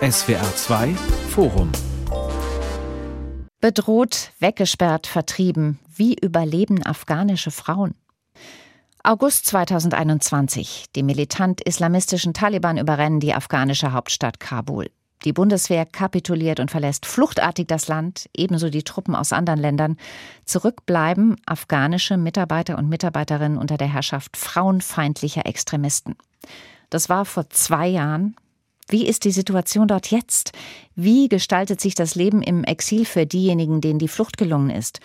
SWR 0.00 0.56
2 0.56 0.94
Forum 1.30 1.72
Bedroht, 3.60 4.30
weggesperrt, 4.38 5.08
vertrieben. 5.08 5.80
Wie 5.92 6.14
überleben 6.14 6.86
afghanische 6.86 7.50
Frauen? 7.50 7.94
August 9.02 9.46
2021. 9.46 10.86
Die 10.94 11.02
militant-islamistischen 11.02 12.32
Taliban 12.32 12.78
überrennen 12.78 13.18
die 13.18 13.34
afghanische 13.34 13.92
Hauptstadt 13.92 14.38
Kabul. 14.38 14.90
Die 15.24 15.32
Bundeswehr 15.32 15.84
kapituliert 15.84 16.60
und 16.60 16.70
verlässt 16.70 17.06
fluchtartig 17.06 17.66
das 17.66 17.88
Land, 17.88 18.30
ebenso 18.36 18.70
die 18.70 18.84
Truppen 18.84 19.16
aus 19.16 19.32
anderen 19.32 19.58
Ländern. 19.58 19.96
Zurück 20.44 20.86
bleiben 20.86 21.34
afghanische 21.46 22.16
Mitarbeiter 22.16 22.78
und 22.78 22.88
Mitarbeiterinnen 22.88 23.58
unter 23.58 23.76
der 23.76 23.92
Herrschaft 23.92 24.36
frauenfeindlicher 24.36 25.46
Extremisten. 25.46 26.14
Das 26.90 27.08
war 27.08 27.24
vor 27.24 27.48
zwei 27.48 27.86
Jahren. 27.86 28.36
Wie 28.88 29.06
ist 29.06 29.24
die 29.24 29.30
Situation 29.30 29.86
dort 29.86 30.10
jetzt? 30.10 30.52
Wie 30.96 31.28
gestaltet 31.28 31.80
sich 31.80 31.94
das 31.94 32.16
Leben 32.16 32.42
im 32.42 32.64
Exil 32.64 33.04
für 33.04 33.24
diejenigen, 33.24 33.80
denen 33.80 34.00
die 34.00 34.08
Flucht 34.08 34.36
gelungen 34.36 34.70
ist? 34.70 34.98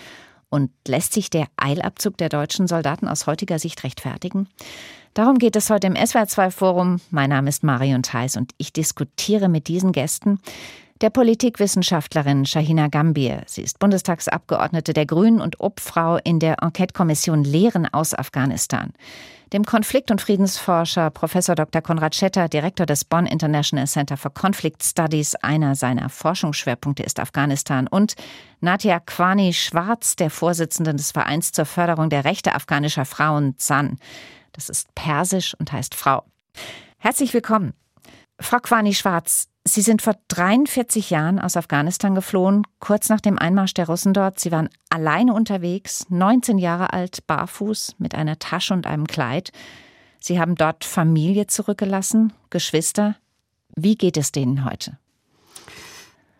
Und 0.49 0.71
lässt 0.87 1.13
sich 1.13 1.29
der 1.29 1.47
Eilabzug 1.57 2.17
der 2.17 2.29
deutschen 2.29 2.67
Soldaten 2.67 3.07
aus 3.07 3.27
heutiger 3.27 3.59
Sicht 3.59 3.83
rechtfertigen? 3.83 4.47
Darum 5.13 5.37
geht 5.37 5.55
es 5.55 5.69
heute 5.69 5.87
im 5.87 5.93
SWR2-Forum. 5.93 6.99
Mein 7.11 7.29
Name 7.29 7.49
ist 7.49 7.63
Marion 7.63 8.03
Theis 8.03 8.35
und 8.35 8.51
ich 8.57 8.73
diskutiere 8.73 9.49
mit 9.49 9.67
diesen 9.67 9.91
Gästen 9.91 10.39
der 11.01 11.09
Politikwissenschaftlerin 11.09 12.45
Shahina 12.45 12.87
Gambier. 12.87 13.43
Sie 13.47 13.61
ist 13.61 13.79
Bundestagsabgeordnete 13.79 14.93
der 14.93 15.05
Grünen 15.05 15.41
und 15.41 15.59
Obfrau 15.59 16.17
in 16.23 16.39
der 16.39 16.63
Enquete-Kommission 16.63 17.43
Lehren 17.43 17.85
aus 17.93 18.13
Afghanistan 18.13 18.93
dem 19.55 19.63
Konflikt- 19.63 20.11
und 20.11 20.19
Friedensforscher 20.21 21.09
Professor 21.11 21.55
Dr. 21.55 21.81
Konrad 21.81 22.13
Schetter, 22.13 22.49
Direktor 22.49 22.85
des 22.85 23.05
Bonn 23.05 23.25
International 23.25 23.87
Center 23.87 24.17
for 24.17 24.33
Conflict 24.33 24.83
Studies. 24.83 25.33
Einer 25.35 25.75
seiner 25.75 26.09
Forschungsschwerpunkte 26.09 27.03
ist 27.03 27.21
Afghanistan. 27.21 27.87
Und 27.87 28.15
Nadia 28.59 28.99
Kwani 28.99 29.53
Schwarz, 29.53 30.17
der 30.17 30.29
Vorsitzende 30.29 30.93
des 30.93 31.13
Vereins 31.13 31.53
zur 31.53 31.63
Förderung 31.63 32.09
der 32.09 32.25
Rechte 32.25 32.53
afghanischer 32.53 33.05
Frauen, 33.05 33.55
ZAN. 33.57 33.97
Das 34.51 34.67
ist 34.67 34.93
persisch 34.93 35.55
und 35.57 35.71
heißt 35.71 35.95
Frau. 35.95 36.25
Herzlich 36.97 37.33
willkommen. 37.33 37.73
Frau 38.39 38.59
Kwani 38.59 38.93
Schwarz, 38.93 39.47
Sie 39.67 39.81
sind 39.81 40.03
vor 40.03 40.13
43 40.27 41.09
Jahren 41.09 41.39
aus 41.39 41.57
Afghanistan 41.57 42.13
geflohen, 42.13 42.67
kurz 42.79 43.09
nach 43.09 43.19
dem 43.19 43.39
Einmarsch 43.39 43.73
der 43.73 43.87
Russen 43.87 44.13
dort. 44.13 44.39
Sie 44.39 44.51
waren 44.51 44.69
alleine 44.89 45.33
unterwegs, 45.33 46.05
19 46.09 46.59
Jahre 46.59 46.93
alt, 46.93 47.25
barfuß, 47.25 47.95
mit 47.97 48.13
einer 48.13 48.37
Tasche 48.37 48.75
und 48.75 48.85
einem 48.85 49.07
Kleid. 49.07 49.51
Sie 50.19 50.39
haben 50.39 50.53
dort 50.53 50.85
Familie 50.85 51.47
zurückgelassen, 51.47 52.31
Geschwister. 52.51 53.15
Wie 53.75 53.95
geht 53.95 54.17
es 54.17 54.31
denen 54.31 54.65
heute? 54.65 54.99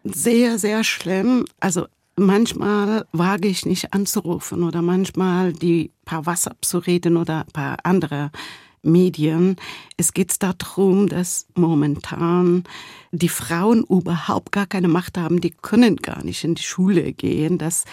Sehr, 0.03 0.59
sehr 0.59 0.83
schlimm. 0.83 1.45
Also 1.59 1.87
manchmal 2.15 3.07
wage 3.11 3.47
ich 3.47 3.65
nicht 3.65 3.91
anzurufen 3.91 4.61
oder 4.61 4.83
manchmal 4.83 5.51
die 5.51 5.91
paar 6.05 6.27
WhatsApp 6.27 6.63
zu 6.63 6.77
reden 6.77 7.17
oder 7.17 7.39
ein 7.39 7.51
paar 7.53 7.77
andere 7.83 8.29
Medien. 8.85 9.55
Es 9.97 10.13
geht 10.13 10.41
darum, 10.41 11.07
dass 11.07 11.47
momentan 11.55 12.63
die 13.11 13.29
Frauen 13.29 13.83
überhaupt 13.83 14.51
gar 14.51 14.65
keine 14.65 14.87
Macht 14.87 15.17
haben, 15.17 15.41
die 15.41 15.51
können 15.51 15.97
gar 15.97 16.23
nicht 16.23 16.43
in 16.43 16.55
die 16.55 16.63
Schule 16.63 17.13
gehen, 17.13 17.57
dass 17.57 17.85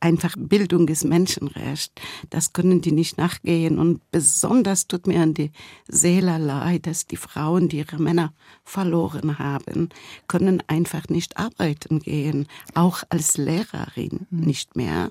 einfach 0.00 0.34
Bildung 0.38 0.88
ist 0.88 1.04
Menschenrecht. 1.04 2.00
Das 2.30 2.52
können 2.52 2.80
die 2.80 2.92
nicht 2.92 3.18
nachgehen. 3.18 3.78
Und 3.78 4.00
besonders 4.10 4.86
tut 4.86 5.06
mir 5.06 5.22
an 5.22 5.34
die 5.34 5.50
Seele 5.88 6.38
leid, 6.38 6.86
dass 6.86 7.06
die 7.06 7.16
Frauen, 7.16 7.68
die 7.68 7.78
ihre 7.78 8.00
Männer 8.00 8.32
verloren 8.64 9.38
haben, 9.38 9.88
können 10.26 10.62
einfach 10.66 11.08
nicht 11.08 11.36
arbeiten 11.36 12.00
gehen. 12.00 12.46
Auch 12.74 13.02
als 13.08 13.36
Lehrerin 13.36 14.26
mhm. 14.30 14.40
nicht 14.40 14.76
mehr. 14.76 15.10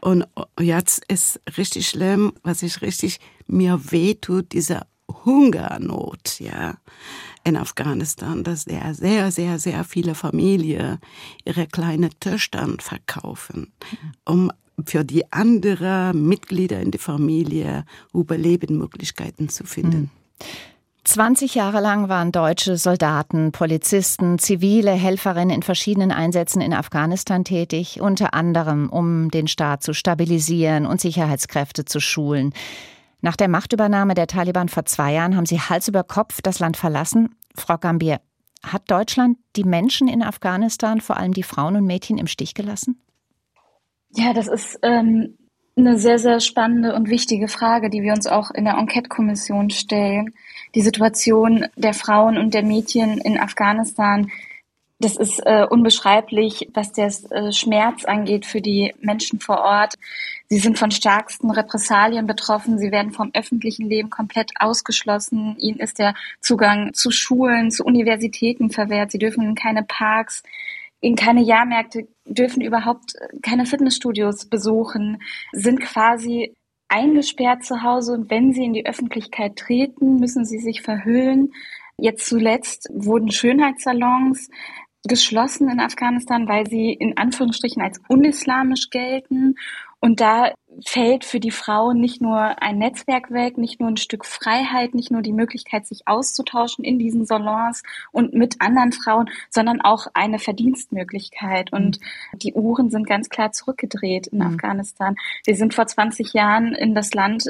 Und 0.00 0.26
jetzt 0.60 1.04
ist 1.08 1.40
richtig 1.56 1.88
schlimm, 1.88 2.32
was 2.42 2.62
ich 2.62 2.80
richtig 2.82 3.18
mir 3.46 3.80
wehtut, 3.90 4.52
diese 4.52 4.82
Hungernot, 5.24 6.40
ja, 6.40 6.74
in 7.44 7.56
Afghanistan, 7.56 8.42
dass 8.42 8.62
sehr, 8.62 8.94
sehr, 8.94 9.30
sehr, 9.30 9.58
sehr 9.58 9.84
viele 9.84 10.14
Familien 10.14 10.98
ihre 11.44 11.66
kleinen 11.66 12.10
Töchter 12.18 12.68
verkaufen, 12.78 13.72
um 14.24 14.50
für 14.84 15.04
die 15.04 15.32
anderen 15.32 16.26
Mitglieder 16.26 16.80
in 16.80 16.90
der 16.90 17.00
Familie 17.00 17.84
Überlebensmöglichkeiten 18.12 19.48
zu 19.48 19.64
finden. 19.64 20.10
20 21.04 21.52
hm. 21.54 21.58
Jahre 21.58 21.80
lang 21.80 22.08
waren 22.08 22.32
deutsche 22.32 22.76
Soldaten, 22.76 23.52
Polizisten, 23.52 24.38
zivile 24.38 24.90
Helferinnen 24.92 25.54
in 25.54 25.62
verschiedenen 25.62 26.10
Einsätzen 26.10 26.60
in 26.60 26.74
Afghanistan 26.74 27.44
tätig, 27.44 28.00
unter 28.00 28.34
anderem 28.34 28.90
um 28.90 29.30
den 29.30 29.48
Staat 29.48 29.82
zu 29.82 29.94
stabilisieren 29.94 30.84
und 30.84 31.00
Sicherheitskräfte 31.00 31.84
zu 31.84 32.00
schulen. 32.00 32.52
Nach 33.20 33.36
der 33.36 33.48
Machtübernahme 33.48 34.14
der 34.14 34.26
Taliban 34.26 34.68
vor 34.68 34.84
zwei 34.84 35.12
Jahren 35.12 35.36
haben 35.36 35.46
sie 35.46 35.60
Hals 35.60 35.88
über 35.88 36.04
Kopf 36.04 36.42
das 36.42 36.58
Land 36.58 36.76
verlassen. 36.76 37.34
Frau 37.54 37.78
Gambier, 37.78 38.20
hat 38.62 38.90
Deutschland 38.90 39.38
die 39.54 39.64
Menschen 39.64 40.08
in 40.08 40.22
Afghanistan, 40.22 41.00
vor 41.00 41.16
allem 41.16 41.32
die 41.32 41.42
Frauen 41.42 41.76
und 41.76 41.86
Mädchen, 41.86 42.18
im 42.18 42.26
Stich 42.26 42.54
gelassen? 42.54 43.00
Ja, 44.10 44.32
das 44.32 44.48
ist 44.48 44.78
ähm, 44.82 45.36
eine 45.76 45.98
sehr, 45.98 46.18
sehr 46.18 46.40
spannende 46.40 46.94
und 46.94 47.08
wichtige 47.08 47.48
Frage, 47.48 47.90
die 47.90 48.02
wir 48.02 48.12
uns 48.12 48.26
auch 48.26 48.50
in 48.50 48.64
der 48.64 48.74
Enquete-Kommission 48.74 49.70
stellen. 49.70 50.34
Die 50.74 50.80
Situation 50.80 51.66
der 51.76 51.94
Frauen 51.94 52.38
und 52.38 52.54
der 52.54 52.64
Mädchen 52.64 53.18
in 53.18 53.38
Afghanistan 53.38 54.30
das 54.98 55.16
ist 55.16 55.40
äh, 55.44 55.66
unbeschreiblich, 55.68 56.70
was 56.72 56.92
der 56.92 57.12
äh, 57.30 57.52
Schmerz 57.52 58.04
angeht 58.06 58.46
für 58.46 58.62
die 58.62 58.94
Menschen 59.00 59.40
vor 59.40 59.58
Ort. 59.58 59.94
Sie 60.48 60.58
sind 60.58 60.78
von 60.78 60.90
stärksten 60.90 61.50
Repressalien 61.50 62.26
betroffen. 62.26 62.78
Sie 62.78 62.90
werden 62.90 63.12
vom 63.12 63.30
öffentlichen 63.34 63.88
Leben 63.88 64.08
komplett 64.08 64.52
ausgeschlossen. 64.58 65.56
Ihnen 65.58 65.80
ist 65.80 65.98
der 65.98 66.14
Zugang 66.40 66.94
zu 66.94 67.10
Schulen, 67.10 67.70
zu 67.70 67.84
Universitäten 67.84 68.70
verwehrt. 68.70 69.10
Sie 69.10 69.18
dürfen 69.18 69.44
in 69.44 69.54
keine 69.54 69.82
Parks, 69.82 70.42
in 71.00 71.14
keine 71.14 71.42
Jahrmärkte, 71.42 72.08
dürfen 72.24 72.62
überhaupt 72.62 73.14
keine 73.42 73.66
Fitnessstudios 73.66 74.46
besuchen, 74.46 75.22
sind 75.52 75.80
quasi 75.80 76.54
eingesperrt 76.88 77.64
zu 77.64 77.82
Hause 77.82 78.12
und 78.12 78.30
wenn 78.30 78.52
sie 78.52 78.64
in 78.64 78.72
die 78.72 78.86
Öffentlichkeit 78.86 79.56
treten, 79.56 80.16
müssen 80.16 80.46
sie 80.46 80.58
sich 80.58 80.82
verhüllen. 80.82 81.52
Jetzt 81.98 82.26
zuletzt 82.26 82.88
wurden 82.92 83.30
Schönheitssalons 83.30 84.48
geschlossen 85.06 85.68
in 85.68 85.80
Afghanistan, 85.80 86.48
weil 86.48 86.66
sie 86.66 86.92
in 86.92 87.16
Anführungsstrichen 87.16 87.82
als 87.82 88.00
unislamisch 88.08 88.90
gelten. 88.90 89.56
Und 90.00 90.20
da 90.20 90.52
fällt 90.84 91.24
für 91.24 91.40
die 91.40 91.50
Frauen 91.50 92.00
nicht 92.00 92.20
nur 92.20 92.62
ein 92.62 92.78
Netzwerk 92.78 93.30
weg, 93.30 93.56
nicht 93.56 93.80
nur 93.80 93.88
ein 93.88 93.96
Stück 93.96 94.26
Freiheit, 94.26 94.94
nicht 94.94 95.10
nur 95.10 95.22
die 95.22 95.32
Möglichkeit, 95.32 95.86
sich 95.86 96.06
auszutauschen 96.06 96.84
in 96.84 96.98
diesen 96.98 97.24
Salons 97.24 97.82
und 98.12 98.34
mit 98.34 98.60
anderen 98.60 98.92
Frauen, 98.92 99.30
sondern 99.50 99.80
auch 99.80 100.06
eine 100.12 100.38
Verdienstmöglichkeit. 100.38 101.72
Und 101.72 101.98
die 102.34 102.52
Uhren 102.52 102.90
sind 102.90 103.06
ganz 103.06 103.30
klar 103.30 103.52
zurückgedreht 103.52 104.26
in 104.26 104.38
mhm. 104.38 104.46
Afghanistan. 104.46 105.16
Wir 105.44 105.56
sind 105.56 105.74
vor 105.74 105.86
20 105.86 106.34
Jahren 106.34 106.74
in 106.74 106.94
das 106.94 107.14
Land 107.14 107.44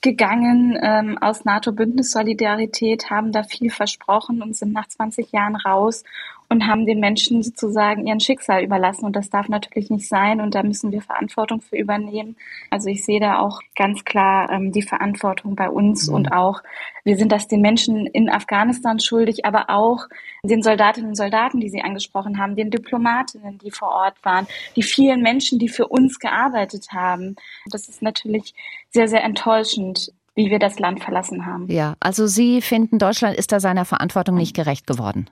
gegangen 0.00 0.78
ähm, 0.80 1.18
aus 1.18 1.44
NATO-Bündnis-Solidarität, 1.44 3.10
haben 3.10 3.32
da 3.32 3.42
viel 3.42 3.70
versprochen 3.70 4.42
und 4.42 4.56
sind 4.56 4.72
nach 4.72 4.86
20 4.86 5.32
Jahren 5.32 5.56
raus 5.56 6.04
und 6.50 6.66
haben 6.66 6.86
den 6.86 6.98
Menschen 6.98 7.42
sozusagen 7.42 8.06
ihren 8.06 8.20
Schicksal 8.20 8.62
überlassen. 8.62 9.04
Und 9.04 9.16
das 9.16 9.28
darf 9.28 9.48
natürlich 9.48 9.90
nicht 9.90 10.08
sein. 10.08 10.40
Und 10.40 10.54
da 10.54 10.62
müssen 10.62 10.92
wir 10.92 11.02
Verantwortung 11.02 11.60
für 11.60 11.76
übernehmen. 11.76 12.36
Also 12.70 12.88
ich 12.88 13.04
sehe 13.04 13.20
da 13.20 13.38
auch 13.38 13.60
ganz 13.76 14.04
klar 14.04 14.50
ähm, 14.50 14.72
die 14.72 14.82
Verantwortung 14.82 15.56
bei 15.56 15.68
uns 15.68 16.08
mhm. 16.08 16.14
und 16.14 16.32
auch, 16.32 16.62
wir 17.04 17.16
sind 17.16 17.32
das 17.32 17.48
den 17.48 17.60
Menschen 17.60 18.06
in 18.06 18.30
Afghanistan 18.30 18.98
schuldig, 18.98 19.44
aber 19.44 19.68
auch 19.68 20.06
den 20.42 20.62
Soldatinnen 20.62 21.10
und 21.10 21.16
Soldaten, 21.16 21.60
die 21.60 21.68
Sie 21.68 21.82
angesprochen 21.82 22.38
haben, 22.38 22.56
den 22.56 22.70
Diplomatinnen, 22.70 23.58
die 23.58 23.70
vor 23.70 23.88
Ort 23.88 24.16
waren, 24.22 24.46
die 24.74 24.82
vielen 24.82 25.22
Menschen, 25.22 25.58
die 25.58 25.68
für 25.68 25.88
uns 25.88 26.18
gearbeitet 26.18 26.88
haben. 26.92 27.36
Das 27.66 27.88
ist 27.88 28.00
natürlich 28.00 28.54
sehr, 28.90 29.08
sehr 29.08 29.22
enttäuschend 29.22 30.12
wie 30.34 30.50
wir 30.50 30.60
das 30.60 30.78
Land 30.78 31.02
verlassen 31.02 31.46
haben. 31.46 31.66
Ja, 31.68 31.96
also 31.98 32.28
Sie 32.28 32.62
finden, 32.62 33.00
Deutschland 33.00 33.36
ist 33.36 33.50
da 33.50 33.58
seiner 33.58 33.84
Verantwortung 33.84 34.36
nicht 34.36 34.54
gerecht 34.54 34.86
geworden 34.86 35.28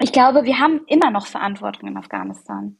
ich 0.00 0.12
glaube, 0.12 0.44
wir 0.44 0.58
haben 0.58 0.80
immer 0.86 1.10
noch 1.10 1.26
Verantwortung 1.26 1.88
in 1.88 1.96
Afghanistan. 1.96 2.76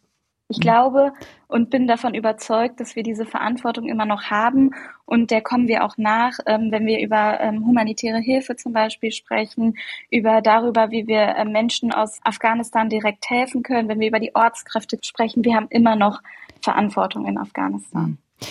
Ich 0.49 0.59
mhm. 0.59 0.63
glaube 0.63 1.13
und 1.49 1.71
bin 1.71 1.87
davon 1.87 2.15
überzeugt, 2.15 2.79
dass 2.79 2.95
wir 2.95 3.03
diese 3.03 3.25
Verantwortung 3.25 3.89
immer 3.89 4.05
noch 4.05 4.25
haben 4.25 4.73
und 5.07 5.31
der 5.31 5.41
kommen 5.41 5.67
wir 5.67 5.85
auch 5.85 5.97
nach, 5.97 6.39
ähm, 6.47 6.71
wenn 6.71 6.87
wir 6.87 7.01
über 7.01 7.41
ähm, 7.41 7.67
humanitäre 7.67 8.19
Hilfe 8.19 8.57
zum 8.57 8.73
Beispiel 8.73 9.13
sprechen, 9.13 9.79
über 10.11 10.43
darüber, 10.43 10.91
wie 10.91 11.07
wir 11.07 11.37
äh, 11.37 11.45
Menschen 11.45 11.93
aus 11.93 12.21
Afghanistan 12.23 12.91
direkt 12.91 13.29
helfen 13.31 13.63
können, 13.63 13.89
wenn 13.89 14.01
wir 14.01 14.09
über 14.09 14.21
die 14.21 14.35
Ortskräfte 14.35 14.99
sprechen. 15.03 15.45
Wir 15.45 15.55
haben 15.55 15.69
immer 15.71 15.97
noch 15.97 16.23
Verantwortung 16.61 17.27
in 17.27 17.39
Afghanistan. 17.39 18.19
Mhm. 18.41 18.47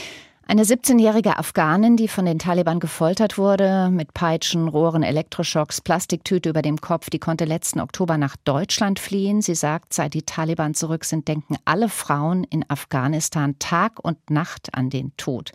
Eine 0.52 0.66
17-jährige 0.66 1.40
Afghanin, 1.40 1.96
die 1.96 2.10
von 2.10 2.26
den 2.26 2.38
Taliban 2.38 2.82
gefoltert 2.82 3.38
wurde, 3.38 3.88
mit 3.90 4.14
Peitschen, 4.14 4.68
Rohren, 4.68 5.02
Elektroschocks, 5.02 5.80
Plastiktüte 5.80 6.50
über 6.50 6.62
dem 6.62 6.82
Kopf, 6.82 7.10
die 7.10 7.20
konnte 7.20 7.46
letzten 7.46 7.80
Oktober 7.80 8.18
nach 8.18 8.36
Deutschland 8.36 9.00
fliehen. 9.00 9.42
Sie 9.42 9.56
sagt, 9.56 9.94
seit 9.94 10.14
die 10.14 10.24
Taliban 10.24 10.74
zurück 10.74 11.06
sind, 11.06 11.30
denken 11.30 11.56
alle 11.64 11.88
Frauen 11.88 12.44
in 12.44 12.66
Afghanistan 12.70 13.60
Tag 13.60 14.04
und 14.04 14.30
Nacht 14.30 14.76
an 14.76 14.90
den 14.90 15.16
Tod. 15.16 15.54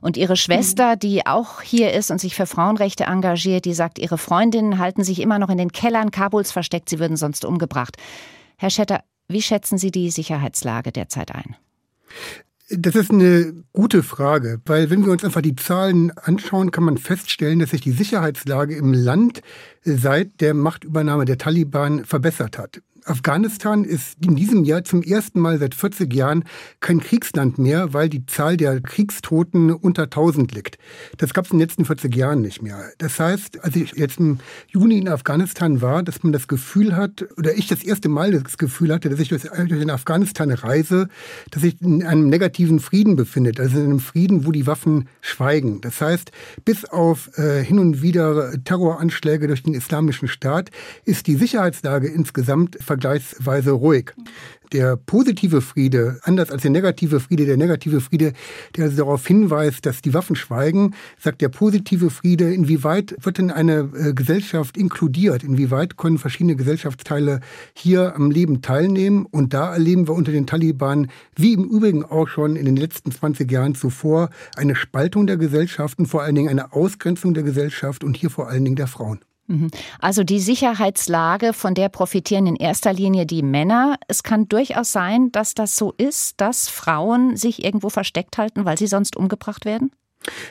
Und 0.00 0.16
ihre 0.16 0.34
Schwester, 0.34 0.96
die 0.96 1.24
auch 1.24 1.60
hier 1.60 1.92
ist 1.92 2.10
und 2.10 2.20
sich 2.20 2.34
für 2.34 2.46
Frauenrechte 2.46 3.04
engagiert, 3.04 3.64
die 3.64 3.74
sagt, 3.74 4.00
ihre 4.00 4.18
Freundinnen 4.18 4.80
halten 4.80 5.04
sich 5.04 5.20
immer 5.20 5.38
noch 5.38 5.50
in 5.50 5.58
den 5.58 5.70
Kellern 5.70 6.10
Kabuls 6.10 6.50
versteckt, 6.50 6.88
sie 6.88 6.98
würden 6.98 7.16
sonst 7.16 7.44
umgebracht. 7.44 7.96
Herr 8.56 8.70
Schetter, 8.70 9.04
wie 9.28 9.40
schätzen 9.40 9.78
Sie 9.78 9.92
die 9.92 10.10
Sicherheitslage 10.10 10.90
derzeit 10.90 11.32
ein? 11.32 11.54
Das 12.74 12.94
ist 12.94 13.10
eine 13.10 13.52
gute 13.74 14.02
Frage, 14.02 14.62
weil 14.64 14.88
wenn 14.88 15.04
wir 15.04 15.12
uns 15.12 15.24
einfach 15.24 15.42
die 15.42 15.56
Zahlen 15.56 16.10
anschauen, 16.12 16.70
kann 16.70 16.84
man 16.84 16.96
feststellen, 16.96 17.58
dass 17.58 17.70
sich 17.70 17.82
die 17.82 17.92
Sicherheitslage 17.92 18.74
im 18.74 18.94
Land 18.94 19.42
seit 19.82 20.40
der 20.40 20.54
Machtübernahme 20.54 21.26
der 21.26 21.36
Taliban 21.36 22.06
verbessert 22.06 22.56
hat. 22.56 22.80
Afghanistan 23.04 23.84
ist 23.84 24.16
in 24.24 24.36
diesem 24.36 24.64
Jahr 24.64 24.84
zum 24.84 25.02
ersten 25.02 25.40
Mal 25.40 25.58
seit 25.58 25.74
40 25.74 26.12
Jahren 26.12 26.44
kein 26.80 27.00
Kriegsland 27.00 27.58
mehr, 27.58 27.92
weil 27.92 28.08
die 28.08 28.26
Zahl 28.26 28.56
der 28.56 28.80
Kriegstoten 28.80 29.72
unter 29.72 30.04
1000 30.04 30.52
liegt. 30.52 30.78
Das 31.18 31.34
gab 31.34 31.46
es 31.46 31.50
in 31.50 31.58
den 31.58 31.66
letzten 31.66 31.84
40 31.84 32.14
Jahren 32.14 32.40
nicht 32.40 32.62
mehr. 32.62 32.84
Das 32.98 33.18
heißt, 33.18 33.64
als 33.64 33.76
ich 33.76 33.92
jetzt 33.92 34.20
im 34.20 34.38
Juni 34.68 34.98
in 34.98 35.08
Afghanistan 35.08 35.80
war, 35.80 36.02
dass 36.02 36.22
man 36.22 36.32
das 36.32 36.48
Gefühl 36.48 36.96
hat, 36.96 37.26
oder 37.36 37.54
ich 37.56 37.66
das 37.66 37.82
erste 37.82 38.08
Mal 38.08 38.32
das 38.32 38.58
Gefühl 38.58 38.92
hatte, 38.92 39.08
dass 39.08 39.20
ich 39.20 39.28
durch, 39.28 39.42
durch 39.42 39.90
Afghanistan 39.90 40.50
reise, 40.50 41.08
dass 41.50 41.62
sich 41.62 41.80
in 41.80 42.04
einem 42.04 42.28
negativen 42.28 42.80
Frieden 42.80 43.16
befindet, 43.16 43.58
also 43.58 43.78
in 43.78 43.84
einem 43.84 44.00
Frieden, 44.00 44.46
wo 44.46 44.52
die 44.52 44.66
Waffen 44.66 45.08
schweigen. 45.20 45.80
Das 45.80 46.00
heißt, 46.00 46.30
bis 46.64 46.84
auf 46.84 47.36
äh, 47.36 47.62
hin 47.64 47.78
und 47.78 48.02
wieder 48.02 48.52
Terroranschläge 48.64 49.46
durch 49.46 49.62
den 49.62 49.74
Islamischen 49.74 50.28
Staat 50.28 50.70
ist 51.04 51.26
die 51.26 51.36
Sicherheitslage 51.36 52.08
insgesamt 52.08 52.76
vergleichsweise 52.92 53.70
ruhig. 53.70 54.12
Der 54.72 54.96
positive 54.96 55.60
Friede, 55.60 56.18
anders 56.24 56.50
als 56.50 56.62
der 56.62 56.70
negative 56.70 57.20
Friede, 57.20 57.46
der 57.46 57.56
negative 57.56 58.00
Friede, 58.00 58.32
der 58.76 58.84
also 58.84 58.96
darauf 58.96 59.26
hinweist, 59.26 59.84
dass 59.84 60.02
die 60.02 60.14
Waffen 60.14 60.36
schweigen, 60.36 60.94
sagt 61.18 61.40
der 61.40 61.48
positive 61.48 62.10
Friede, 62.10 62.52
inwieweit 62.52 63.14
wird 63.20 63.38
denn 63.38 63.50
eine 63.50 63.90
äh, 63.94 64.12
Gesellschaft 64.14 64.76
inkludiert, 64.76 65.42
inwieweit 65.42 65.96
können 65.96 66.18
verschiedene 66.18 66.56
Gesellschaftsteile 66.56 67.40
hier 67.74 68.14
am 68.14 68.30
Leben 68.30 68.60
teilnehmen. 68.60 69.26
Und 69.26 69.54
da 69.54 69.72
erleben 69.72 70.08
wir 70.08 70.14
unter 70.14 70.32
den 70.32 70.46
Taliban, 70.46 71.10
wie 71.34 71.54
im 71.54 71.64
Übrigen 71.64 72.04
auch 72.04 72.28
schon 72.28 72.56
in 72.56 72.66
den 72.66 72.76
letzten 72.76 73.10
20 73.10 73.50
Jahren 73.50 73.74
zuvor, 73.74 74.30
eine 74.56 74.74
Spaltung 74.74 75.26
der 75.26 75.38
Gesellschaften, 75.38 76.06
vor 76.06 76.22
allen 76.22 76.34
Dingen 76.34 76.48
eine 76.48 76.72
Ausgrenzung 76.72 77.32
der 77.34 77.42
Gesellschaft 77.42 78.04
und 78.04 78.16
hier 78.16 78.30
vor 78.30 78.48
allen 78.48 78.64
Dingen 78.64 78.76
der 78.76 78.86
Frauen. 78.86 79.20
Mhm. 79.46 79.70
Also 79.98 80.24
die 80.24 80.40
Sicherheitslage, 80.40 81.52
von 81.52 81.74
der 81.74 81.88
profitieren 81.88 82.46
in 82.46 82.56
erster 82.56 82.92
Linie 82.92 83.26
die 83.26 83.42
Männer. 83.42 83.96
Es 84.08 84.22
kann 84.22 84.48
durchaus 84.48 84.92
sein, 84.92 85.32
dass 85.32 85.54
das 85.54 85.76
so 85.76 85.92
ist, 85.96 86.40
dass 86.40 86.68
Frauen 86.68 87.36
sich 87.36 87.64
irgendwo 87.64 87.88
versteckt 87.88 88.38
halten, 88.38 88.64
weil 88.64 88.78
sie 88.78 88.86
sonst 88.86 89.16
umgebracht 89.16 89.64
werden? 89.64 89.90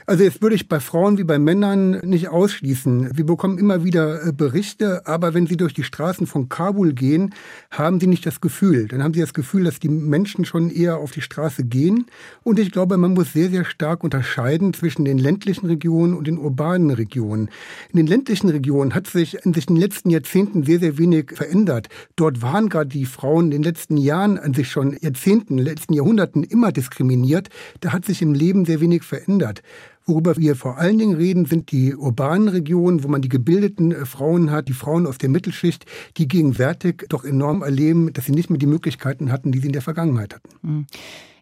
Also 0.06 0.23
jetzt 0.23 0.41
würde 0.41 0.56
ich 0.56 0.68
bei 0.68 0.79
Frauen 0.79 1.18
wie 1.18 1.23
bei 1.23 1.39
Männern 1.39 2.00
nicht 2.03 2.29
ausschließen. 2.29 3.18
Wir 3.18 3.25
bekommen 3.25 3.57
immer 3.57 3.83
wieder 3.83 4.27
äh, 4.27 4.33
Berichte, 4.33 5.07
aber 5.07 5.33
wenn 5.33 5.47
Sie 5.47 5.57
durch 5.57 5.73
die 5.73 5.83
Straßen 5.83 6.27
von 6.27 6.50
Kabul 6.50 6.94
gehen, 6.94 7.33
haben 7.69 8.00
Sie 8.00 8.07
nicht 8.07 8.25
das 8.25 8.41
Gefühl. 8.41 8.88
Dann 8.88 9.03
haben 9.03 9.13
Sie 9.13 9.21
das 9.21 9.33
Gefühl, 9.33 9.63
dass 9.63 9.79
die 9.79 9.89
Menschen 9.89 10.45
schon 10.45 10.69
eher 10.69 10.97
auf 10.97 11.12
die 11.12 11.21
Straße 11.21 11.63
gehen. 11.63 12.06
Und 12.44 12.59
ich 12.59 12.71
glaube, 12.71 12.97
man 12.97 13.13
muss 13.13 13.33
sehr, 13.33 13.50
sehr 13.50 13.65
stark 13.65 14.03
unterscheiden 14.03 14.73
zwischen 14.73 15.06
den 15.06 15.18
ländlichen 15.18 15.68
Regionen 15.68 16.15
und 16.15 16.27
den 16.27 16.38
urbanen 16.38 16.91
Regionen. 16.91 17.50
In 17.91 17.97
den 17.97 18.07
ländlichen 18.07 18.50
Regionen 18.50 18.94
hat 18.94 19.07
sich 19.07 19.45
in 19.45 19.53
den 19.53 19.75
letzten 19.77 20.09
Jahrzehnten 20.09 20.63
sehr, 20.63 20.79
sehr 20.79 20.97
wenig 20.97 21.31
verändert. 21.33 21.88
Dort 22.15 22.41
waren 22.41 22.69
gerade 22.69 22.89
die 22.89 23.06
Frauen 23.06 23.45
in 23.45 23.51
den 23.51 23.63
letzten 23.63 23.97
Jahren 23.97 24.38
an 24.38 24.53
sich 24.53 24.69
schon 24.69 24.97
Jahrzehnten, 25.00 25.57
letzten 25.57 25.94
Jahrhunderten 25.94 26.44
immer 26.44 26.71
diskriminiert. 26.71 27.50
Da 27.79 27.94
hat 27.94 28.06
sich 28.06 28.21
im 28.21 28.33
Leben 28.33 28.65
sehr 28.65 28.81
wenig 28.81 29.03
verändert. 29.03 29.60
Worüber 30.05 30.37
wir 30.37 30.55
vor 30.55 30.77
allen 30.77 30.97
Dingen 30.97 31.15
reden, 31.15 31.45
sind 31.45 31.71
die 31.71 31.95
urbanen 31.95 32.47
Regionen, 32.47 33.03
wo 33.03 33.07
man 33.07 33.21
die 33.21 33.29
gebildeten 33.29 33.91
äh, 33.91 34.05
Frauen 34.05 34.51
hat, 34.51 34.67
die 34.67 34.73
Frauen 34.73 35.05
aus 35.05 35.17
der 35.17 35.29
Mittelschicht, 35.29 35.85
die 36.17 36.27
gegenwärtig 36.27 37.05
doch 37.09 37.23
enorm 37.23 37.61
erleben, 37.61 38.11
dass 38.13 38.25
sie 38.25 38.31
nicht 38.31 38.49
mehr 38.49 38.59
die 38.59 38.65
Möglichkeiten 38.65 39.31
hatten, 39.31 39.51
die 39.51 39.59
sie 39.59 39.67
in 39.67 39.73
der 39.73 39.81
Vergangenheit 39.81 40.35
hatten. 40.35 40.49
Hm. 40.61 40.87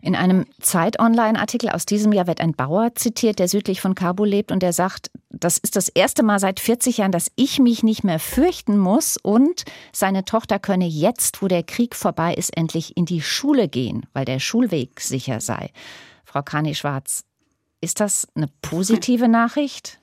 In 0.01 0.15
einem 0.15 0.45
Zeit-Online-Artikel 0.61 1.69
aus 1.69 1.85
diesem 1.85 2.13
Jahr 2.13 2.25
wird 2.25 2.39
ein 2.39 2.53
Bauer 2.53 2.95
zitiert, 2.95 3.37
der 3.37 3.49
südlich 3.49 3.81
von 3.81 3.95
Kabul 3.95 4.29
lebt 4.29 4.51
und 4.51 4.63
der 4.63 4.71
sagt, 4.71 5.11
das 5.29 5.57
ist 5.57 5.75
das 5.75 5.89
erste 5.89 6.23
Mal 6.23 6.39
seit 6.39 6.61
40 6.61 6.99
Jahren, 6.99 7.11
dass 7.11 7.29
ich 7.35 7.59
mich 7.59 7.83
nicht 7.83 8.05
mehr 8.05 8.19
fürchten 8.19 8.77
muss 8.77 9.17
und 9.17 9.65
seine 9.91 10.23
Tochter 10.23 10.57
könne 10.57 10.87
jetzt, 10.87 11.41
wo 11.41 11.49
der 11.49 11.63
Krieg 11.63 11.95
vorbei 11.95 12.33
ist, 12.33 12.55
endlich 12.55 12.95
in 12.95 13.05
die 13.05 13.21
Schule 13.21 13.67
gehen, 13.67 14.05
weil 14.13 14.23
der 14.23 14.39
Schulweg 14.39 15.01
sicher 15.01 15.41
sei. 15.41 15.69
Frau 16.23 16.43
Kani-Schwarz, 16.43 17.23
ist 17.81 17.99
das 17.99 18.27
eine 18.35 18.49
positive 18.61 19.27
Nachricht? 19.27 19.99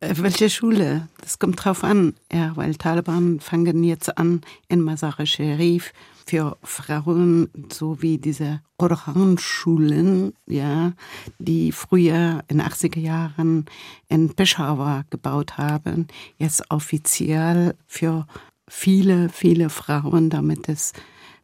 Äh, 0.00 0.14
welche 0.18 0.50
Schule? 0.50 1.08
Das 1.22 1.38
kommt 1.38 1.64
drauf 1.64 1.82
an, 1.82 2.14
ja, 2.30 2.52
weil 2.54 2.74
Taliban 2.76 3.40
fangen 3.40 3.82
jetzt 3.82 4.18
an 4.18 4.42
in 4.68 4.80
Masar 4.82 5.24
Sharif 5.24 5.92
für 6.26 6.56
Frauen, 6.62 7.48
so 7.72 8.02
wie 8.02 8.18
diese 8.18 8.60
Koran-Schulen, 8.78 10.34
ja, 10.46 10.92
die 11.38 11.72
früher 11.72 12.42
in 12.48 12.60
80er 12.60 12.98
Jahren 12.98 13.66
in 14.08 14.34
Peshawar 14.34 15.04
gebaut 15.08 15.56
haben, 15.56 16.08
jetzt 16.36 16.70
offiziell 16.70 17.74
für 17.86 18.26
viele, 18.68 19.28
viele 19.28 19.70
Frauen, 19.70 20.28
damit 20.28 20.68
es 20.68 20.92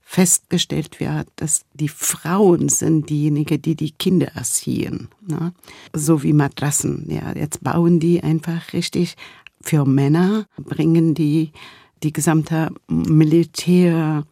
festgestellt 0.02 1.00
wird, 1.00 1.28
dass 1.36 1.64
die 1.74 1.88
Frauen 1.88 2.68
sind 2.68 3.08
diejenigen, 3.08 3.62
die 3.62 3.76
die 3.76 3.92
Kinder 3.92 4.28
erziehen. 4.34 5.08
Ne? 5.26 5.52
So 5.94 6.22
wie 6.22 6.32
Matrassen. 6.32 7.06
Ja, 7.08 7.34
jetzt 7.34 7.62
bauen 7.62 7.98
die 8.00 8.22
einfach 8.22 8.72
richtig 8.72 9.16
für 9.62 9.84
Männer, 9.86 10.46
bringen 10.56 11.14
die 11.14 11.52
die 12.02 12.12
gesamte 12.12 12.70
Militär 12.88 14.24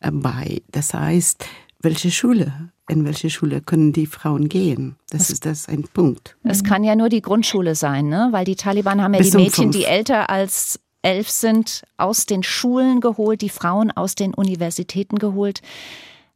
äh, 0.00 0.10
bei. 0.10 0.62
Das 0.72 0.92
heißt, 0.92 1.46
welche 1.80 2.10
Schule 2.10 2.72
in 2.88 3.04
welche 3.04 3.30
Schule 3.30 3.60
können 3.60 3.92
die 3.92 4.06
Frauen 4.06 4.48
gehen? 4.48 4.96
Das, 5.08 5.22
das 5.22 5.30
ist 5.30 5.46
das 5.46 5.68
ein 5.68 5.84
Punkt. 5.84 6.36
Es 6.42 6.64
kann 6.64 6.84
ja 6.84 6.94
nur 6.94 7.08
die 7.08 7.22
Grundschule 7.22 7.74
sein, 7.74 8.08
ne? 8.08 8.28
Weil 8.30 8.44
die 8.44 8.56
Taliban 8.56 9.00
haben 9.02 9.14
ja 9.14 9.20
Bis 9.20 9.30
die 9.30 9.38
Mädchen, 9.38 9.70
die 9.70 9.84
älter 9.84 10.28
als 10.28 10.80
elf 11.04 11.30
sind, 11.30 11.82
aus 11.96 12.26
den 12.26 12.42
Schulen 12.42 13.00
geholt, 13.00 13.42
die 13.42 13.50
Frauen 13.50 13.90
aus 13.90 14.14
den 14.14 14.34
Universitäten 14.34 15.18
geholt. 15.18 15.62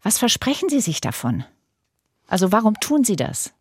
Was 0.02 0.18
versprechen 0.18 0.68
Sie 0.68 0.80
sich 0.80 1.00
davon? 1.00 1.44
Also 2.28 2.52
warum 2.52 2.74
tun 2.78 3.04
Sie 3.04 3.16
das? 3.16 3.52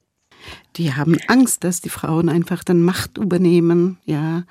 Die 0.75 0.93
haben 0.93 1.17
Angst, 1.27 1.63
dass 1.63 1.81
die 1.81 1.89
Frauen 1.89 2.29
einfach 2.29 2.63
dann 2.63 2.81
Macht 2.81 3.17
übernehmen, 3.17 3.97
ja, 4.05 4.43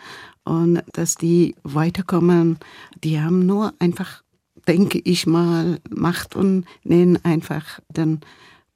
und 0.45 0.83
dass 0.93 1.17
die 1.17 1.55
weiterkommen. 1.63 2.59
Die 3.05 3.21
haben 3.21 3.47
nur 3.47 3.75
einfach, 3.79 4.23
denke 4.67 5.01
ich 5.05 5.27
mal, 5.27 5.81
Macht 5.91 6.35
und 6.35 6.65
nehmen 6.83 7.19
einfach 7.25 7.81
den 7.89 8.21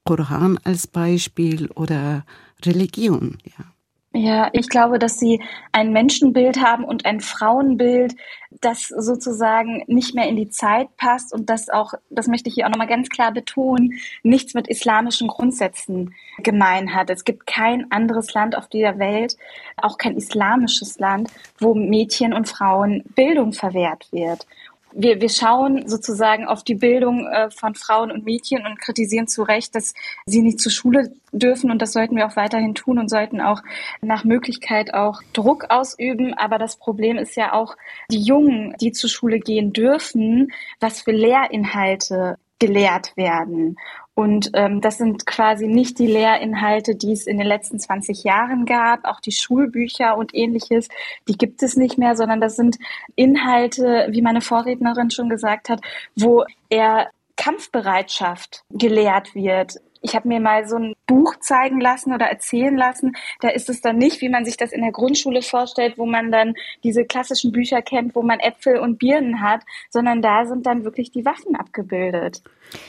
Koran 0.04 0.58
als 0.64 0.86
Beispiel 0.86 1.70
oder 1.72 2.24
Religion, 2.64 3.38
ja. 3.44 3.64
Ja, 4.12 4.50
ich 4.52 4.68
glaube, 4.68 4.98
dass 4.98 5.20
sie 5.20 5.40
ein 5.70 5.92
Menschenbild 5.92 6.60
haben 6.60 6.82
und 6.82 7.06
ein 7.06 7.20
Frauenbild, 7.20 8.16
das 8.60 8.88
sozusagen 8.88 9.84
nicht 9.86 10.16
mehr 10.16 10.28
in 10.28 10.34
die 10.34 10.50
Zeit 10.50 10.96
passt 10.96 11.32
und 11.32 11.48
das 11.48 11.68
auch, 11.68 11.94
das 12.10 12.26
möchte 12.26 12.48
ich 12.48 12.56
hier 12.56 12.66
auch 12.66 12.70
nochmal 12.70 12.88
ganz 12.88 13.08
klar 13.08 13.30
betonen, 13.30 14.00
nichts 14.24 14.52
mit 14.52 14.66
islamischen 14.66 15.28
Grundsätzen 15.28 16.12
gemein 16.38 16.92
hat. 16.92 17.08
Es 17.08 17.22
gibt 17.24 17.46
kein 17.46 17.92
anderes 17.92 18.34
Land 18.34 18.56
auf 18.58 18.66
dieser 18.66 18.98
Welt, 18.98 19.36
auch 19.76 19.96
kein 19.96 20.16
islamisches 20.16 20.98
Land, 20.98 21.30
wo 21.60 21.74
Mädchen 21.74 22.32
und 22.32 22.48
Frauen 22.48 23.04
Bildung 23.14 23.52
verwehrt 23.52 24.08
wird 24.10 24.44
wir, 24.92 25.20
wir 25.20 25.28
schauen 25.28 25.88
sozusagen 25.88 26.46
auf 26.46 26.62
die 26.62 26.74
Bildung 26.74 27.26
äh, 27.26 27.50
von 27.50 27.74
Frauen 27.74 28.10
und 28.10 28.24
Mädchen 28.24 28.66
und 28.66 28.80
kritisieren 28.80 29.28
zu 29.28 29.42
Recht, 29.42 29.74
dass 29.74 29.94
sie 30.26 30.42
nicht 30.42 30.60
zur 30.60 30.72
Schule 30.72 31.12
dürfen 31.32 31.70
und 31.70 31.80
das 31.80 31.92
sollten 31.92 32.16
wir 32.16 32.26
auch 32.26 32.36
weiterhin 32.36 32.74
tun 32.74 32.98
und 32.98 33.08
sollten 33.08 33.40
auch 33.40 33.62
nach 34.00 34.24
Möglichkeit 34.24 34.94
auch 34.94 35.22
Druck 35.32 35.66
ausüben. 35.70 36.34
Aber 36.34 36.58
das 36.58 36.76
Problem 36.76 37.16
ist 37.16 37.36
ja 37.36 37.52
auch 37.52 37.76
die 38.10 38.22
Jungen, 38.22 38.74
die 38.80 38.92
zur 38.92 39.10
Schule 39.10 39.38
gehen 39.38 39.72
dürfen, 39.72 40.52
was 40.80 41.02
für 41.02 41.12
Lehrinhalte 41.12 42.36
gelehrt 42.60 43.16
werden. 43.16 43.76
Und 44.14 44.50
ähm, 44.54 44.80
das 44.80 44.98
sind 44.98 45.26
quasi 45.26 45.66
nicht 45.66 45.98
die 45.98 46.06
Lehrinhalte, 46.06 46.94
die 46.94 47.12
es 47.12 47.26
in 47.26 47.38
den 47.38 47.46
letzten 47.46 47.80
20 47.80 48.22
Jahren 48.22 48.66
gab, 48.66 49.04
auch 49.06 49.20
die 49.20 49.32
Schulbücher 49.32 50.16
und 50.16 50.34
ähnliches, 50.34 50.88
die 51.26 51.38
gibt 51.38 51.62
es 51.62 51.76
nicht 51.76 51.98
mehr, 51.98 52.14
sondern 52.14 52.40
das 52.40 52.54
sind 52.54 52.76
Inhalte, 53.16 54.08
wie 54.10 54.22
meine 54.22 54.42
Vorrednerin 54.42 55.10
schon 55.10 55.30
gesagt 55.30 55.70
hat, 55.70 55.80
wo 56.14 56.44
eher 56.68 57.10
Kampfbereitschaft 57.36 58.64
gelehrt 58.70 59.34
wird, 59.34 59.80
Ich 60.00 60.14
habe 60.14 60.28
mir 60.28 60.40
mal 60.40 60.66
so 60.66 60.76
ein 60.76 60.94
Buch 61.06 61.36
zeigen 61.40 61.80
lassen 61.80 62.12
oder 62.12 62.26
erzählen 62.26 62.76
lassen. 62.76 63.12
Da 63.40 63.48
ist 63.48 63.68
es 63.68 63.80
dann 63.80 63.98
nicht, 63.98 64.20
wie 64.20 64.28
man 64.28 64.44
sich 64.44 64.56
das 64.56 64.72
in 64.72 64.82
der 64.82 64.92
Grundschule 64.92 65.42
vorstellt, 65.42 65.98
wo 65.98 66.06
man 66.06 66.30
dann 66.30 66.54
diese 66.84 67.04
klassischen 67.04 67.52
Bücher 67.52 67.82
kennt, 67.82 68.14
wo 68.14 68.22
man 68.22 68.40
Äpfel 68.40 68.78
und 68.78 68.98
Birnen 68.98 69.40
hat, 69.40 69.62
sondern 69.90 70.22
da 70.22 70.46
sind 70.46 70.66
dann 70.66 70.84
wirklich 70.84 71.10
die 71.10 71.24
Waffen 71.24 71.56
abgebildet. 71.56 72.42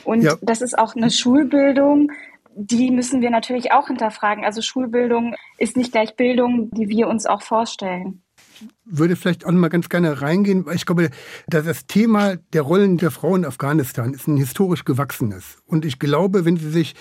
Und 0.04 0.22
ja. 0.22 0.36
das 0.40 0.62
ist 0.62 0.78
auch 0.78 0.94
eine 0.96 1.10
Schulbildung, 1.10 2.12
die 2.54 2.90
müssen 2.90 3.22
wir 3.22 3.30
natürlich 3.30 3.72
auch 3.72 3.88
hinterfragen. 3.88 4.44
Also 4.44 4.62
Schulbildung 4.62 5.34
ist 5.58 5.76
nicht 5.76 5.92
gleich 5.92 6.16
Bildung, 6.16 6.70
die 6.70 6.88
wir 6.88 7.08
uns 7.08 7.26
auch 7.26 7.42
vorstellen 7.42 8.22
würde 8.84 9.16
vielleicht 9.16 9.46
auch 9.46 9.52
mal 9.52 9.68
ganz 9.68 9.88
gerne 9.88 10.20
reingehen, 10.20 10.66
weil 10.66 10.76
ich 10.76 10.86
glaube, 10.86 11.10
dass 11.46 11.64
das 11.64 11.86
Thema 11.86 12.36
der 12.52 12.62
Rollen 12.62 12.98
der 12.98 13.10
Frau 13.10 13.36
in 13.36 13.44
Afghanistan 13.44 14.12
ist 14.12 14.26
ein 14.26 14.36
historisch 14.36 14.84
gewachsenes. 14.84 15.58
Und 15.66 15.84
ich 15.84 15.98
glaube, 15.98 16.44
wenn 16.44 16.56
Sie 16.56 16.70
sich 16.70 16.94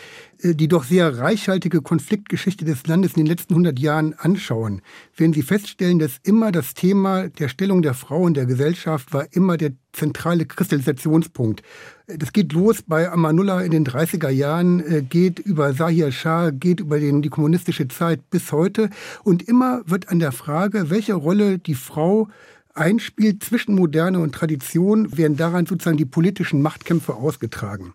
äh, 0.43 0.55
die 0.55 0.67
doch 0.67 0.83
sehr 0.83 1.17
reichhaltige 1.17 1.81
Konfliktgeschichte 1.81 2.65
des 2.65 2.85
Landes 2.87 3.13
in 3.13 3.23
den 3.23 3.27
letzten 3.27 3.53
100 3.53 3.79
Jahren 3.79 4.13
anschauen, 4.13 4.81
werden 5.15 5.33
Sie 5.33 5.41
feststellen, 5.41 5.99
dass 5.99 6.19
immer 6.23 6.51
das 6.51 6.73
Thema 6.73 7.29
der 7.29 7.49
Stellung 7.49 7.81
der 7.81 7.93
Frau 7.93 8.27
in 8.27 8.33
der 8.33 8.45
Gesellschaft 8.45 9.13
war 9.13 9.27
immer 9.31 9.57
der 9.57 9.71
zentrale 9.93 10.45
Kristallisationspunkt. 10.45 11.63
Das 12.07 12.33
geht 12.33 12.53
los 12.53 12.81
bei 12.81 13.09
Amanullah 13.09 13.61
in 13.61 13.71
den 13.71 13.85
30er 13.85 14.29
Jahren, 14.29 14.79
äh, 14.81 15.01
geht 15.01 15.39
über 15.39 15.75
Zahir 15.75 16.11
Shah, 16.11 16.51
geht 16.51 16.79
über 16.79 16.99
den, 16.99 17.21
die 17.21 17.29
kommunistische 17.29 17.87
Zeit 17.87 18.29
bis 18.29 18.51
heute. 18.51 18.89
Und 19.23 19.47
immer 19.47 19.81
wird 19.85 20.09
an 20.09 20.19
der 20.19 20.31
Frage, 20.31 20.89
welche 20.89 21.13
Rolle 21.13 21.59
die 21.59 21.70
Frau 21.75 22.27
einspielt 22.73 23.43
zwischen 23.43 23.75
Moderne 23.75 24.19
und 24.19 24.33
Tradition, 24.33 25.17
werden 25.17 25.37
daran 25.37 25.65
sozusagen 25.65 25.97
die 25.97 26.05
politischen 26.05 26.61
Machtkämpfe 26.61 27.15
ausgetragen. 27.15 27.93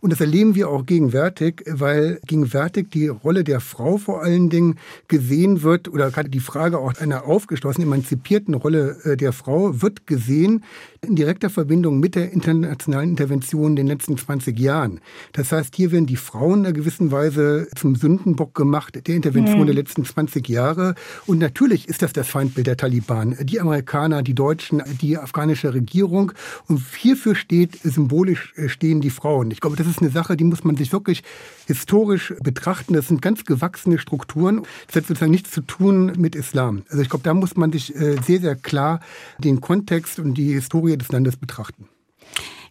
Und 0.00 0.12
das 0.12 0.20
erleben 0.20 0.56
wir 0.56 0.68
auch 0.68 0.84
gegenwärtig, 0.84 1.62
weil 1.66 2.20
gegenwärtig 2.26 2.88
die 2.90 3.06
Rolle 3.06 3.44
der 3.44 3.60
Frau 3.60 3.98
vor 3.98 4.22
allen 4.22 4.50
Dingen 4.50 4.78
gesehen 5.06 5.62
wird, 5.62 5.88
oder 5.88 6.10
gerade 6.10 6.28
die 6.28 6.40
Frage 6.40 6.78
auch 6.78 6.94
einer 6.94 7.24
aufgeschlossenen, 7.24 7.88
emanzipierten 7.88 8.54
Rolle 8.54 8.96
äh, 9.04 9.16
der 9.16 9.32
Frau 9.32 9.80
wird 9.80 10.06
gesehen 10.08 10.64
in 11.04 11.16
direkter 11.16 11.50
Verbindung 11.50 11.98
mit 11.98 12.14
der 12.14 12.30
internationalen 12.30 13.10
Intervention 13.10 13.72
in 13.72 13.76
den 13.76 13.86
letzten 13.88 14.16
20 14.16 14.56
Jahren. 14.56 15.00
Das 15.32 15.50
heißt, 15.50 15.74
hier 15.74 15.90
werden 15.90 16.06
die 16.06 16.14
Frauen 16.14 16.60
in 16.60 16.66
einer 16.66 16.72
gewissen 16.72 17.10
Weise 17.10 17.66
zum 17.74 17.96
Sündenbock 17.96 18.54
gemacht 18.54 19.08
der 19.08 19.16
Intervention 19.16 19.62
mhm. 19.62 19.66
der 19.66 19.74
letzten 19.74 20.04
20 20.04 20.48
Jahre. 20.48 20.94
Und 21.26 21.38
natürlich 21.38 21.88
ist 21.88 22.02
das 22.02 22.12
das 22.12 22.28
Feindbild 22.28 22.68
der 22.68 22.76
Taliban. 22.76 23.36
Die 23.40 23.60
Amerikaner, 23.60 24.22
die 24.22 24.36
Deutschen, 24.36 24.80
die 25.00 25.18
afghanische 25.18 25.74
Regierung. 25.74 26.30
Und 26.68 26.80
hierfür 26.96 27.34
steht 27.34 27.80
symbolisch 27.82 28.52
äh, 28.54 28.68
stehen 28.68 29.00
die 29.00 29.10
Frauen. 29.10 29.50
Ich 29.50 29.60
glaube, 29.60 29.74
das 29.74 29.88
ist 29.88 30.02
eine 30.02 30.10
Sache, 30.10 30.36
die 30.36 30.44
muss 30.44 30.62
man 30.62 30.76
sich 30.76 30.92
wirklich 30.92 31.24
historisch 31.66 32.32
betrachten. 32.44 32.94
Das 32.94 33.08
sind 33.08 33.20
ganz 33.20 33.44
gewachsene 33.44 33.98
Strukturen. 33.98 34.62
Das 34.86 34.96
hat 34.96 35.06
sozusagen 35.06 35.32
nichts 35.32 35.50
zu 35.50 35.62
tun 35.62 36.12
mit 36.16 36.36
Islam. 36.36 36.84
Also 36.90 37.02
ich 37.02 37.08
glaube, 37.08 37.24
da 37.24 37.34
muss 37.34 37.56
man 37.56 37.72
sich 37.72 37.92
äh, 37.96 38.18
sehr, 38.24 38.40
sehr 38.40 38.54
klar 38.54 39.00
den 39.38 39.60
Kontext 39.60 40.20
und 40.20 40.34
die 40.34 40.52
Historie 40.52 40.91
des 40.96 41.10
Landes 41.10 41.36
betrachten. 41.36 41.88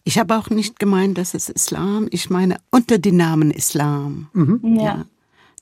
Ich 0.03 0.17
habe 0.17 0.35
auch 0.37 0.49
nicht 0.49 0.79
gemeint, 0.79 1.17
dass 1.17 1.33
es 1.33 1.49
Islam. 1.49 2.07
Ich 2.11 2.29
meine 2.29 2.57
unter 2.71 2.97
dem 2.97 3.17
Namen 3.17 3.51
Islam. 3.51 4.29
Mhm. 4.33 4.59
Ja. 4.77 4.83
ja. 4.83 5.05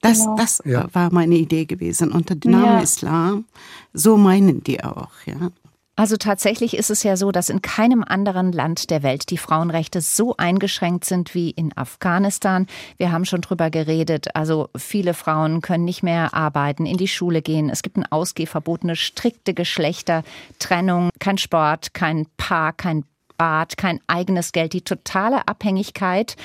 Das, 0.02 0.20
genau. 0.20 0.36
das 0.38 0.62
ja. 0.64 0.88
war 0.94 1.12
meine 1.14 1.36
Idee 1.36 1.66
gewesen. 1.66 2.12
Unter 2.12 2.36
dem 2.36 2.52
Namen 2.52 2.66
ja. 2.66 2.80
Islam. 2.80 3.46
So 3.94 4.16
meinen 4.16 4.64
die 4.64 4.82
auch, 4.84 5.12
ja. 5.26 5.52
Also 6.00 6.16
tatsächlich 6.16 6.78
ist 6.78 6.90
es 6.90 7.04
ja 7.04 7.18
so, 7.18 7.34
dass 7.34 7.50
in 7.50 7.62
keinem 7.62 8.06
anderen 8.06 8.54
Land 8.54 8.90
der 8.90 9.04
Welt 9.04 9.30
die 9.32 9.38
Frauenrechte 9.38 10.00
so 10.00 10.34
eingeschränkt 10.38 11.04
sind 11.04 11.36
wie 11.36 11.50
in 11.50 11.76
Afghanistan. 11.76 12.68
Wir 12.96 13.12
haben 13.12 13.26
schon 13.26 13.42
drüber 13.42 13.70
geredet. 13.70 14.34
Also 14.34 14.70
viele 14.78 15.14
Frauen 15.14 15.60
können 15.60 15.84
nicht 15.84 16.02
mehr 16.02 16.34
arbeiten, 16.34 16.86
in 16.86 16.96
die 16.96 17.10
Schule 17.10 17.42
gehen. 17.42 17.70
Es 17.70 17.82
gibt 17.82 17.98
ein 17.98 18.10
Ausgehverbot, 18.10 18.84
eine 18.84 18.96
strikte 18.96 19.54
Geschlechtertrennung, 19.54 21.10
kein 21.20 21.38
Sport, 21.38 21.94
kein 21.94 22.28
Park, 22.38 22.78
kein 22.78 23.04
Bad, 23.38 23.76
kein 23.76 24.00
eigenes 24.08 24.54
Geld, 24.54 24.72
die 24.72 24.84
totale 24.84 25.50
Abhängigkeit. 25.50 26.38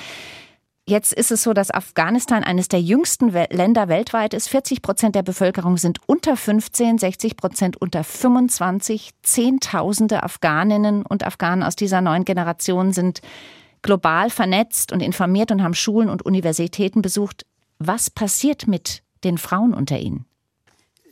Jetzt 0.87 1.13
ist 1.13 1.31
es 1.31 1.41
so, 1.41 1.53
dass 1.53 1.71
Afghanistan 1.71 2.43
eines 2.43 2.67
der 2.67 2.79
jüngsten 2.79 3.29
Länder 3.29 3.87
weltweit 3.87 4.35
ist. 4.35 4.49
40 4.49 4.83
Prozent 4.83 5.15
der 5.15 5.23
Bevölkerung 5.23 5.77
sind 5.77 5.97
unter 6.05 6.37
15, 6.37 6.99
60 6.99 7.37
Prozent 7.37 7.77
unter 7.81 8.03
25. 8.03 9.09
Zehntausende 9.23 10.21
Afghaninnen 10.21 11.03
und 11.03 11.25
Afghanen 11.25 11.63
aus 11.63 11.75
dieser 11.75 12.01
neuen 12.01 12.23
Generation 12.23 12.93
sind 12.93 13.21
global 13.81 14.29
vernetzt 14.29 14.91
und 14.91 15.01
informiert 15.01 15.49
und 15.49 15.63
haben 15.63 15.73
Schulen 15.73 16.09
und 16.09 16.23
Universitäten 16.23 17.01
besucht. 17.01 17.47
Was 17.79 18.11
passiert 18.11 18.67
mit 18.67 19.01
den 19.23 19.39
Frauen 19.39 19.73
unter 19.73 19.97
ihnen? 19.97 20.25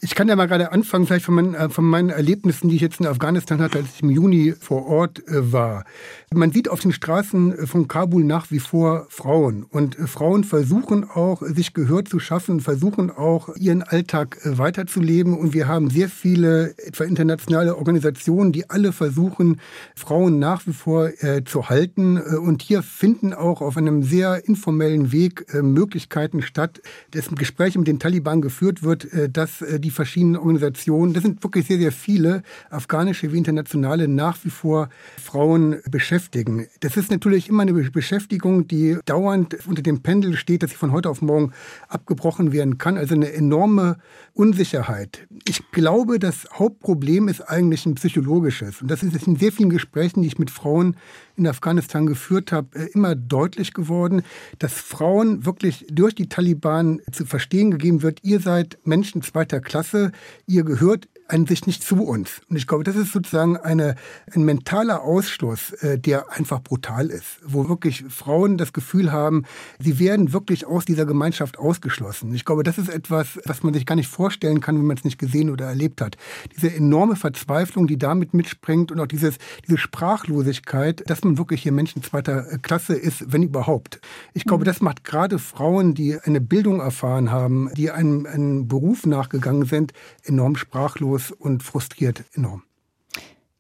Ich 0.03 0.15
kann 0.15 0.27
ja 0.27 0.35
mal 0.35 0.49
gerade 0.49 0.73
anfangen, 0.73 1.07
vielleicht 1.07 1.23
von 1.23 1.35
meinen, 1.35 1.53
äh, 1.55 1.69
von 1.69 1.85
meinen 1.85 2.09
Erlebnissen, 2.09 2.67
die 2.67 2.75
ich 2.75 2.81
jetzt 2.81 2.99
in 2.99 3.07
Afghanistan 3.07 3.61
hatte, 3.61 3.77
als 3.77 3.87
ich 3.95 4.03
im 4.03 4.09
Juni 4.09 4.53
vor 4.59 4.85
Ort 4.85 5.25
äh, 5.29 5.53
war. 5.53 5.85
Man 6.33 6.51
sieht 6.51 6.67
auf 6.67 6.81
den 6.81 6.91
Straßen 6.91 7.57
äh, 7.57 7.67
von 7.67 7.87
Kabul 7.87 8.25
nach 8.25 8.51
wie 8.51 8.59
vor 8.59 9.07
Frauen. 9.07 9.63
Und 9.63 9.95
Frauen 9.95 10.43
versuchen 10.43 11.09
auch, 11.09 11.41
sich 11.41 11.73
Gehör 11.73 12.03
zu 12.03 12.19
schaffen, 12.19 12.59
versuchen 12.59 13.11
auch, 13.11 13.55
ihren 13.55 13.81
Alltag 13.81 14.39
weiterzuleben. 14.43 15.37
Und 15.37 15.53
wir 15.53 15.69
haben 15.69 15.89
sehr 15.89 16.09
viele, 16.09 16.77
etwa 16.79 17.05
internationale 17.05 17.77
Organisationen, 17.77 18.51
die 18.51 18.69
alle 18.69 18.91
versuchen, 18.91 19.61
Frauen 19.95 20.37
nach 20.37 20.67
wie 20.67 20.73
vor 20.73 21.11
äh, 21.23 21.45
zu 21.45 21.69
halten. 21.69 22.17
Und 22.17 22.61
hier 22.61 22.83
finden 22.83 23.33
auch 23.33 23.61
auf 23.61 23.77
einem 23.77 24.03
sehr 24.03 24.45
informellen 24.49 25.13
Weg 25.13 25.45
äh, 25.53 25.61
Möglichkeiten 25.61 26.41
statt, 26.41 26.81
dass 27.11 27.29
ein 27.29 27.35
Gespräch 27.35 27.77
mit 27.77 27.87
den 27.87 27.99
Taliban 27.99 28.41
geführt 28.41 28.83
wird, 28.83 29.05
äh, 29.13 29.29
dass 29.29 29.63
die 29.79 29.92
verschiedenen 29.93 30.37
Organisationen, 30.37 31.13
das 31.13 31.23
sind 31.23 31.43
wirklich 31.43 31.67
sehr, 31.67 31.77
sehr 31.77 31.91
viele, 31.91 32.43
afghanische 32.69 33.31
wie 33.31 33.37
internationale, 33.37 34.07
nach 34.07 34.37
wie 34.43 34.49
vor 34.49 34.89
Frauen 35.21 35.77
beschäftigen. 35.89 36.67
Das 36.81 36.97
ist 36.97 37.11
natürlich 37.11 37.49
immer 37.49 37.61
eine 37.61 37.73
Beschäftigung, 37.73 38.67
die 38.67 38.97
dauernd 39.05 39.57
unter 39.67 39.81
dem 39.81 40.01
Pendel 40.01 40.35
steht, 40.35 40.63
dass 40.63 40.71
sie 40.71 40.77
von 40.77 40.91
heute 40.91 41.09
auf 41.09 41.21
morgen 41.21 41.53
abgebrochen 41.87 42.51
werden 42.51 42.77
kann. 42.77 42.97
Also 42.97 43.15
eine 43.15 43.31
enorme 43.31 43.97
Unsicherheit. 44.33 45.27
Ich 45.47 45.71
glaube, 45.71 46.19
das 46.19 46.47
Hauptproblem 46.53 47.27
ist 47.27 47.41
eigentlich 47.41 47.85
ein 47.85 47.95
psychologisches. 47.95 48.81
Und 48.81 48.89
das 48.89 49.03
ist 49.03 49.27
in 49.27 49.35
sehr 49.35 49.51
vielen 49.51 49.69
Gesprächen, 49.69 50.21
die 50.21 50.27
ich 50.27 50.39
mit 50.39 50.51
Frauen 50.51 50.97
in 51.35 51.47
Afghanistan 51.47 52.05
geführt 52.05 52.51
habe, 52.51 52.77
äh, 52.77 52.85
immer 52.93 53.15
deutlich 53.15 53.73
geworden, 53.73 54.23
dass 54.59 54.73
Frauen 54.73 55.45
wirklich 55.45 55.85
durch 55.89 56.15
die 56.15 56.29
Taliban 56.29 57.01
zu 57.11 57.25
verstehen 57.25 57.71
gegeben 57.71 58.01
wird, 58.01 58.19
ihr 58.23 58.39
seid 58.39 58.77
Menschen 58.83 59.21
zweiter 59.21 59.59
Klasse, 59.59 60.11
ihr 60.45 60.63
gehört 60.63 61.07
an 61.27 61.47
sich 61.47 61.65
nicht 61.65 61.83
zu 61.83 62.03
uns. 62.03 62.41
Und 62.49 62.57
ich 62.57 62.67
glaube, 62.67 62.83
das 62.83 62.95
ist 62.95 63.13
sozusagen 63.13 63.57
eine, 63.57 63.95
ein 64.33 64.43
mentaler 64.43 65.03
Ausschluss, 65.03 65.71
äh, 65.73 65.97
der 65.97 66.31
einfach 66.31 66.61
brutal 66.61 67.07
ist, 67.07 67.39
wo 67.45 67.69
wirklich 67.69 68.03
Frauen 68.09 68.57
das 68.57 68.73
Gefühl 68.73 69.11
haben, 69.11 69.43
sie 69.79 69.99
werden 69.99 70.33
wirklich 70.33 70.65
aus 70.65 70.85
dieser 70.85 71.05
Gemeinschaft 71.05 71.57
ausgeschlossen. 71.57 72.33
Ich 72.33 72.45
glaube, 72.45 72.63
das 72.63 72.77
ist 72.77 72.89
etwas, 72.89 73.39
was 73.45 73.63
man 73.63 73.73
sich 73.73 73.85
gar 73.85 73.95
nicht 73.95 74.09
vorstellen 74.09 74.59
kann, 74.59 74.77
wenn 74.77 74.85
man 74.85 74.97
es 74.97 75.03
nicht 75.03 75.17
gesehen 75.17 75.49
oder 75.49 75.65
erlebt 75.65 76.01
hat. 76.01 76.17
Diese 76.55 76.73
enorme 76.73 77.15
Verzweiflung, 77.15 77.87
die 77.87 77.97
damit 77.97 78.33
mitspringt 78.33 78.91
und 78.91 78.99
auch 78.99 79.07
dieses, 79.07 79.37
diese 79.65 79.77
Sprachlosigkeit, 79.77 81.03
dass 81.09 81.23
man 81.23 81.37
wirklich 81.37 81.63
hier 81.63 81.71
Menschen 81.71 82.03
zweiter 82.03 82.43
Klasse 82.59 82.95
ist, 82.95 83.31
wenn 83.31 83.43
überhaupt. 83.43 84.01
Ich 84.33 84.43
glaube, 84.43 84.63
mhm. 84.63 84.67
das 84.67 84.81
macht 84.81 85.03
gerade 85.03 85.39
Frauen, 85.39 85.93
die 85.93 86.19
eine 86.19 86.41
Bildung 86.41 86.81
erfahren 86.81 87.31
haben, 87.31 87.69
die 87.75 87.91
einem, 87.91 88.25
einem 88.25 88.67
Beruf 88.67 89.05
nachgegangen 89.05 89.65
sind, 89.65 89.93
enorm 90.23 90.55
sprachlos 90.55 91.12
ratlos 91.13 91.31
und 91.31 91.63
frustriert 91.63 92.23
enorm. 92.33 92.63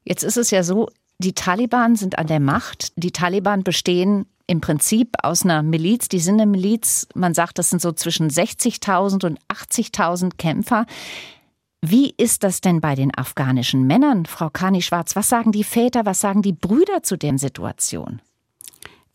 Jetzt 0.03 0.23
ist 0.23 0.37
es 0.37 0.51
ja 0.51 0.63
so, 0.63 0.89
die 1.19 1.33
Taliban 1.33 1.95
sind 1.95 2.17
an 2.17 2.27
der 2.27 2.39
Macht. 2.39 2.91
Die 2.95 3.11
Taliban 3.11 3.63
bestehen 3.63 4.25
im 4.47 4.59
Prinzip 4.59 5.15
aus 5.21 5.43
einer 5.43 5.63
Miliz. 5.63 6.09
Die 6.09 6.19
sind 6.19 6.41
eine 6.41 6.49
Miliz. 6.49 7.07
Man 7.15 7.33
sagt, 7.33 7.57
das 7.57 7.69
sind 7.69 7.81
so 7.81 7.93
zwischen 7.93 8.29
60.000 8.29 9.25
und 9.25 9.39
80.000 9.47 10.35
Kämpfer. 10.37 10.85
Wie 11.81 12.13
ist 12.17 12.43
das 12.43 12.61
denn 12.61 12.81
bei 12.81 12.95
den 12.95 13.15
afghanischen 13.15 13.85
Männern, 13.87 14.25
Frau 14.25 14.49
Kani 14.49 14.81
Schwarz? 14.81 15.15
Was 15.15 15.29
sagen 15.29 15.51
die 15.51 15.65
Väter, 15.65 16.05
was 16.05 16.21
sagen 16.21 16.41
die 16.41 16.53
Brüder 16.53 17.03
zu 17.03 17.17
der 17.17 17.37
Situation? 17.37 18.21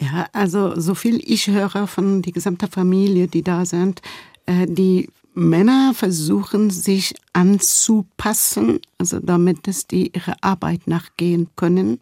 Ja, 0.01 0.29
also 0.33 0.79
so 0.79 0.95
viel 0.95 1.21
ich 1.25 1.49
höre 1.49 1.87
von 1.87 2.23
der 2.23 2.33
gesamten 2.33 2.71
Familie, 2.71 3.27
die 3.27 3.43
da 3.43 3.65
sind, 3.65 4.01
äh, 4.47 4.67
die 4.67 5.09
Männer 5.39 5.95
versuchen 5.95 6.69
sich 6.71 7.15
anzupassen, 7.33 8.81
also 8.99 9.21
damit 9.21 9.69
dass 9.69 9.87
die 9.87 10.11
ihre 10.13 10.35
Arbeit 10.43 10.89
nachgehen 10.89 11.49
können 11.55 12.01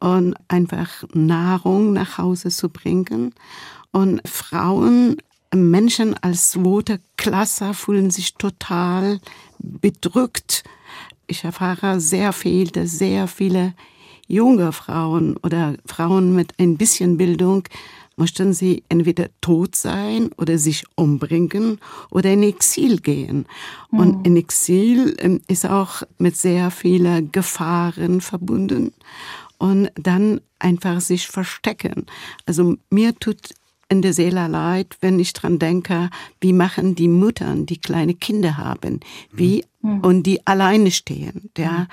und 0.00 0.34
einfach 0.48 1.04
Nahrung 1.12 1.92
nach 1.92 2.16
Hause 2.16 2.48
zu 2.48 2.70
bringen. 2.70 3.34
Und 3.92 4.26
Frauen, 4.26 5.18
Menschen 5.54 6.14
als 6.22 6.52
zweite 6.52 7.00
Klasse 7.18 7.74
fühlen 7.74 8.10
sich 8.10 8.34
total 8.34 9.20
bedrückt. 9.58 10.64
Ich 11.26 11.44
erfahre 11.44 12.00
sehr 12.00 12.32
viel, 12.32 12.68
dass 12.68 12.92
sehr 12.92 13.28
viele 13.28 13.74
junge 14.28 14.72
Frauen 14.72 15.36
oder 15.38 15.74
Frauen 15.84 16.34
mit 16.34 16.54
ein 16.58 16.78
bisschen 16.78 17.18
Bildung 17.18 17.64
möchten 18.16 18.52
sie 18.52 18.82
entweder 18.88 19.28
tot 19.40 19.76
sein 19.76 20.30
oder 20.38 20.58
sich 20.58 20.84
umbringen 20.94 21.78
oder 22.10 22.32
in 22.32 22.42
Exil 22.42 23.00
gehen. 23.00 23.46
Mhm. 23.90 23.98
Und 23.98 24.26
in 24.26 24.36
Exil 24.36 25.14
ähm, 25.18 25.42
ist 25.48 25.66
auch 25.66 26.02
mit 26.18 26.36
sehr 26.36 26.70
vielen 26.70 27.30
Gefahren 27.30 28.20
verbunden 28.20 28.92
und 29.58 29.90
dann 29.94 30.40
einfach 30.58 31.00
sich 31.00 31.28
verstecken. 31.28 32.06
Also 32.46 32.76
mir 32.90 33.14
tut 33.14 33.54
in 33.88 34.02
der 34.02 34.12
Seele 34.12 34.48
leid, 34.48 34.96
wenn 35.00 35.18
ich 35.18 35.32
dran 35.32 35.58
denke, 35.58 36.10
wie 36.40 36.52
machen 36.52 36.94
die 36.94 37.08
Müttern, 37.08 37.66
die 37.66 37.78
kleine 37.78 38.14
Kinder 38.14 38.56
haben, 38.56 39.00
wie 39.32 39.64
mhm. 39.80 40.00
und 40.00 40.22
die 40.24 40.44
alleine 40.46 40.90
stehen, 40.90 41.50
ja, 41.56 41.86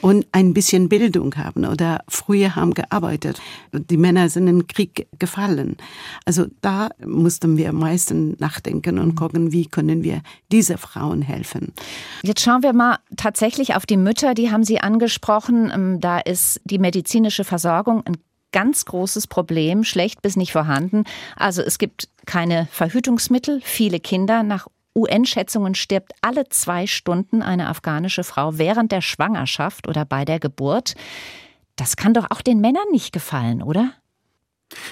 und 0.00 0.26
ein 0.32 0.54
bisschen 0.54 0.88
Bildung 0.88 1.36
haben 1.36 1.66
oder 1.66 2.02
früher 2.08 2.56
haben 2.56 2.72
gearbeitet. 2.72 3.40
Die 3.72 3.96
Männer 3.96 4.28
sind 4.28 4.48
im 4.48 4.66
Krieg 4.66 5.06
gefallen. 5.18 5.76
Also 6.24 6.46
da 6.62 6.88
mussten 7.04 7.56
wir 7.56 7.70
am 7.70 7.78
meisten 7.78 8.36
nachdenken 8.38 8.98
und 8.98 9.14
gucken, 9.14 9.52
wie 9.52 9.66
können 9.66 10.02
wir 10.02 10.22
diese 10.50 10.78
Frauen 10.78 11.22
helfen. 11.22 11.72
Jetzt 12.22 12.42
schauen 12.42 12.62
wir 12.62 12.72
mal 12.72 12.98
tatsächlich 13.16 13.74
auf 13.74 13.86
die 13.86 13.96
Mütter, 13.96 14.34
die 14.34 14.50
haben 14.50 14.64
Sie 14.64 14.80
angesprochen. 14.80 15.70
Ähm, 15.74 16.00
da 16.00 16.18
ist 16.18 16.60
die 16.64 16.78
medizinische 16.78 17.44
Versorgung 17.44 18.02
ein 18.06 18.16
ganz 18.54 18.84
großes 18.84 19.26
Problem, 19.26 19.82
schlecht 19.82 20.22
bis 20.22 20.36
nicht 20.36 20.52
vorhanden. 20.52 21.02
Also 21.36 21.60
es 21.60 21.76
gibt 21.78 22.08
keine 22.24 22.68
Verhütungsmittel, 22.70 23.60
viele 23.62 23.98
Kinder. 23.98 24.44
Nach 24.44 24.68
UN-Schätzungen 24.94 25.74
stirbt 25.74 26.12
alle 26.20 26.48
zwei 26.48 26.86
Stunden 26.86 27.42
eine 27.42 27.68
afghanische 27.68 28.22
Frau 28.22 28.56
während 28.56 28.92
der 28.92 29.00
Schwangerschaft 29.00 29.88
oder 29.88 30.04
bei 30.04 30.24
der 30.24 30.38
Geburt. 30.38 30.94
Das 31.74 31.96
kann 31.96 32.14
doch 32.14 32.30
auch 32.30 32.42
den 32.42 32.60
Männern 32.60 32.86
nicht 32.92 33.12
gefallen, 33.12 33.60
oder? 33.60 33.90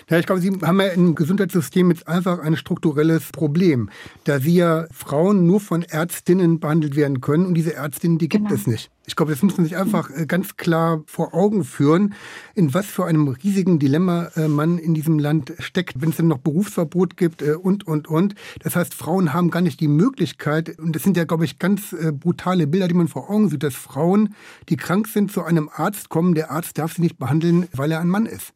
Ja, 0.08 0.18
ich 0.18 0.26
glaube, 0.26 0.40
Sie 0.40 0.50
haben 0.50 0.80
ja 0.80 0.88
im 0.88 1.14
Gesundheitssystem 1.14 1.90
jetzt 1.90 2.06
einfach 2.06 2.38
ein 2.38 2.56
strukturelles 2.56 3.30
Problem, 3.32 3.90
da 4.24 4.40
Sie 4.40 4.56
ja 4.56 4.86
Frauen 4.92 5.46
nur 5.46 5.60
von 5.60 5.82
Ärztinnen 5.82 6.60
behandelt 6.60 6.96
werden 6.96 7.20
können 7.20 7.46
und 7.46 7.54
diese 7.54 7.74
Ärztinnen, 7.74 8.18
die 8.18 8.28
gibt 8.28 8.48
genau. 8.48 8.60
es 8.60 8.66
nicht. 8.66 8.90
Ich 9.06 9.16
glaube, 9.16 9.32
das 9.32 9.42
muss 9.42 9.56
man 9.56 9.64
sich 9.64 9.76
einfach 9.76 10.10
äh, 10.10 10.26
ganz 10.26 10.56
klar 10.56 11.02
vor 11.06 11.34
Augen 11.34 11.64
führen, 11.64 12.14
in 12.54 12.72
was 12.72 12.86
für 12.86 13.04
einem 13.04 13.28
riesigen 13.28 13.78
Dilemma 13.80 14.30
äh, 14.36 14.46
man 14.46 14.78
in 14.78 14.94
diesem 14.94 15.18
Land 15.18 15.52
steckt, 15.58 16.00
wenn 16.00 16.10
es 16.10 16.16
dann 16.16 16.28
noch 16.28 16.38
Berufsverbot 16.38 17.16
gibt 17.16 17.42
äh, 17.42 17.54
und, 17.54 17.86
und, 17.86 18.06
und. 18.06 18.34
Das 18.60 18.76
heißt, 18.76 18.94
Frauen 18.94 19.32
haben 19.32 19.50
gar 19.50 19.60
nicht 19.60 19.80
die 19.80 19.88
Möglichkeit, 19.88 20.78
und 20.78 20.94
das 20.94 21.02
sind 21.02 21.16
ja, 21.16 21.24
glaube 21.24 21.44
ich, 21.44 21.58
ganz 21.58 21.94
brutale 22.20 22.66
Bilder, 22.66 22.88
die 22.88 22.94
man 22.94 23.08
vor 23.08 23.28
Augen 23.28 23.48
sieht, 23.48 23.62
dass 23.62 23.74
Frauen, 23.74 24.34
die 24.68 24.76
krank 24.76 25.08
sind, 25.08 25.32
zu 25.32 25.42
einem 25.42 25.68
Arzt 25.72 26.08
kommen. 26.08 26.34
Der 26.34 26.50
Arzt 26.50 26.78
darf 26.78 26.94
sie 26.94 27.02
nicht 27.02 27.18
behandeln, 27.18 27.66
weil 27.72 27.90
er 27.90 28.00
ein 28.00 28.08
Mann 28.08 28.26
ist. 28.26 28.52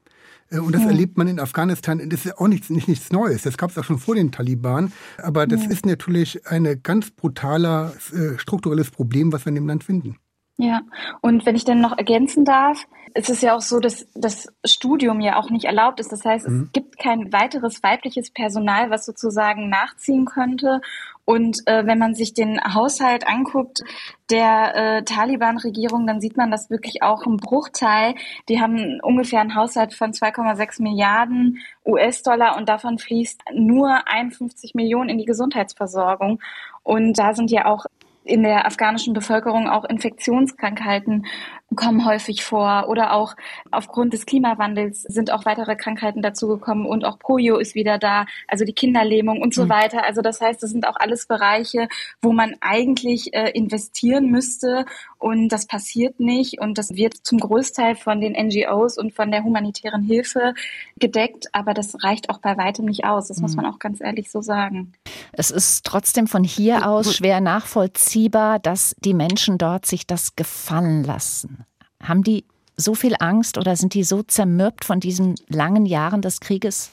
Äh, 0.50 0.58
und 0.58 0.74
das 0.74 0.82
ja. 0.82 0.88
erlebt 0.88 1.16
man 1.18 1.28
in 1.28 1.40
Afghanistan. 1.40 2.00
Das 2.08 2.24
ist 2.26 2.38
auch 2.38 2.48
nichts, 2.48 2.70
nicht, 2.70 2.88
nichts 2.88 3.12
Neues. 3.12 3.42
Das 3.42 3.58
gab 3.58 3.70
es 3.70 3.78
auch 3.78 3.84
schon 3.84 3.98
vor 3.98 4.14
den 4.14 4.32
Taliban. 4.32 4.92
Aber 5.22 5.46
das 5.46 5.64
ja. 5.64 5.70
ist 5.70 5.86
natürlich 5.86 6.46
ein 6.46 6.80
ganz 6.82 7.10
brutales 7.10 8.12
äh, 8.12 8.38
strukturelles 8.38 8.90
Problem, 8.90 9.32
was 9.32 9.44
wir 9.44 9.50
in 9.50 9.56
dem 9.56 9.66
Land 9.66 9.84
finden. 9.84 10.16
Ja, 10.58 10.80
und 11.20 11.44
wenn 11.44 11.54
ich 11.54 11.64
dann 11.64 11.82
noch 11.82 11.98
ergänzen 11.98 12.46
darf, 12.46 12.86
es 13.12 13.28
ist 13.28 13.42
ja 13.42 13.54
auch 13.54 13.60
so, 13.60 13.78
dass 13.78 14.06
das 14.14 14.48
Studium 14.64 15.20
ja 15.20 15.38
auch 15.38 15.50
nicht 15.50 15.66
erlaubt 15.66 16.00
ist. 16.00 16.12
Das 16.12 16.24
heißt, 16.24 16.48
mhm. 16.48 16.62
es 16.62 16.72
gibt 16.72 16.98
kein 16.98 17.30
weiteres 17.32 17.82
weibliches 17.82 18.30
Personal, 18.30 18.88
was 18.88 19.04
sozusagen 19.04 19.68
nachziehen 19.68 20.24
könnte. 20.24 20.80
Und 21.26 21.66
äh, 21.66 21.84
wenn 21.86 21.98
man 21.98 22.14
sich 22.14 22.34
den 22.34 22.60
Haushalt 22.62 23.26
anguckt 23.26 23.82
der 24.30 24.74
äh, 24.74 25.02
Taliban-Regierung, 25.02 26.06
dann 26.06 26.20
sieht 26.20 26.36
man 26.36 26.52
das 26.52 26.70
wirklich 26.70 27.02
auch 27.02 27.26
im 27.26 27.36
Bruchteil. 27.36 28.14
Die 28.48 28.60
haben 28.60 29.00
ungefähr 29.02 29.40
einen 29.40 29.56
Haushalt 29.56 29.92
von 29.92 30.12
2,6 30.12 30.82
Milliarden 30.82 31.58
US-Dollar 31.84 32.56
und 32.56 32.68
davon 32.68 32.98
fließt 32.98 33.40
nur 33.54 34.06
51 34.06 34.74
Millionen 34.74 35.10
in 35.10 35.18
die 35.18 35.24
Gesundheitsversorgung. 35.24 36.40
Und 36.84 37.18
da 37.18 37.34
sind 37.34 37.50
ja 37.50 37.66
auch 37.66 37.86
in 38.22 38.42
der 38.42 38.66
afghanischen 38.66 39.12
Bevölkerung 39.12 39.68
auch 39.68 39.84
Infektionskrankheiten 39.84 41.26
kommen 41.74 42.06
häufig 42.06 42.44
vor 42.44 42.86
oder 42.88 43.12
auch 43.12 43.34
aufgrund 43.72 44.12
des 44.12 44.24
Klimawandels 44.24 45.02
sind 45.02 45.32
auch 45.32 45.44
weitere 45.44 45.74
Krankheiten 45.74 46.22
dazugekommen 46.22 46.86
und 46.86 47.04
auch 47.04 47.18
Polio 47.18 47.58
ist 47.58 47.74
wieder 47.74 47.98
da, 47.98 48.26
also 48.46 48.64
die 48.64 48.72
Kinderlähmung 48.72 49.42
und 49.42 49.52
so 49.52 49.64
mhm. 49.64 49.70
weiter. 49.70 50.04
Also 50.04 50.22
das 50.22 50.40
heißt, 50.40 50.62
das 50.62 50.70
sind 50.70 50.86
auch 50.86 50.96
alles 50.96 51.26
Bereiche, 51.26 51.88
wo 52.22 52.32
man 52.32 52.54
eigentlich 52.60 53.34
äh, 53.34 53.50
investieren 53.50 54.30
müsste 54.30 54.86
und 55.18 55.48
das 55.48 55.66
passiert 55.66 56.20
nicht 56.20 56.60
und 56.60 56.78
das 56.78 56.94
wird 56.94 57.14
zum 57.14 57.38
Großteil 57.38 57.96
von 57.96 58.20
den 58.20 58.34
NGOs 58.34 58.96
und 58.96 59.12
von 59.12 59.32
der 59.32 59.42
humanitären 59.42 60.02
Hilfe 60.02 60.54
gedeckt, 60.98 61.48
aber 61.52 61.74
das 61.74 62.04
reicht 62.04 62.30
auch 62.30 62.38
bei 62.38 62.56
weitem 62.56 62.84
nicht 62.84 63.04
aus. 63.04 63.28
Das 63.28 63.38
mhm. 63.38 63.42
muss 63.42 63.56
man 63.56 63.66
auch 63.66 63.80
ganz 63.80 64.00
ehrlich 64.00 64.30
so 64.30 64.40
sagen. 64.40 64.92
Es 65.32 65.50
ist 65.50 65.84
trotzdem 65.84 66.28
von 66.28 66.44
hier 66.44 66.86
aus 66.86 67.16
schwer 67.16 67.40
nachvollziehbar, 67.40 68.58
dass 68.58 68.94
die 69.00 69.14
Menschen 69.14 69.58
dort 69.58 69.84
sich 69.86 70.06
das 70.06 70.36
gefallen 70.36 71.02
lassen. 71.02 71.65
Haben 72.08 72.22
die 72.22 72.44
so 72.76 72.94
viel 72.94 73.14
Angst 73.18 73.56
oder 73.58 73.74
sind 73.74 73.94
die 73.94 74.04
so 74.04 74.22
zermürbt 74.22 74.84
von 74.84 75.00
diesen 75.00 75.34
langen 75.48 75.86
Jahren 75.86 76.20
des 76.20 76.40
Krieges? 76.40 76.90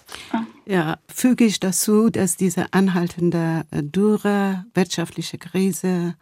Ja, 0.66 0.98
füge 1.08 1.44
ich 1.44 1.60
dazu, 1.60 2.10
dass 2.10 2.38
diese 2.38 2.72
anhaltende 2.72 3.66
äh, 3.72 3.84
Dürre, 3.84 4.66
wirtschaftliche 4.74 5.38
Krise 5.38 6.16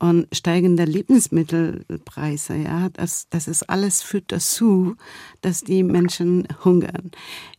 und 0.00 0.26
steigende 0.32 0.84
Lebensmittelpreise, 0.84 2.56
ja, 2.56 2.88
das, 2.92 3.28
das 3.30 3.46
ist 3.46 3.70
alles 3.70 4.02
führt 4.02 4.32
dazu, 4.32 4.96
dass 5.40 5.62
die 5.62 5.84
Menschen 5.84 6.48
hungern. 6.64 7.12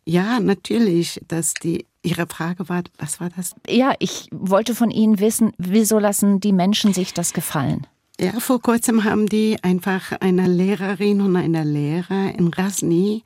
Ja, 0.06 0.42
natürlich, 0.42 1.22
dass 1.28 1.54
die 1.54 1.86
Ihre 2.04 2.28
Frage 2.28 2.70
war, 2.70 2.84
was 3.00 3.20
war 3.20 3.30
das? 3.30 3.56
Ja, 3.68 3.94
ich 4.00 4.28
wollte 4.32 4.76
von 4.76 4.92
Ihnen 4.92 5.20
wissen, 5.20 5.54
wieso 5.58 5.98
lassen 5.98 6.40
die 6.40 6.54
Menschen 6.54 6.94
sich 6.94 7.14
das 7.14 7.34
gefallen? 7.34 7.88
Ja, 8.20 8.40
vor 8.40 8.60
kurzem 8.60 9.04
haben 9.04 9.28
die 9.28 9.58
einfach 9.62 10.12
eine 10.20 10.48
Lehrerin 10.48 11.22
und 11.22 11.36
eine 11.36 11.64
Lehrer 11.64 12.34
in 12.36 12.48
Rasni 12.48 13.24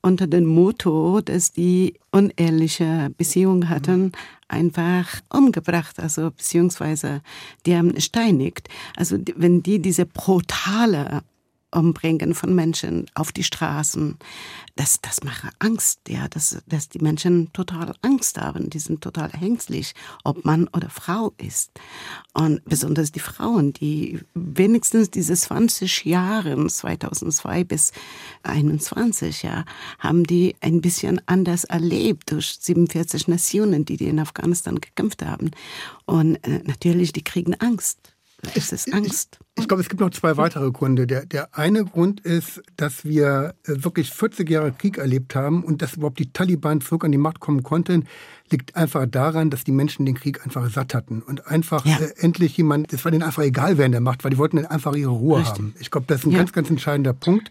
unter 0.00 0.26
dem 0.26 0.46
Motto, 0.46 1.20
dass 1.20 1.52
die 1.52 2.00
unehrliche 2.10 3.10
Beziehung 3.18 3.68
hatten, 3.68 4.12
einfach 4.48 5.20
umgebracht, 5.28 6.00
also 6.00 6.30
beziehungsweise 6.30 7.20
die 7.66 7.76
haben 7.76 8.00
steinigt. 8.00 8.70
Also 8.96 9.18
wenn 9.36 9.62
die 9.62 9.78
diese 9.78 10.06
brutale 10.06 11.20
Umbringen 11.72 12.34
von 12.34 12.54
Menschen 12.54 13.06
auf 13.14 13.32
die 13.32 13.44
Straßen, 13.44 14.18
das, 14.76 15.00
das 15.00 15.22
mache 15.22 15.50
Angst, 15.58 16.00
ja, 16.08 16.28
dass, 16.28 16.62
dass 16.66 16.88
die 16.88 16.98
Menschen 16.98 17.52
total 17.52 17.94
Angst 18.02 18.38
haben, 18.38 18.70
die 18.70 18.78
sind 18.78 19.02
total 19.02 19.30
ängstlich, 19.40 19.94
ob 20.24 20.44
Mann 20.44 20.68
oder 20.68 20.90
Frau 20.90 21.32
ist. 21.38 21.70
Und 22.32 22.64
besonders 22.64 23.12
die 23.12 23.20
Frauen, 23.20 23.72
die 23.72 24.20
wenigstens 24.34 25.10
diese 25.10 25.34
20 25.34 26.04
Jahre, 26.04 26.66
2002 26.66 27.64
bis 27.64 27.92
21, 28.42 29.42
ja, 29.42 29.64
haben 29.98 30.24
die 30.24 30.56
ein 30.60 30.80
bisschen 30.80 31.20
anders 31.26 31.64
erlebt 31.64 32.32
durch 32.32 32.56
47 32.60 33.28
Nationen, 33.28 33.84
die, 33.84 33.96
die 33.96 34.08
in 34.08 34.18
Afghanistan 34.18 34.80
gekämpft 34.80 35.24
haben. 35.24 35.50
Und 36.06 36.36
äh, 36.46 36.62
natürlich, 36.64 37.12
die 37.12 37.24
kriegen 37.24 37.54
Angst. 37.54 37.98
Es 38.54 38.72
ist 38.72 38.92
Angst. 38.92 39.38
Ich, 39.54 39.62
ich 39.62 39.68
glaube, 39.68 39.82
es 39.82 39.88
gibt 39.88 40.00
noch 40.00 40.10
zwei 40.10 40.36
weitere 40.36 40.70
Gründe. 40.70 41.06
Der, 41.06 41.26
der 41.26 41.56
eine 41.56 41.84
Grund 41.84 42.20
ist, 42.20 42.62
dass 42.76 43.04
wir 43.04 43.54
äh, 43.64 43.84
wirklich 43.84 44.10
40 44.10 44.48
Jahre 44.48 44.72
Krieg 44.72 44.98
erlebt 44.98 45.34
haben 45.34 45.62
und 45.62 45.82
dass 45.82 45.94
überhaupt 45.94 46.18
die 46.18 46.32
Taliban 46.32 46.80
zurück 46.80 47.04
an 47.04 47.12
die 47.12 47.18
Macht 47.18 47.40
kommen 47.40 47.62
konnten, 47.62 48.06
liegt 48.50 48.76
einfach 48.76 49.06
daran, 49.06 49.50
dass 49.50 49.64
die 49.64 49.72
Menschen 49.72 50.06
den 50.06 50.14
Krieg 50.14 50.44
einfach 50.44 50.70
satt 50.70 50.94
hatten 50.94 51.22
und 51.22 51.46
einfach 51.46 51.84
ja. 51.84 51.98
äh, 51.98 52.12
endlich 52.18 52.56
jemand, 52.56 52.92
es 52.92 53.04
war 53.04 53.12
denen 53.12 53.22
einfach 53.22 53.42
egal, 53.42 53.78
wer 53.78 53.86
in 53.86 53.92
der 53.92 54.00
Macht 54.00 54.24
war, 54.24 54.30
die 54.30 54.38
wollten 54.38 54.64
einfach 54.64 54.94
ihre 54.94 55.10
Ruhe 55.10 55.40
Richtig. 55.40 55.58
haben. 55.58 55.74
Ich 55.78 55.90
glaube, 55.90 56.06
das 56.06 56.20
ist 56.20 56.26
ein 56.26 56.32
ja. 56.32 56.38
ganz, 56.38 56.52
ganz 56.52 56.70
entscheidender 56.70 57.12
Punkt. 57.12 57.50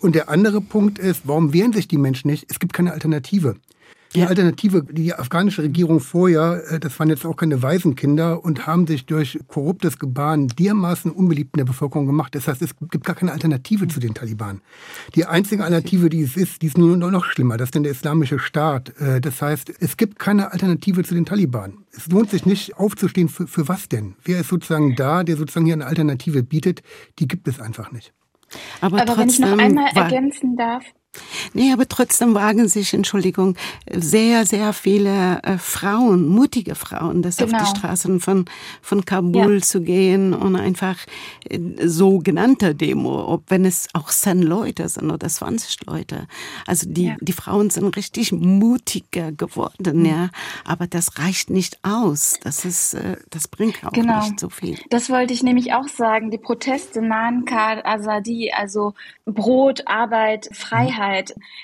Und 0.00 0.14
der 0.14 0.30
andere 0.30 0.62
Punkt 0.62 0.98
ist, 0.98 1.22
warum 1.24 1.52
wehren 1.52 1.74
sich 1.74 1.86
die 1.86 1.98
Menschen 1.98 2.30
nicht? 2.30 2.46
Es 2.48 2.58
gibt 2.58 2.72
keine 2.72 2.92
Alternative. 2.92 3.56
Die 4.14 4.24
Alternative, 4.24 4.82
die 4.82 5.14
afghanische 5.14 5.62
Regierung 5.62 6.00
vorher, 6.00 6.62
äh, 6.68 6.80
das 6.80 6.98
waren 6.98 7.10
jetzt 7.10 7.24
auch 7.24 7.36
keine 7.36 7.62
Waisenkinder 7.62 8.44
und 8.44 8.66
haben 8.66 8.86
sich 8.88 9.06
durch 9.06 9.38
korruptes 9.46 10.00
Gebaren 10.00 10.48
dermaßen 10.48 11.12
unbeliebt 11.12 11.54
in 11.54 11.58
der 11.58 11.64
Bevölkerung 11.64 12.06
gemacht. 12.06 12.34
Das 12.34 12.48
heißt, 12.48 12.60
es 12.60 12.74
gibt 12.90 13.04
gar 13.04 13.14
keine 13.14 13.30
Alternative 13.30 13.86
zu 13.86 14.00
den 14.00 14.14
Taliban. 14.14 14.62
Die 15.14 15.26
einzige 15.26 15.62
Alternative, 15.62 16.08
die 16.08 16.22
es 16.22 16.36
ist, 16.36 16.62
die 16.62 16.66
ist 16.66 16.76
nur 16.76 16.96
noch 16.96 17.24
schlimmer. 17.24 17.56
Das 17.56 17.68
ist 17.68 17.74
denn 17.76 17.84
der 17.84 17.92
islamische 17.92 18.40
Staat. 18.40 18.98
Äh, 19.00 19.20
das 19.20 19.40
heißt, 19.40 19.72
es 19.78 19.96
gibt 19.96 20.18
keine 20.18 20.52
Alternative 20.52 21.04
zu 21.04 21.14
den 21.14 21.24
Taliban. 21.24 21.84
Es 21.92 22.08
lohnt 22.08 22.30
sich 22.30 22.44
nicht 22.46 22.76
aufzustehen. 22.78 23.28
Für, 23.28 23.46
für 23.46 23.68
was 23.68 23.88
denn? 23.88 24.16
Wer 24.24 24.40
ist 24.40 24.48
sozusagen 24.48 24.96
da, 24.96 25.22
der 25.22 25.36
sozusagen 25.36 25.66
hier 25.66 25.74
eine 25.74 25.86
Alternative 25.86 26.42
bietet? 26.42 26.82
Die 27.20 27.28
gibt 27.28 27.46
es 27.46 27.60
einfach 27.60 27.92
nicht. 27.92 28.12
Aber, 28.80 29.00
Aber 29.00 29.16
wenn 29.18 29.28
ich 29.28 29.38
noch 29.38 29.56
einmal 29.56 29.90
ergänzen 29.94 30.56
darf, 30.56 30.82
Nee, 31.52 31.72
aber 31.72 31.88
trotzdem 31.88 32.34
wagen 32.34 32.68
sich, 32.68 32.94
Entschuldigung, 32.94 33.56
sehr, 33.92 34.46
sehr 34.46 34.72
viele 34.72 35.42
äh, 35.42 35.58
Frauen, 35.58 36.28
mutige 36.28 36.76
Frauen, 36.76 37.22
das 37.22 37.36
genau. 37.38 37.46
auf 37.46 37.50
die 37.52 37.64
genau. 37.64 37.78
Straßen 37.78 38.20
von, 38.20 38.44
von 38.80 39.04
Kabul 39.04 39.54
ja. 39.54 39.60
zu 39.60 39.80
gehen 39.80 40.32
und 40.32 40.54
einfach 40.54 40.96
äh, 41.48 41.58
sogenannte 41.84 42.76
Demo, 42.76 43.26
ob 43.26 43.44
wenn 43.48 43.64
es 43.64 43.88
auch 43.92 44.10
zehn 44.10 44.42
Leute 44.42 44.88
sind 44.88 45.10
oder 45.10 45.28
20 45.28 45.86
Leute. 45.86 46.28
Also 46.66 46.88
die, 46.88 47.06
ja. 47.06 47.16
die 47.20 47.32
Frauen 47.32 47.70
sind 47.70 47.96
richtig 47.96 48.30
mutiger 48.30 49.32
geworden, 49.32 50.00
mhm. 50.00 50.06
ja. 50.06 50.28
Aber 50.64 50.86
das 50.86 51.18
reicht 51.18 51.50
nicht 51.50 51.80
aus. 51.82 52.38
Das 52.42 52.64
ist, 52.64 52.94
äh, 52.94 53.16
das 53.30 53.48
bringt 53.48 53.84
auch 53.84 53.90
genau. 53.90 54.20
nicht 54.22 54.38
so 54.38 54.48
viel. 54.48 54.78
Das 54.90 55.10
wollte 55.10 55.34
ich 55.34 55.42
nämlich 55.42 55.72
auch 55.72 55.88
sagen. 55.88 56.30
Die 56.30 56.38
Proteste 56.38 57.02
Mankar, 57.02 57.84
Azadi, 57.84 58.52
also 58.56 58.94
Brot, 59.24 59.82
Arbeit, 59.86 60.48
Freiheit. 60.52 60.99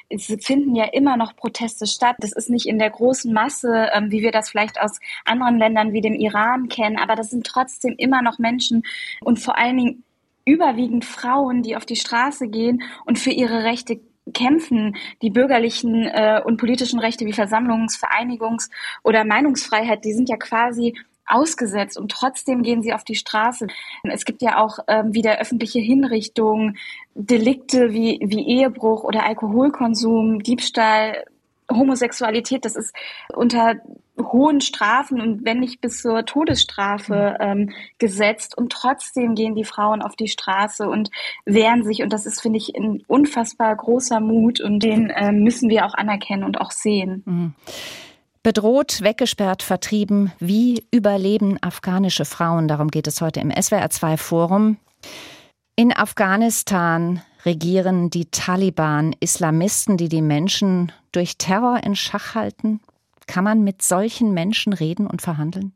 Es 0.09 0.27
finden 0.41 0.75
ja 0.75 0.85
immer 0.85 1.17
noch 1.17 1.37
Proteste 1.37 1.87
statt. 1.87 2.17
Das 2.21 2.33
ist 2.33 2.51
nicht 2.51 2.67
in 2.67 2.79
der 2.79 2.91
großen 2.91 3.33
Masse, 3.33 3.91
ähm, 3.93 4.11
wie 4.11 4.23
wir 4.23 4.33
das 4.33 4.51
vielleicht 4.51 4.81
aus 4.81 4.99
anderen 5.25 5.59
Ländern 5.59 5.93
wie 5.93 6.01
dem 6.01 6.15
Iran 6.15 6.69
kennen, 6.69 6.99
aber 6.99 7.15
das 7.15 7.31
sind 7.31 7.47
trotzdem 7.47 7.95
immer 7.99 8.23
noch 8.23 8.39
Menschen 8.39 8.83
und 9.21 9.39
vor 9.39 9.59
allen 9.59 9.77
Dingen 9.77 10.05
überwiegend 10.45 11.05
Frauen, 11.05 11.63
die 11.63 11.77
auf 11.77 11.85
die 11.85 11.97
Straße 11.97 12.49
gehen 12.49 12.83
und 13.05 13.19
für 13.19 13.31
ihre 13.31 13.65
Rechte 13.65 14.01
kämpfen. 14.33 14.97
Die 15.23 15.31
bürgerlichen 15.31 16.07
äh, 16.07 16.41
und 16.45 16.57
politischen 16.57 16.99
Rechte 16.99 17.27
wie 17.27 17.33
Versammlungs-, 17.33 17.99
Vereinigungs- 17.99 18.71
oder 19.03 19.25
Meinungsfreiheit, 19.25 20.05
die 20.05 20.15
sind 20.15 20.29
ja 20.29 20.37
quasi 20.37 20.95
ausgesetzt 21.27 21.99
und 21.99 22.11
trotzdem 22.11 22.63
gehen 22.63 22.83
sie 22.83 22.93
auf 22.93 23.05
die 23.05 23.15
Straße. 23.15 23.67
Es 24.05 24.25
gibt 24.25 24.43
ja 24.43 24.59
auch 24.59 24.79
ähm, 24.89 25.15
wieder 25.15 25.39
öffentliche 25.39 25.81
Hinrichtungen, 25.81 26.79
Delikte 27.15 27.93
wie, 27.93 28.21
wie 28.23 28.47
Ehebruch 28.47 29.05
oder 29.05 29.25
Alkoholkonsum, 29.25 30.43
Diebstahl, 30.43 31.25
Homosexualität, 31.71 32.65
das 32.65 32.77
ist 32.77 32.95
unter 33.35 33.75
hohen 34.19 34.61
Strafen 34.61 35.21
und 35.21 35.45
wenn 35.45 35.61
nicht 35.61 35.81
bis 35.81 36.01
zur 36.01 36.25
Todesstrafe 36.25 37.37
ähm, 37.41 37.71
gesetzt 37.99 38.57
und 38.57 38.73
trotzdem 38.73 39.35
gehen 39.35 39.55
die 39.55 39.65
Frauen 39.65 40.01
auf 40.01 40.17
die 40.17 40.29
Straße 40.29 40.89
und 40.89 41.11
wehren 41.45 41.85
sich 41.85 42.03
und 42.03 42.13
das 42.13 42.25
ist, 42.25 42.41
finde 42.41 42.59
ich, 42.59 42.75
ein 42.77 43.03
unfassbar 43.09 43.75
großer 43.75 44.21
Mut 44.21 44.61
und 44.61 44.81
den 44.81 45.11
äh, 45.11 45.33
müssen 45.33 45.69
wir 45.69 45.87
auch 45.87 45.95
anerkennen 45.95 46.45
und 46.45 46.61
auch 46.61 46.71
sehen. 46.71 47.23
Mhm. 47.27 47.55
Bedroht, 48.47 49.03
weggesperrt, 49.03 49.65
vertrieben. 49.65 50.31
Wie 50.39 50.87
überleben 50.93 51.61
afghanische 51.63 52.25
Frauen? 52.25 52.69
Darum 52.69 52.93
geht 52.93 53.09
es 53.09 53.21
heute 53.21 53.41
im 53.41 53.51
SWR2 53.51 54.17
Forum. 54.17 54.77
In 55.75 55.93
Afghanistan 55.93 57.21
regieren 57.45 58.09
die 58.09 58.27
Taliban, 58.27 59.17
Islamisten, 59.19 59.97
die 59.97 60.09
die 60.09 60.23
Menschen 60.23 60.93
durch 61.11 61.39
Terror 61.39 61.83
in 61.83 61.97
Schach 61.97 62.37
halten. 62.37 62.79
Kann 63.27 63.43
man 63.43 63.65
mit 63.65 63.83
solchen 63.83 64.33
Menschen 64.33 64.73
reden 64.73 65.09
und 65.09 65.23
verhandeln? 65.23 65.73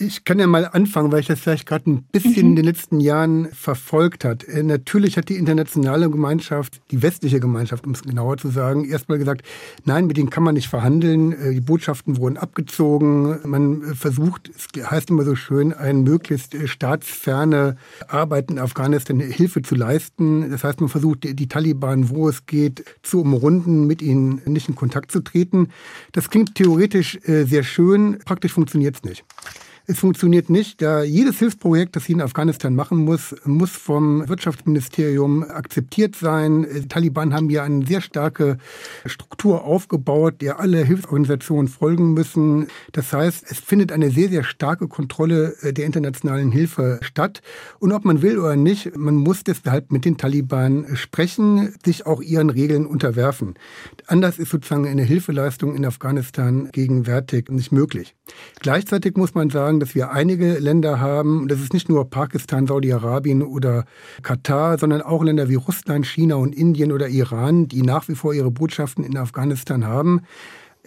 Ich 0.00 0.22
kann 0.22 0.38
ja 0.38 0.46
mal 0.46 0.64
anfangen, 0.64 1.10
weil 1.10 1.18
ich 1.18 1.26
das 1.26 1.40
vielleicht 1.40 1.66
gerade 1.66 1.90
ein 1.90 2.04
bisschen 2.04 2.44
mhm. 2.44 2.50
in 2.50 2.56
den 2.56 2.64
letzten 2.66 3.00
Jahren 3.00 3.48
verfolgt 3.50 4.24
hat. 4.24 4.44
Äh, 4.44 4.62
natürlich 4.62 5.16
hat 5.16 5.28
die 5.28 5.34
internationale 5.34 6.08
Gemeinschaft, 6.08 6.80
die 6.92 7.02
westliche 7.02 7.40
Gemeinschaft, 7.40 7.84
um 7.84 7.94
es 7.94 8.02
genauer 8.02 8.36
zu 8.36 8.48
sagen, 8.50 8.84
erstmal 8.84 9.18
gesagt, 9.18 9.42
nein, 9.84 10.06
mit 10.06 10.16
denen 10.16 10.30
kann 10.30 10.44
man 10.44 10.54
nicht 10.54 10.68
verhandeln. 10.68 11.32
Äh, 11.32 11.54
die 11.54 11.60
Botschaften 11.60 12.16
wurden 12.16 12.36
abgezogen. 12.36 13.40
Man 13.44 13.82
äh, 13.82 13.94
versucht, 13.96 14.48
es 14.54 14.68
heißt 14.88 15.10
immer 15.10 15.24
so 15.24 15.34
schön, 15.34 15.72
ein 15.72 16.04
möglichst 16.04 16.54
staatsferne 16.68 17.76
Arbeit 18.06 18.52
in 18.52 18.60
Afghanistan 18.60 19.18
Hilfe 19.18 19.62
zu 19.62 19.74
leisten. 19.74 20.48
Das 20.48 20.62
heißt, 20.62 20.80
man 20.80 20.90
versucht, 20.90 21.24
die 21.24 21.48
Taliban, 21.48 22.08
wo 22.08 22.28
es 22.28 22.46
geht, 22.46 22.84
zu 23.02 23.22
umrunden, 23.22 23.88
mit 23.88 24.00
ihnen 24.00 24.42
nicht 24.46 24.68
in 24.68 24.76
Kontakt 24.76 25.10
zu 25.10 25.22
treten. 25.22 25.70
Das 26.12 26.30
klingt 26.30 26.54
theoretisch 26.54 27.18
sehr 27.24 27.64
schön, 27.64 28.18
praktisch 28.24 28.52
funktioniert 28.52 28.94
es 28.94 29.02
nicht. 29.02 29.24
Es 29.90 30.00
funktioniert 30.00 30.50
nicht, 30.50 30.82
da 30.82 31.02
jedes 31.02 31.38
Hilfsprojekt, 31.38 31.96
das 31.96 32.04
sie 32.04 32.12
in 32.12 32.20
Afghanistan 32.20 32.74
machen 32.74 32.98
muss, 32.98 33.34
muss 33.46 33.70
vom 33.70 34.28
Wirtschaftsministerium 34.28 35.42
akzeptiert 35.42 36.14
sein. 36.14 36.66
Die 36.70 36.88
Taliban 36.88 37.32
haben 37.32 37.48
ja 37.48 37.62
eine 37.62 37.86
sehr 37.86 38.02
starke 38.02 38.58
Struktur 39.06 39.64
aufgebaut, 39.64 40.42
der 40.42 40.60
alle 40.60 40.84
Hilfsorganisationen 40.84 41.68
folgen 41.68 42.12
müssen. 42.12 42.66
Das 42.92 43.14
heißt, 43.14 43.46
es 43.50 43.60
findet 43.60 43.90
eine 43.90 44.10
sehr, 44.10 44.28
sehr 44.28 44.44
starke 44.44 44.88
Kontrolle 44.88 45.54
äh, 45.62 45.72
der 45.72 45.86
internationalen 45.86 46.52
Hilfe 46.52 46.98
statt. 47.00 47.40
Und 47.78 47.92
ob 47.92 48.04
man 48.04 48.20
will 48.20 48.38
oder 48.38 48.56
nicht, 48.56 48.94
man 48.94 49.14
muss 49.14 49.42
deshalb 49.42 49.90
mit 49.90 50.04
den 50.04 50.18
Taliban 50.18 50.84
sprechen, 50.96 51.74
sich 51.82 52.04
auch 52.04 52.20
ihren 52.20 52.50
Regeln 52.50 52.84
unterwerfen. 52.84 53.54
Anders 54.06 54.38
ist 54.38 54.50
sozusagen 54.50 54.86
eine 54.86 55.02
Hilfeleistung 55.02 55.74
in 55.74 55.86
Afghanistan 55.86 56.68
gegenwärtig 56.72 57.48
nicht 57.48 57.72
möglich. 57.72 58.14
Gleichzeitig 58.60 59.16
muss 59.16 59.34
man 59.34 59.48
sagen, 59.48 59.77
sagen, 59.78 59.80
dass 59.80 59.94
wir 59.94 60.10
einige 60.10 60.58
Länder 60.58 61.00
haben, 61.00 61.48
das 61.48 61.60
ist 61.60 61.72
nicht 61.72 61.88
nur 61.88 62.10
Pakistan, 62.10 62.66
Saudi-Arabien 62.66 63.42
oder 63.42 63.84
Katar, 64.22 64.78
sondern 64.78 65.02
auch 65.02 65.22
Länder 65.22 65.48
wie 65.48 65.54
Russland, 65.54 66.06
China 66.06 66.36
und 66.36 66.54
Indien 66.54 66.92
oder 66.92 67.08
Iran, 67.08 67.68
die 67.68 67.82
nach 67.82 68.08
wie 68.08 68.14
vor 68.14 68.34
ihre 68.34 68.50
Botschaften 68.50 69.04
in 69.04 69.16
Afghanistan 69.16 69.86
haben 69.86 70.22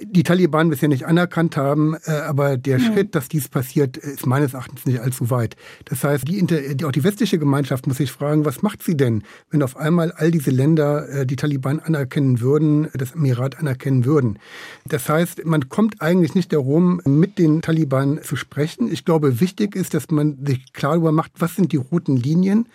die 0.03 0.23
Taliban 0.23 0.69
bisher 0.69 0.89
nicht 0.89 1.05
anerkannt 1.05 1.57
haben, 1.57 1.95
äh, 2.05 2.11
aber 2.11 2.57
der 2.57 2.77
ja. 2.77 2.85
Schritt, 2.85 3.15
dass 3.15 3.27
dies 3.27 3.49
passiert, 3.49 3.97
ist 3.97 4.25
meines 4.25 4.53
Erachtens 4.53 4.85
nicht 4.85 4.99
allzu 4.99 5.29
weit. 5.29 5.55
Das 5.85 6.03
heißt, 6.03 6.27
die, 6.27 6.45
die, 6.45 6.85
auch 6.85 6.91
die 6.91 7.03
westliche 7.03 7.39
Gemeinschaft 7.39 7.87
muss 7.87 7.97
sich 7.97 8.11
fragen, 8.11 8.45
was 8.45 8.61
macht 8.61 8.83
sie 8.83 8.95
denn, 8.95 9.23
wenn 9.49 9.63
auf 9.63 9.77
einmal 9.77 10.11
all 10.11 10.31
diese 10.31 10.51
Länder 10.51 11.09
äh, 11.09 11.25
die 11.25 11.35
Taliban 11.35 11.79
anerkennen 11.79 12.41
würden, 12.41 12.87
das 12.93 13.13
Emirat 13.15 13.59
anerkennen 13.59 14.05
würden. 14.05 14.39
Das 14.85 15.09
heißt, 15.09 15.45
man 15.45 15.69
kommt 15.69 16.01
eigentlich 16.01 16.35
nicht 16.35 16.53
darum, 16.53 17.01
mit 17.05 17.37
den 17.37 17.61
Taliban 17.61 18.19
zu 18.23 18.35
sprechen. 18.35 18.91
Ich 18.91 19.05
glaube, 19.05 19.39
wichtig 19.39 19.75
ist, 19.75 19.93
dass 19.93 20.09
man 20.11 20.37
sich 20.45 20.73
klar 20.73 20.91
darüber 20.91 21.11
macht, 21.11 21.31
was 21.39 21.55
sind 21.55 21.71
die 21.71 21.77
roten 21.77 22.17
Linien, 22.17 22.67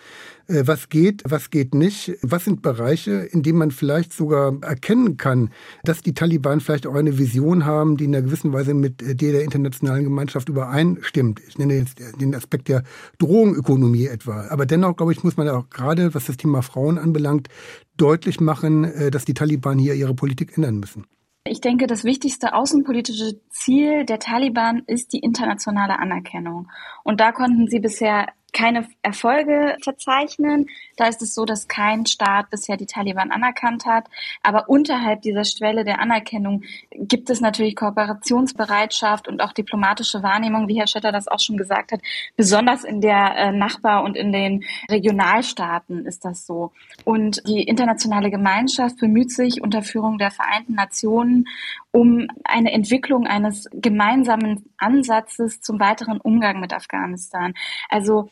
was 0.47 0.89
geht, 0.89 1.23
was 1.25 1.49
geht 1.49 1.75
nicht, 1.75 2.17
was 2.21 2.45
sind 2.45 2.61
Bereiche, 2.61 3.11
in 3.11 3.43
denen 3.43 3.57
man 3.57 3.71
vielleicht 3.71 4.13
sogar 4.13 4.53
erkennen 4.61 5.17
kann, 5.17 5.49
dass 5.83 6.01
die 6.01 6.13
Taliban 6.13 6.59
vielleicht 6.61 6.87
auch 6.87 6.95
eine 6.95 7.17
Vision 7.17 7.65
haben, 7.65 7.97
die 7.97 8.05
in 8.05 8.15
einer 8.15 8.25
gewissen 8.25 8.53
Weise 8.53 8.73
mit 8.73 9.01
der 9.01 9.31
der 9.31 9.43
internationalen 9.43 10.03
Gemeinschaft 10.03 10.49
übereinstimmt. 10.49 11.41
Ich 11.47 11.57
nenne 11.57 11.75
jetzt 11.75 11.99
den 12.21 12.33
Aspekt 12.35 12.69
der 12.69 12.83
Drohungökonomie 13.17 14.07
etwa. 14.07 14.47
Aber 14.49 14.65
dennoch, 14.65 14.95
glaube 14.95 15.11
ich, 15.11 15.23
muss 15.23 15.37
man 15.37 15.49
auch 15.49 15.69
gerade, 15.69 16.13
was 16.13 16.25
das 16.25 16.37
Thema 16.37 16.61
Frauen 16.61 16.97
anbelangt, 16.97 17.49
deutlich 17.97 18.39
machen, 18.39 18.85
äh, 18.85 19.11
dass 19.11 19.25
die 19.25 19.33
Taliban 19.33 19.77
hier 19.77 19.95
ihre 19.95 20.13
Politik 20.13 20.55
ändern 20.55 20.79
müssen. 20.79 21.05
Ich 21.49 21.61
denke, 21.61 21.87
das 21.87 22.03
wichtigste 22.03 22.53
außenpolitische 22.53 23.39
Ziel 23.49 24.05
der 24.05 24.19
Taliban 24.19 24.83
ist 24.85 25.13
die 25.13 25.19
internationale 25.19 25.97
Anerkennung. 25.97 26.67
Und 27.03 27.19
da 27.21 27.31
konnten 27.31 27.67
sie 27.67 27.79
bisher 27.79 28.27
keine 28.53 28.87
Erfolge 29.01 29.77
verzeichnen. 29.83 30.67
Da 30.95 31.07
ist 31.07 31.21
es 31.21 31.35
so, 31.35 31.45
dass 31.45 31.67
kein 31.67 32.05
Staat 32.05 32.49
bisher 32.49 32.77
die 32.77 32.85
Taliban 32.85 33.31
anerkannt 33.31 33.85
hat. 33.85 34.05
Aber 34.41 34.69
unterhalb 34.69 35.21
dieser 35.21 35.43
Schwelle 35.43 35.83
der 35.83 35.99
Anerkennung 35.99 36.63
gibt 36.91 37.29
es 37.29 37.41
natürlich 37.41 37.75
Kooperationsbereitschaft 37.75 39.27
und 39.27 39.41
auch 39.41 39.53
diplomatische 39.53 40.23
Wahrnehmung, 40.23 40.67
wie 40.67 40.79
Herr 40.79 40.87
Schetter 40.87 41.11
das 41.11 41.27
auch 41.27 41.39
schon 41.39 41.57
gesagt 41.57 41.91
hat. 41.91 42.01
Besonders 42.35 42.83
in 42.83 43.01
der 43.01 43.35
äh, 43.35 43.51
Nachbar- 43.51 44.03
und 44.03 44.17
in 44.17 44.31
den 44.31 44.63
Regionalstaaten 44.89 46.05
ist 46.05 46.25
das 46.25 46.45
so. 46.45 46.71
Und 47.03 47.41
die 47.47 47.63
internationale 47.63 48.31
Gemeinschaft 48.31 48.97
bemüht 48.97 49.31
sich 49.31 49.61
unter 49.61 49.83
Führung 49.83 50.17
der 50.17 50.31
Vereinten 50.31 50.73
Nationen 50.73 51.47
um 51.91 52.27
eine 52.43 52.71
Entwicklung 52.71 53.27
eines 53.27 53.67
gemeinsamen 53.73 54.65
Ansatzes 54.77 55.61
zum 55.61 55.79
weiteren 55.79 56.19
Umgang 56.19 56.59
mit 56.59 56.73
Afghanistan. 56.73 57.53
Also 57.89 58.29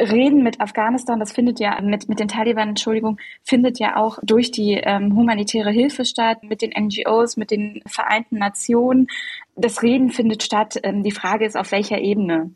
Reden 0.00 0.44
mit 0.44 0.60
Afghanistan, 0.60 1.18
das 1.18 1.32
findet 1.32 1.58
ja 1.58 1.80
mit, 1.80 2.08
mit 2.08 2.20
den 2.20 2.28
Taliban, 2.28 2.68
Entschuldigung, 2.68 3.18
findet 3.42 3.80
ja 3.80 3.96
auch 3.96 4.18
durch 4.22 4.52
die 4.52 4.74
ähm, 4.74 5.16
humanitäre 5.16 5.70
Hilfe 5.70 6.04
statt, 6.04 6.44
mit 6.44 6.62
den 6.62 6.70
NGOs, 6.70 7.36
mit 7.36 7.50
den 7.50 7.82
Vereinten 7.86 8.38
Nationen. 8.38 9.08
Das 9.56 9.82
Reden 9.82 10.10
findet 10.10 10.44
statt. 10.44 10.78
Ähm, 10.84 11.02
die 11.02 11.10
Frage 11.10 11.44
ist, 11.44 11.56
auf 11.56 11.72
welcher 11.72 11.98
Ebene. 11.98 12.52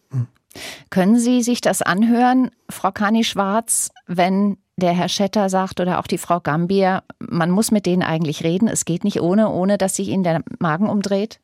Können 0.91 1.19
Sie 1.19 1.43
sich 1.43 1.61
das 1.61 1.83
anhören, 1.83 2.51
Frau 2.69 2.93
Kani-Schwarz, 2.93 3.91
wenn 4.07 4.59
der 4.83 4.93
Herr 4.93 5.09
Schetter 5.09 5.49
sagt 5.49 5.81
oder 5.81 5.99
auch 6.01 6.07
die 6.07 6.19
Frau 6.19 6.41
Gambier, 6.41 7.03
man 7.21 7.51
muss 7.51 7.71
mit 7.71 7.87
denen 7.87 8.03
eigentlich 8.03 8.43
reden, 8.43 8.69
es 8.69 8.85
geht 8.85 9.05
nicht 9.05 9.21
ohne, 9.21 9.49
ohne 9.49 9.79
dass 9.79 9.97
sich 9.97 10.09
ihnen 10.09 10.25
der 10.25 10.43
Magen 10.59 10.89
umdreht? 10.89 11.41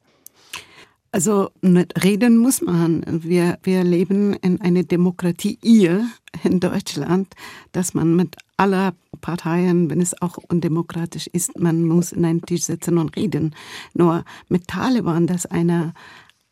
Also 1.10 1.50
reden 1.62 2.36
muss 2.36 2.60
man. 2.60 3.02
Wir, 3.22 3.58
wir 3.62 3.82
leben 3.82 4.34
in 4.34 4.60
einer 4.60 4.82
Demokratie 4.82 5.58
hier 5.62 6.06
in 6.44 6.60
Deutschland, 6.60 7.28
dass 7.72 7.94
man 7.94 8.14
mit 8.14 8.36
aller 8.58 8.92
Parteien, 9.22 9.88
wenn 9.88 10.02
es 10.02 10.20
auch 10.20 10.36
undemokratisch 10.36 11.28
ist, 11.28 11.58
man 11.58 11.82
muss 11.82 12.12
in 12.12 12.26
einen 12.26 12.42
Tisch 12.42 12.64
sitzen 12.64 12.98
und 12.98 13.16
reden. 13.16 13.54
Nur 13.94 14.24
mit 14.48 14.68
Taliban, 14.68 15.26
dass 15.26 15.46
eine 15.46 15.94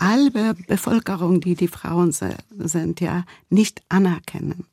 halbe 0.00 0.54
Bevölkerung, 0.66 1.40
die 1.40 1.54
die 1.54 1.68
Frauen 1.68 2.12
sind, 2.12 3.00
ja, 3.00 3.24
nicht 3.50 3.82
anerkennen 3.90 4.64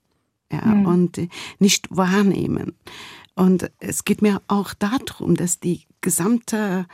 ja, 0.54 0.66
mhm. 0.66 0.86
und 0.86 1.30
nicht 1.60 1.88
wahrnehmen. 1.89 2.74
Und 3.36 3.72
es 3.80 4.06
geht 4.06 4.22
mir 4.22 4.42
auch 4.48 4.74
darum, 4.74 5.36
dass 5.36 5.60
die 5.60 5.82
gesamte 6.02 6.86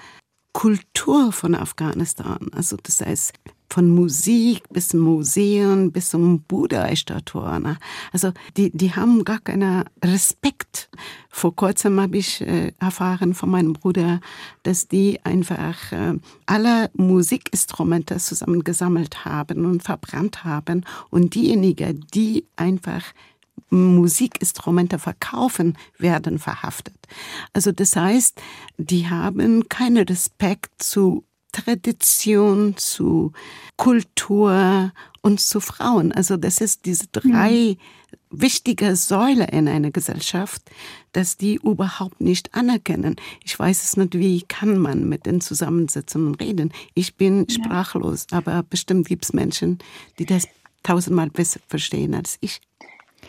Kultur 0.53 1.31
von 1.31 1.55
Afghanistan, 1.55 2.47
also 2.53 2.77
das 2.81 3.01
heißt 3.01 3.33
von 3.71 3.89
Musik 3.91 4.63
bis 4.69 4.93
Museen 4.93 5.91
bis 5.91 6.09
zum 6.09 6.41
Buddha-Statue. 6.41 7.59
Ne? 7.59 7.77
Also 8.11 8.31
die, 8.57 8.71
die 8.75 8.95
haben 8.95 9.23
gar 9.23 9.39
keinen 9.39 9.85
Respekt. 10.03 10.89
Vor 11.29 11.55
kurzem 11.55 11.99
habe 12.01 12.17
ich 12.17 12.41
äh, 12.41 12.73
erfahren 12.79 13.33
von 13.33 13.51
meinem 13.51 13.73
Bruder, 13.73 14.21
dass 14.63 14.87
die 14.87 15.23
einfach 15.23 15.91
äh, 15.91 16.15
alle 16.47 16.89
Musikinstrumente 16.95 18.17
zusammengesammelt 18.17 19.23
haben 19.23 19.65
und 19.65 19.83
verbrannt 19.83 20.43
haben 20.43 20.83
und 21.11 21.35
diejenigen, 21.35 22.05
die 22.13 22.45
einfach 22.55 23.03
Musikinstrumente 23.69 24.99
verkaufen, 24.99 25.77
werden 25.97 26.39
verhaftet. 26.39 26.95
Also 27.53 27.71
das 27.71 27.95
heißt, 27.95 28.41
die 28.77 29.09
haben 29.09 29.67
keinen 29.69 30.05
Respekt 30.05 30.81
zu 30.81 31.23
Tradition, 31.51 32.77
zu 32.77 33.33
Kultur 33.75 34.91
und 35.21 35.39
zu 35.39 35.59
Frauen. 35.59 36.11
Also 36.11 36.37
das 36.37 36.61
ist 36.61 36.85
diese 36.85 37.07
drei 37.07 37.77
mhm. 37.77 37.77
wichtige 38.29 38.95
Säule 38.95 39.47
in 39.47 39.67
einer 39.67 39.91
Gesellschaft, 39.91 40.61
dass 41.11 41.37
die 41.37 41.55
überhaupt 41.55 42.21
nicht 42.21 42.53
anerkennen. 42.53 43.15
Ich 43.43 43.57
weiß 43.57 43.83
es 43.83 43.97
nicht, 43.97 44.17
wie 44.17 44.41
kann 44.43 44.77
man 44.77 45.09
mit 45.09 45.25
denen 45.25 45.41
zusammensitzen 45.41 46.27
und 46.27 46.41
reden. 46.41 46.71
Ich 46.93 47.15
bin 47.15 47.45
ja. 47.49 47.55
sprachlos, 47.55 48.27
aber 48.31 48.63
bestimmt 48.63 49.07
gibt 49.07 49.25
es 49.25 49.33
Menschen, 49.33 49.79
die 50.19 50.25
das 50.25 50.47
tausendmal 50.83 51.29
besser 51.29 51.59
verstehen 51.67 52.13
als 52.13 52.37
ich. 52.41 52.61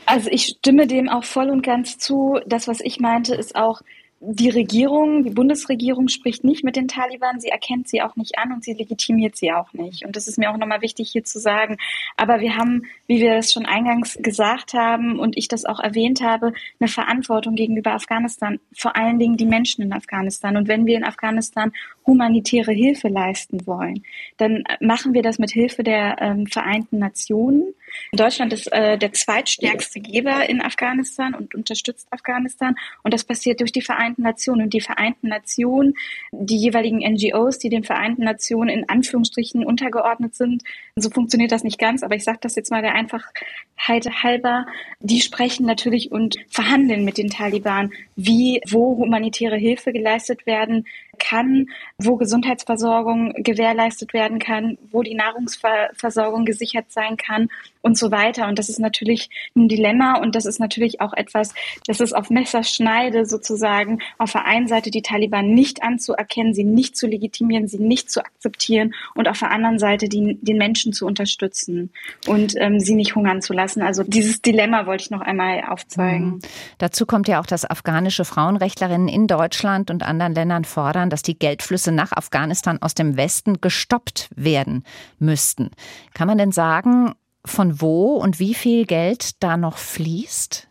Also 0.07 0.29
ich 0.31 0.57
stimme 0.59 0.87
dem 0.87 1.09
auch 1.09 1.25
voll 1.25 1.51
und 1.51 1.63
ganz 1.63 1.99
zu. 1.99 2.41
Das, 2.47 2.69
was 2.69 2.81
ich 2.81 3.01
meinte, 3.01 3.35
ist 3.35 3.55
auch, 3.55 3.83
die 4.23 4.51
Regierung, 4.51 5.25
die 5.25 5.31
Bundesregierung 5.31 6.09
spricht 6.09 6.45
nicht 6.45 6.63
mit 6.63 6.77
den 6.77 6.89
Taliban, 6.89 7.41
sie 7.41 7.49
erkennt 7.49 7.89
sie 7.89 8.03
auch 8.03 8.17
nicht 8.17 8.39
an 8.39 8.53
und 8.53 8.63
sie 8.63 8.75
legitimiert 8.75 9.35
sie 9.35 9.51
auch 9.51 9.73
nicht. 9.73 10.05
Und 10.05 10.15
das 10.15 10.29
ist 10.29 10.37
mir 10.39 10.51
auch 10.51 10.59
nochmal 10.59 10.83
wichtig 10.83 11.11
hier 11.11 11.25
zu 11.25 11.39
sagen. 11.39 11.79
Aber 12.19 12.41
wir 12.41 12.55
haben, 12.55 12.83
wie 13.07 13.21
wir 13.21 13.35
das 13.35 13.51
schon 13.51 13.65
eingangs 13.65 14.19
gesagt 14.21 14.75
haben 14.75 15.19
und 15.19 15.39
ich 15.39 15.49
das 15.49 15.65
auch 15.65 15.81
erwähnt 15.81 16.21
habe, 16.21 16.53
eine 16.79 16.89
Verantwortung 16.89 17.55
gegenüber 17.55 17.95
Afghanistan, 17.95 18.61
vor 18.77 18.95
allen 18.95 19.19
Dingen 19.19 19.39
die 19.39 19.47
Menschen 19.47 19.83
in 19.83 19.95
Afghanistan. 19.95 20.59
Und 20.59 20.69
wenn 20.69 20.85
wir 20.85 20.99
in 20.99 21.05
Afghanistan 21.05 21.73
humanitäre 22.07 22.73
Hilfe 22.73 23.09
leisten 23.09 23.67
wollen, 23.67 24.03
dann 24.37 24.65
machen 24.81 25.15
wir 25.15 25.23
das 25.23 25.39
mit 25.39 25.51
Hilfe 25.51 25.83
der 25.83 26.17
ähm, 26.21 26.47
Vereinten 26.47 26.99
Nationen. 26.99 27.75
Deutschland 28.13 28.53
ist 28.53 28.73
äh, 28.73 28.99
der 28.99 29.13
zweitstärkste 29.13 30.01
Geber 30.01 30.49
in 30.49 30.61
Afghanistan 30.61 31.35
und 31.35 31.55
unterstützt 31.55 32.07
Afghanistan. 32.11 32.77
Und 33.03 33.15
das 33.15 33.25
passiert 33.25 33.61
durch 33.61 33.73
die 33.73 33.83
Vereinten 33.83 34.23
Nationen. 34.23 34.63
Und 34.63 34.75
die 34.75 34.81
Vereinten 34.81 35.29
Nationen, 35.29 35.95
die 36.33 36.57
jeweiligen 36.57 36.99
NGOs, 36.99 37.59
die 37.59 37.69
den 37.69 37.85
Vereinten 37.85 38.25
Nationen 38.25 38.71
in 38.71 38.89
Anführungsstrichen 38.89 39.65
untergeordnet 39.65 40.35
sind, 40.35 40.63
so 40.97 41.11
funktioniert 41.11 41.53
das 41.53 41.65
nicht 41.65 41.79
ganz, 41.79 42.03
aber 42.03 42.15
ich 42.15 42.25
sage 42.25 42.39
das 42.41 42.57
jetzt 42.57 42.71
mal 42.71 42.83
der 42.83 42.95
Einfachheit 42.95 44.23
halber, 44.23 44.67
die 45.01 45.21
sprechen 45.21 45.67
natürlich 45.67 46.13
und 46.13 46.37
verhandeln 46.49 47.05
mit 47.05 47.19
den 47.19 47.31
Taliban, 47.31 47.93
wie, 48.17 48.61
wo 48.69 48.97
humanitäre 48.97 49.57
Hilfe 49.57 49.93
geleistet 49.93 50.47
werden 50.47 50.87
kann, 51.21 51.69
wo 51.99 52.17
Gesundheitsversorgung 52.17 53.35
gewährleistet 53.37 54.13
werden 54.13 54.41
kann, 54.41 54.77
wo 54.91 55.05
die 55.05 55.15
Nahrungsversorgung 55.15 56.45
gesichert 56.45 56.87
sein 56.89 57.17
kann 57.17 57.49
und 57.83 57.97
so 57.97 58.11
weiter. 58.11 58.49
Und 58.49 58.59
das 58.59 58.69
ist 58.69 58.79
natürlich 58.79 59.31
ein 59.57 59.69
Dilemma 59.69 60.19
und 60.19 60.35
das 60.35 60.47
ist 60.47 60.59
natürlich 60.59 61.01
auch 61.01 61.13
etwas, 61.13 61.55
das 61.87 62.01
ist 62.01 62.15
auf 62.15 62.31
Messerschneide 62.31 63.27
sozusagen 63.27 64.01
auf 64.19 64.33
der 64.33 64.45
einen 64.45 64.67
Seite 64.67 64.91
die 64.91 65.03
Taliban 65.03 65.55
nicht 65.55 65.83
anzuerkennen, 65.83 66.55
sie 66.55 66.65
nicht 66.65 66.97
zu 66.97 67.07
legitimieren, 67.07 67.69
sie 67.69 67.79
nicht 67.79 68.11
zu 68.11 68.21
akzeptieren 68.21 68.95
und 69.15 69.29
auf 69.29 69.39
der 69.39 69.51
anderen 69.51 69.79
Seite 69.79 70.09
die, 70.09 70.39
den 70.41 70.59
Menschen 70.59 70.93
zu 70.93 71.07
unterstützen 71.07 71.91
und 72.27 72.55
ähm, 72.57 72.81
sie 72.81 72.95
nicht 72.95 73.15
hungern 73.15 73.43
zu 73.43 73.53
lassen. 73.53 73.83
Also 73.83 74.03
dieses 74.03 74.43
Dilemma 74.43 74.87
wollte 74.87 75.05
ich 75.05 75.11
noch 75.11 75.21
einmal 75.21 75.63
aufzeigen. 75.69 76.27
Mhm. 76.27 76.41
Dazu 76.79 77.07
kommt 77.07 77.29
ja 77.29 77.41
auch, 77.41 77.47
dass 77.47 77.69
afghanische 77.69 78.25
Frauenrechtlerinnen 78.25 79.09
in 79.09 79.27
Deutschland 79.27 79.91
und 79.91 80.03
anderen 80.03 80.35
Ländern 80.35 80.65
fordern, 80.65 81.10
dass 81.11 81.23
die 81.23 81.39
Geldflüsse 81.39 81.93
nach 81.93 82.13
Afghanistan 82.13 82.81
aus 82.81 82.95
dem 82.95 83.17
Westen 83.17 83.61
gestoppt 83.61 84.31
werden 84.35 84.85
müssten. 85.19 85.71
Kann 86.15 86.29
man 86.29 86.39
denn 86.39 86.53
sagen, 86.53 87.13
von 87.45 87.81
wo 87.81 88.15
und 88.17 88.39
wie 88.39 88.55
viel 88.55 88.87
Geld 88.87 89.43
da 89.43 89.57
noch 89.57 89.79
fließt? 89.79 90.67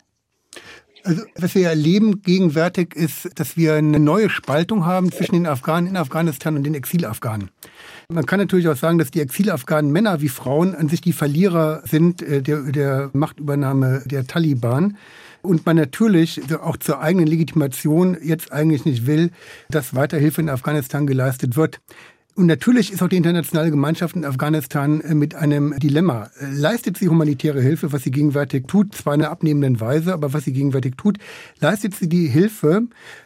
Also, 1.03 1.23
was 1.35 1.55
wir 1.55 1.69
erleben 1.69 2.21
gegenwärtig 2.21 2.93
ist, 2.95 3.29
dass 3.39 3.55
wir 3.55 3.75
eine 3.75 3.99
neue 3.99 4.29
Spaltung 4.29 4.85
haben 4.85 5.11
zwischen 5.11 5.33
den 5.33 5.47
Afghanen 5.47 5.87
in 5.87 5.97
Afghanistan 5.97 6.57
und 6.57 6.63
den 6.63 6.75
Exilafghanen. 6.75 7.51
Man 8.09 8.25
kann 8.25 8.39
natürlich 8.39 8.67
auch 8.67 8.75
sagen, 8.75 8.97
dass 8.97 9.11
die 9.11 9.21
Exilafghanen 9.21 9.91
Männer 9.91 10.19
wie 10.21 10.29
Frauen 10.29 10.75
an 10.75 10.89
sich 10.89 10.99
die 10.99 11.13
Verlierer 11.13 11.81
sind 11.85 12.21
äh, 12.21 12.41
der, 12.41 12.63
der 12.63 13.11
Machtübernahme 13.13 14.03
der 14.05 14.27
Taliban 14.27 14.97
und 15.41 15.65
man 15.65 15.75
natürlich 15.75 16.41
auch 16.61 16.77
zur 16.77 17.01
eigenen 17.01 17.27
Legitimation 17.27 18.17
jetzt 18.21 18.51
eigentlich 18.51 18.85
nicht 18.85 19.05
will, 19.05 19.31
dass 19.69 19.95
weiter 19.95 20.17
Hilfe 20.17 20.41
in 20.41 20.49
Afghanistan 20.49 21.07
geleistet 21.07 21.55
wird. 21.55 21.79
Und 22.39 22.45
natürlich 22.45 22.93
ist 22.93 23.03
auch 23.03 23.09
die 23.09 23.17
internationale 23.17 23.69
Gemeinschaft 23.69 24.15
in 24.15 24.23
Afghanistan 24.23 25.01
äh, 25.01 25.13
mit 25.13 25.35
einem 25.35 25.77
Dilemma. 25.77 26.29
Äh, 26.39 26.45
leistet 26.51 26.97
sie 26.97 27.09
humanitäre 27.09 27.61
Hilfe, 27.61 27.91
was 27.91 28.03
sie 28.03 28.11
gegenwärtig 28.11 28.65
tut, 28.65 28.95
zwar 28.95 29.13
in 29.13 29.21
einer 29.21 29.29
abnehmenden 29.29 29.81
Weise, 29.81 30.13
aber 30.13 30.31
was 30.31 30.45
sie 30.45 30.53
gegenwärtig 30.53 30.95
tut, 30.95 31.17
leistet 31.59 31.95
sie 31.95 32.07
die 32.07 32.27
Hilfe, 32.27 32.83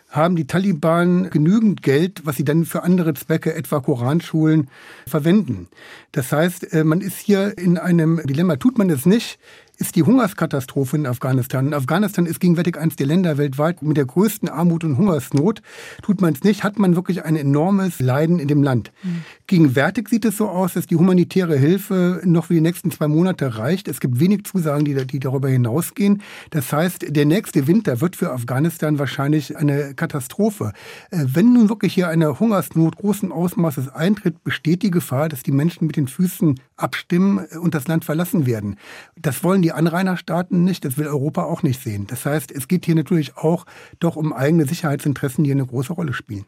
haben 0.10 0.36
die 0.36 0.48
Taliban 0.48 1.30
genügend 1.30 1.84
Geld, 1.84 2.22
was 2.24 2.38
sie 2.38 2.44
dann 2.44 2.66
für 2.66 2.82
andere 2.82 3.14
Zwecke, 3.14 3.54
etwa 3.54 3.82
Koranschulen, 3.82 4.70
verwenden. 5.08 5.68
Das 6.12 6.32
heißt, 6.32 6.74
äh, 6.74 6.84
man 6.84 7.02
ist 7.02 7.20
hier 7.20 7.56
in 7.56 7.78
einem 7.78 8.20
Dilemma. 8.26 8.56
Tut 8.56 8.80
man 8.80 8.90
es 8.90 9.06
nicht, 9.06 9.38
ist 9.84 9.98
die 9.98 10.04
Hungerskatastrophe 10.04 10.96
in 10.96 11.06
Afghanistan. 11.06 11.68
Und 11.68 11.74
Afghanistan 11.74 12.26
ist 12.26 12.40
gegenwärtig 12.40 12.78
eines 12.78 12.96
der 12.96 13.06
Länder 13.06 13.38
weltweit 13.38 13.82
mit 13.82 13.98
der 13.98 14.06
größten 14.06 14.48
Armut 14.48 14.86
und 14.86 14.98
Hungersnot. 14.98 15.62
Tut 16.02 16.22
man 16.22 16.34
es 16.34 16.44
nicht, 16.44 16.64
hat 16.64 16.80
man 16.80 16.96
wirklich 16.96 17.26
ein 17.26 17.36
enormes 17.36 18.00
Leiden 18.00 18.40
in 18.40 18.48
dem 18.48 18.64
Land. 18.64 18.92
Mhm. 19.04 19.24
Gegenwärtig 19.48 20.08
sieht 20.08 20.24
es 20.24 20.38
so 20.38 20.48
aus, 20.48 20.74
dass 20.74 20.86
die 20.86 20.96
humanitäre 20.96 21.58
Hilfe 21.58 22.22
noch 22.24 22.46
für 22.46 22.54
die 22.54 22.62
nächsten 22.62 22.92
zwei 22.92 23.10
Monate 23.10 23.58
reicht. 23.58 23.90
Es 23.90 24.00
gibt 24.00 24.20
wenig 24.20 24.46
Zusagen, 24.46 24.86
die, 24.86 24.96
die 25.06 25.20
darüber 25.20 25.50
hinausgehen. 25.50 26.22
Das 26.52 26.72
heißt, 26.72 27.06
der 27.10 27.26
nächste 27.26 27.68
Winter 27.68 28.00
wird 28.00 28.16
für 28.16 28.32
Afghanistan 28.32 29.00
wahrscheinlich 29.00 29.58
eine 29.58 29.96
Katastrophe. 29.96 30.72
Äh, 31.12 31.26
wenn 31.26 31.52
nun 31.52 31.68
wirklich 31.68 31.94
hier 31.94 32.08
eine 32.08 32.40
Hungersnot 32.40 32.96
großen 32.96 33.34
Ausmaßes 33.34 33.90
eintritt, 33.90 34.44
besteht 34.46 34.82
die 34.82 34.92
Gefahr, 34.92 35.28
dass 35.28 35.44
die 35.44 35.52
Menschen 35.52 35.88
mit 35.88 35.98
den 35.98 36.08
Füßen 36.08 36.60
abstimmen 36.78 37.46
und 37.60 37.76
das 37.76 37.88
Land 37.88 38.06
verlassen 38.06 38.46
werden. 38.46 38.78
Das 39.18 39.44
wollen 39.44 39.62
die 39.62 39.74
Anrainerstaaten 39.74 40.64
nicht, 40.64 40.86
das 40.86 40.98
will 40.98 41.08
Europa 41.08 41.44
auch 41.44 41.64
nicht 41.64 41.82
sehen. 41.82 42.08
Das 42.08 42.26
heißt, 42.26 42.52
es 42.52 42.70
geht 42.70 42.86
hier 42.86 42.96
natürlich 42.96 43.36
auch 43.36 43.66
doch 44.00 44.16
um 44.16 44.32
eigene 44.32 44.66
Sicherheitsinteressen, 44.66 45.44
die 45.44 45.52
eine 45.52 45.66
große 45.66 45.92
Rolle 45.92 46.14
spielen. 46.14 46.46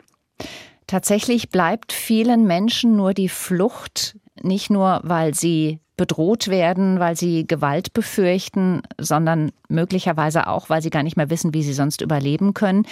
Tatsächlich 0.88 1.50
bleibt 1.50 1.92
vielen 1.92 2.46
Menschen 2.46 2.96
nur 2.96 3.14
die 3.14 3.30
Flucht, 3.30 4.18
nicht 4.42 4.70
nur 4.70 5.02
weil 5.04 5.34
sie 5.34 5.80
bedroht 5.98 6.48
werden, 6.48 7.00
weil 7.00 7.16
sie 7.16 7.48
Gewalt 7.48 7.94
befürchten, 7.94 8.82
sondern 9.00 9.52
möglicherweise 9.70 10.48
auch, 10.48 10.70
weil 10.70 10.82
sie 10.82 10.90
gar 10.90 11.04
nicht 11.04 11.18
mehr 11.18 11.30
wissen, 11.30 11.54
wie 11.54 11.64
sie 11.64 11.74
sonst 11.74 12.02
überleben 12.02 12.54
können. 12.54 12.86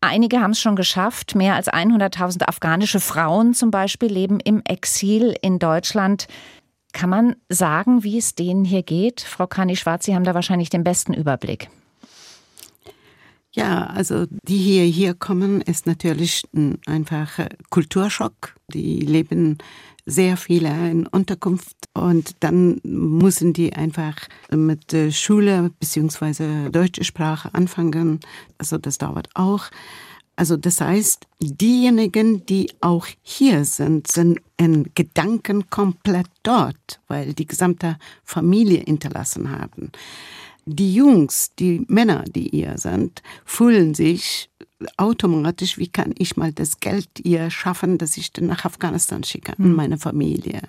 Einige 0.00 0.40
haben 0.40 0.50
es 0.50 0.60
schon 0.60 0.76
geschafft. 0.76 1.34
Mehr 1.34 1.54
als 1.54 1.68
100.000 1.68 2.42
afghanische 2.44 3.00
Frauen 3.00 3.54
zum 3.54 3.70
Beispiel 3.70 4.12
leben 4.12 4.38
im 4.40 4.62
Exil 4.64 5.34
in 5.40 5.58
Deutschland. 5.58 6.28
Kann 6.92 7.10
man 7.10 7.36
sagen, 7.48 8.04
wie 8.04 8.18
es 8.18 8.34
denen 8.34 8.64
hier 8.64 8.82
geht? 8.82 9.22
Frau 9.22 9.46
Kani-Schwarz, 9.46 10.04
Sie 10.04 10.14
haben 10.14 10.24
da 10.24 10.34
wahrscheinlich 10.34 10.70
den 10.70 10.84
besten 10.84 11.14
Überblick. 11.14 11.68
Ja, 13.56 13.86
also 13.86 14.26
die 14.46 14.58
hier 14.58 14.84
hier 14.84 15.14
kommen, 15.14 15.62
ist 15.62 15.86
natürlich 15.86 16.44
ein 16.54 16.78
einfacher 16.84 17.48
Kulturschock. 17.70 18.54
Die 18.74 19.00
leben 19.00 19.56
sehr 20.04 20.36
viele 20.36 20.68
in 20.90 21.06
Unterkunft 21.06 21.74
und 21.94 22.36
dann 22.40 22.82
müssen 22.84 23.54
die 23.54 23.72
einfach 23.72 24.16
mit 24.50 24.94
Schule 25.10 25.70
beziehungsweise 25.80 26.70
deutsche 26.70 27.02
Sprache 27.02 27.54
anfangen. 27.54 28.20
Also 28.58 28.76
das 28.76 28.98
dauert 28.98 29.30
auch. 29.32 29.70
Also 30.36 30.58
das 30.58 30.82
heißt, 30.82 31.26
diejenigen, 31.40 32.44
die 32.44 32.70
auch 32.82 33.06
hier 33.22 33.64
sind, 33.64 34.06
sind 34.06 34.38
in 34.58 34.90
Gedanken 34.94 35.70
komplett 35.70 36.28
dort, 36.42 37.00
weil 37.08 37.32
die 37.32 37.46
gesamte 37.46 37.96
Familie 38.22 38.80
hinterlassen 38.80 39.50
haben. 39.50 39.92
Die 40.66 40.94
Jungs, 40.94 41.52
die 41.58 41.84
Männer, 41.88 42.24
die 42.28 42.48
hier 42.50 42.76
sind, 42.76 43.22
fühlen 43.44 43.94
sich 43.94 44.50
automatisch, 44.96 45.78
wie 45.78 45.88
kann 45.88 46.12
ich 46.18 46.36
mal 46.36 46.52
das 46.52 46.80
Geld 46.80 47.08
ihr 47.22 47.50
schaffen, 47.50 47.98
dass 47.98 48.16
ich 48.16 48.32
dann 48.32 48.46
nach 48.46 48.64
Afghanistan 48.64 49.24
schicke, 49.24 49.52
in 49.58 49.66
hm. 49.66 49.72
meine 49.74 49.98
Familie. 49.98 50.60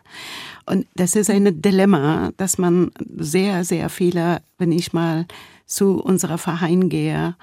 Und 0.65 0.87
das 0.95 1.15
ist 1.15 1.29
ein 1.29 1.61
Dilemma, 1.61 2.31
dass 2.37 2.57
man 2.57 2.91
sehr, 3.17 3.65
sehr 3.65 3.89
viele, 3.89 4.41
wenn 4.57 4.71
ich 4.71 4.93
mal 4.93 5.25
zu 5.65 6.01
unserer 6.01 6.37
Verein 6.37 6.89
gehe 6.89 7.35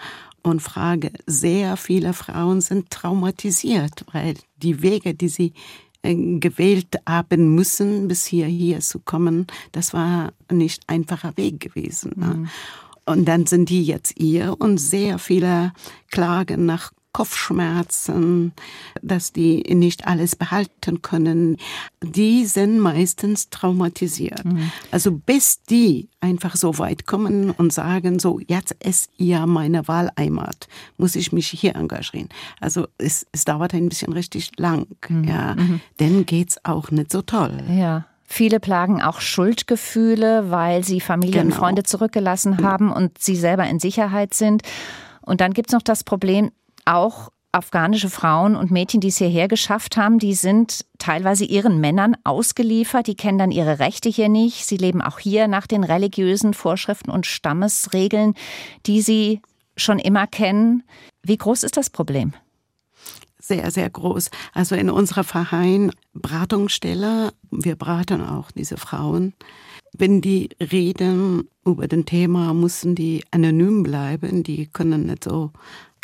und 0.42 0.60
frage, 0.60 1.10
sehr 1.26 1.76
viele 1.76 2.12
Frauen 2.12 2.60
sind 2.60 2.90
traumatisiert, 2.90 4.04
weil 4.12 4.34
die 4.56 4.82
Wege, 4.82 5.14
die 5.14 5.28
sie 5.28 5.52
gewählt 6.04 6.98
haben 7.08 7.54
müssen, 7.54 8.08
bis 8.08 8.26
hier, 8.26 8.46
hier 8.46 8.80
zu 8.80 8.98
kommen, 9.00 9.46
das 9.72 9.94
war 9.94 10.32
nicht 10.52 10.82
einfacher 10.86 11.36
Weg 11.36 11.60
gewesen. 11.60 12.12
Ne? 12.16 12.26
Mhm. 12.26 12.48
Und 13.06 13.24
dann 13.26 13.46
sind 13.46 13.68
die 13.68 13.84
jetzt 13.84 14.14
hier 14.16 14.56
und 14.58 14.78
sehr 14.78 15.18
viele 15.18 15.72
klagen 16.10 16.66
nach 16.66 16.92
Kopfschmerzen, 17.14 18.53
dass 19.00 19.33
die 19.33 19.62
nicht 19.72 20.07
alles 20.07 20.35
behalten 20.35 21.00
können, 21.00 21.57
die 22.03 22.44
sind 22.44 22.81
meistens 22.81 23.50
traumatisiert. 23.50 24.44
Mhm. 24.44 24.72
Also 24.90 25.12
bis 25.12 25.62
die 25.62 26.09
einfach 26.20 26.57
so 26.57 26.77
weit 26.79 27.07
kommen 27.07 27.53
und 27.53 27.72
sagen, 27.72 28.18
so 28.18 28.40
jetzt 28.48 28.72
ist 28.85 29.11
ja 29.16 29.46
meine 29.46 29.87
Wahlheimat, 29.87 30.66
muss 30.98 31.14
ich 31.14 31.33
mich 31.33 31.48
hier 31.48 31.77
engagieren. 31.77 32.29
Also 32.61 32.88
es, 32.98 33.27
es 33.31 33.44
dauert 33.44 33.74
ein 33.74 33.88
bisschen 33.88 34.12
richtig 34.12 34.50
lang, 34.59 34.87
mhm. 35.09 35.24
ja, 35.24 35.55
mhm. 35.55 35.81
dann 35.98 36.27
geht's 36.27 36.59
auch 36.64 36.90
nicht 36.90 37.12
so 37.12 37.22
toll. 37.22 37.62
Ja. 37.70 38.07
Viele 38.27 38.59
plagen 38.59 39.03
auch 39.03 39.20
Schuldgefühle, 39.20 40.50
weil 40.50 40.83
sie 40.83 41.00
Familie 41.00 41.42
genau. 41.42 41.55
und 41.55 41.61
Freunde 41.61 41.83
zurückgelassen 41.85 42.64
haben 42.64 42.90
und 42.90 43.18
sie 43.18 43.37
selber 43.37 43.68
in 43.68 43.79
Sicherheit 43.79 44.35
sind. 44.35 44.62
Und 45.20 45.40
dann 45.40 45.53
gibt's 45.53 45.72
noch 45.72 45.83
das 45.83 46.03
Problem, 46.03 46.50
auch 46.84 47.30
afghanische 47.54 48.10
Frauen 48.10 48.56
und 48.56 48.72
Mädchen, 48.72 49.00
die 49.00 49.08
es 49.08 49.18
hierher 49.18 49.46
geschafft 49.46 49.96
haben, 49.96 50.18
die 50.18 50.34
sind 50.34 50.84
teilweise 50.98 51.44
ihren 51.44 51.80
Männern 51.80 52.16
ausgeliefert. 52.24 53.06
Die 53.06 53.14
kennen 53.14 53.38
dann 53.38 53.52
ihre 53.52 53.78
Rechte 53.78 54.08
hier 54.08 54.28
nicht. 54.28 54.66
Sie 54.66 54.76
leben 54.76 55.00
auch 55.00 55.20
hier 55.20 55.46
nach 55.46 55.68
den 55.68 55.84
religiösen 55.84 56.52
Vorschriften 56.52 57.10
und 57.10 57.26
Stammesregeln, 57.26 58.34
die 58.86 59.00
sie 59.00 59.40
schon 59.76 60.00
immer 60.00 60.26
kennen. 60.26 60.82
Wie 61.22 61.36
groß 61.36 61.62
ist 61.62 61.76
das 61.76 61.90
Problem? 61.90 62.32
Sehr, 63.38 63.70
sehr 63.70 63.90
groß. 63.90 64.30
Also 64.52 64.74
in 64.74 64.90
unserer 64.90 65.22
Verein 65.22 65.92
Beratungsstelle, 66.14 67.32
wir 67.50 67.76
beraten 67.76 68.22
auch 68.22 68.50
diese 68.50 68.78
Frauen. 68.78 69.34
Wenn 69.96 70.20
die 70.20 70.48
reden 70.58 71.48
über 71.64 71.86
den 71.86 72.04
Thema, 72.04 72.52
müssen 72.52 72.94
die 72.94 73.22
anonym 73.30 73.84
bleiben. 73.84 74.42
Die 74.42 74.66
können 74.66 75.06
nicht 75.06 75.24
so 75.24 75.52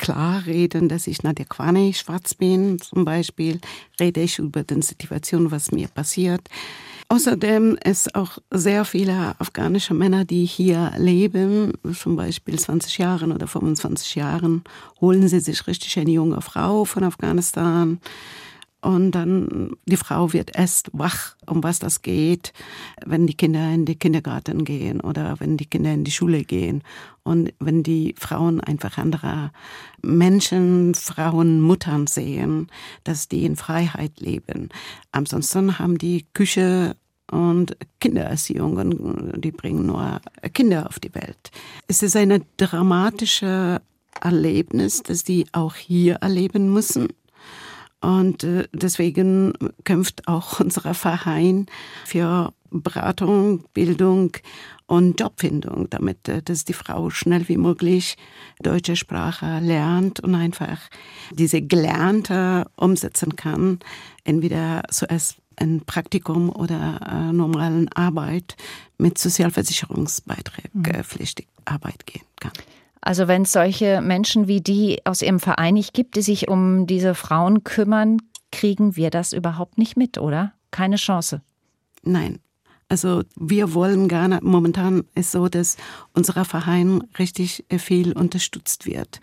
klar 0.01 0.47
reden, 0.47 0.89
dass 0.89 1.07
ich 1.07 1.23
Nadia 1.23 1.45
Quane 1.45 1.93
schwarz 1.93 2.35
bin, 2.35 2.81
zum 2.81 3.05
Beispiel, 3.05 3.61
rede 4.01 4.23
ich 4.23 4.39
über 4.39 4.65
die 4.65 4.81
Situation, 4.81 5.51
was 5.51 5.71
mir 5.71 5.89
passiert. 5.89 6.41
Außerdem 7.09 7.77
ist 7.85 8.15
auch 8.15 8.39
sehr 8.51 8.85
viele 8.85 9.35
afghanische 9.39 9.95
Männer, 9.95 10.25
die 10.25 10.47
hier 10.47 10.93
leben, 10.97 11.73
zum 11.93 12.17
Beispiel 12.17 12.59
20 12.59 12.99
Jahren 12.99 13.33
oder 13.33 13.47
25 13.47 14.15
Jahren, 14.15 14.63
holen 15.01 15.29
sie 15.29 15.41
sich 15.41 15.67
richtig 15.67 15.99
eine 15.99 16.11
junge 16.11 16.41
Frau 16.41 16.85
von 16.85 17.05
Afghanistan 17.05 18.01
und 18.83 19.13
dann 19.13 19.77
die 19.85 19.97
Frau 19.97 20.33
wird 20.33 20.57
erst 20.57 20.91
wach, 20.93 21.37
um 21.47 21.63
was 21.63 21.79
das 21.79 22.03
geht, 22.03 22.53
wenn 23.05 23.27
die 23.27 23.35
Kinder 23.35 23.73
in 23.73 23.85
den 23.85 23.99
Kindergarten 23.99 24.65
gehen 24.65 25.01
oder 25.01 25.39
wenn 25.39 25.57
die 25.57 25.67
Kinder 25.67 25.93
in 25.93 26.05
die 26.05 26.11
Schule 26.11 26.45
gehen. 26.45 26.83
Und 27.23 27.53
wenn 27.61 27.83
die 27.83 28.15
Frauen 28.19 28.61
einfach 28.61 28.97
andere 28.97 29.53
Menschen, 30.03 30.95
Frauen, 30.95 31.61
Muttern 31.61 32.07
sehen, 32.07 32.69
dass 33.05 33.29
die 33.29 33.45
in 33.45 33.57
Freiheit 33.57 34.21
leben. 34.21 34.71
Ansonsten 35.13 35.79
haben 35.79 35.99
die 35.99 36.27
Küche 36.33 36.97
und 37.31 37.77
Kindererziehung 38.01 38.77
und 38.77 39.45
die 39.45 39.53
bringen 39.53 39.87
nur 39.87 40.21
Kinder 40.55 40.87
auf 40.89 40.99
die 40.99 41.15
Welt. 41.15 41.51
Es 41.87 42.03
ist 42.03 42.17
eine 42.17 42.43
dramatische 42.57 43.81
Erlebnis, 44.21 45.03
das 45.03 45.23
die 45.25 45.47
auch 45.53 45.75
hier 45.75 46.17
erleben 46.17 46.73
müssen. 46.73 47.09
Und 48.01 48.45
äh, 48.45 48.67
deswegen 48.73 49.53
kämpft 49.85 50.27
auch 50.27 50.61
unser 50.61 50.95
Verein 50.95 51.67
für 52.05 52.53
Beratung, 52.71 53.65
Bildung 53.75 54.33
und 54.87 55.21
Jobfindung, 55.21 55.89
damit 55.91 56.29
äh, 56.29 56.43
dass 56.43 56.65
die 56.65 56.73
Frau 56.73 57.11
schnell 57.11 57.49
wie 57.49 57.57
möglich 57.57 58.17
deutsche 58.61 58.97
Sprache 58.97 59.59
lernt 59.61 60.21
und 60.21 60.35
einfach 60.35 60.79
diese 61.33 61.63
Gelernte 61.63 62.67
umsetzen 62.77 63.37
kann, 63.37 63.81
entweder 64.25 64.83
zuerst 64.91 65.37
ein 65.57 65.83
Praktikum 65.85 66.49
oder 66.51 67.01
äh, 67.07 67.33
normalen 67.33 67.89
Arbeit 67.93 68.57
mit 68.99 69.19
Sozialversicherungsbeitrag 69.19 70.75
mhm. 70.75 70.85
äh, 70.87 71.03
pflichtig 71.05 71.49
Arbeit 71.65 72.07
gehen 72.07 72.25
kann. 72.41 72.53
Also 73.01 73.29
wenn 73.29 73.43
es 73.43 73.53
solche 73.53 74.01
Menschen 74.01 74.47
wie 74.47 74.61
die 74.61 75.01
aus 75.05 75.23
Ihrem 75.23 75.41
Verein 75.41 75.75
nicht 75.75 75.95
gibt, 75.95 76.17
die 76.17 76.23
sich 76.23 76.49
um 76.49 76.87
diese 76.87 77.15
Frauen 77.15 77.65
kümmern, 77.65 78.19
kriegen 78.53 78.97
wir 78.97 79.11
das 79.11 79.33
überhaupt 79.33 79.79
nicht 79.79 79.97
mit, 79.97 80.19
oder? 80.19 80.53
Keine 80.71 80.97
Chance. 80.97 81.41
Nein. 82.03 82.41
Also 82.89 83.23
wir 83.37 83.73
wollen 83.73 84.09
gerne, 84.09 84.41
momentan 84.43 85.05
ist 85.15 85.31
so, 85.31 85.49
dass 85.49 85.77
unser 86.13 86.45
Verein 86.45 87.05
richtig 87.19 87.65
viel 87.79 88.13
unterstützt 88.13 88.85
wird. 88.85 89.21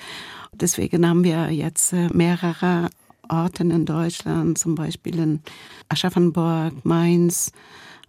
Deswegen 0.53 1.07
haben 1.07 1.25
wir 1.25 1.51
jetzt 1.51 1.91
äh, 1.91 2.07
mehrere 2.13 2.89
Orten 3.27 3.71
in 3.71 3.85
Deutschland, 3.85 4.57
zum 4.57 4.75
Beispiel 4.75 5.19
in 5.19 5.41
Aschaffenburg, 5.89 6.73
Mainz 6.85 7.51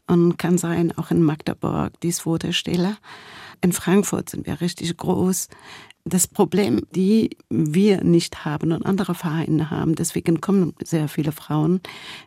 und 0.07 0.39
kann 0.39 0.59
sein 0.59 0.97
auch 0.97 1.11
in 1.11 1.23
Magdeburg, 1.23 1.99
die 2.01 2.13
Stelle. 2.53 2.97
In 3.61 3.73
Frankfurt 3.73 4.31
sind 4.31 4.47
wir 4.47 4.61
richtig 4.61 4.97
groß. 4.97 5.49
Das 6.05 6.27
Problem, 6.27 6.83
die 6.95 7.37
wir 7.51 8.03
nicht 8.03 8.45
haben 8.45 8.73
und 8.73 8.87
andere 8.87 9.15
Vereine 9.15 9.71
haben, 9.71 9.95
deswegen 9.95 10.41
kommen 10.41 10.75
sehr 10.83 11.09
viele 11.09 11.33
Frauen, 11.33 11.81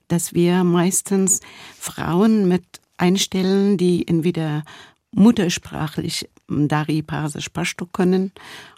dass 0.08 0.34
wir 0.34 0.64
meistens 0.64 1.40
Frauen 1.80 2.48
mit 2.48 2.64
einstellen, 2.98 3.78
die 3.78 4.08
entweder 4.08 4.64
muttersprachlich 5.12 6.30
Dari, 6.48 7.02
Persisch, 7.02 7.50
Pashto 7.50 7.86
können 7.86 8.32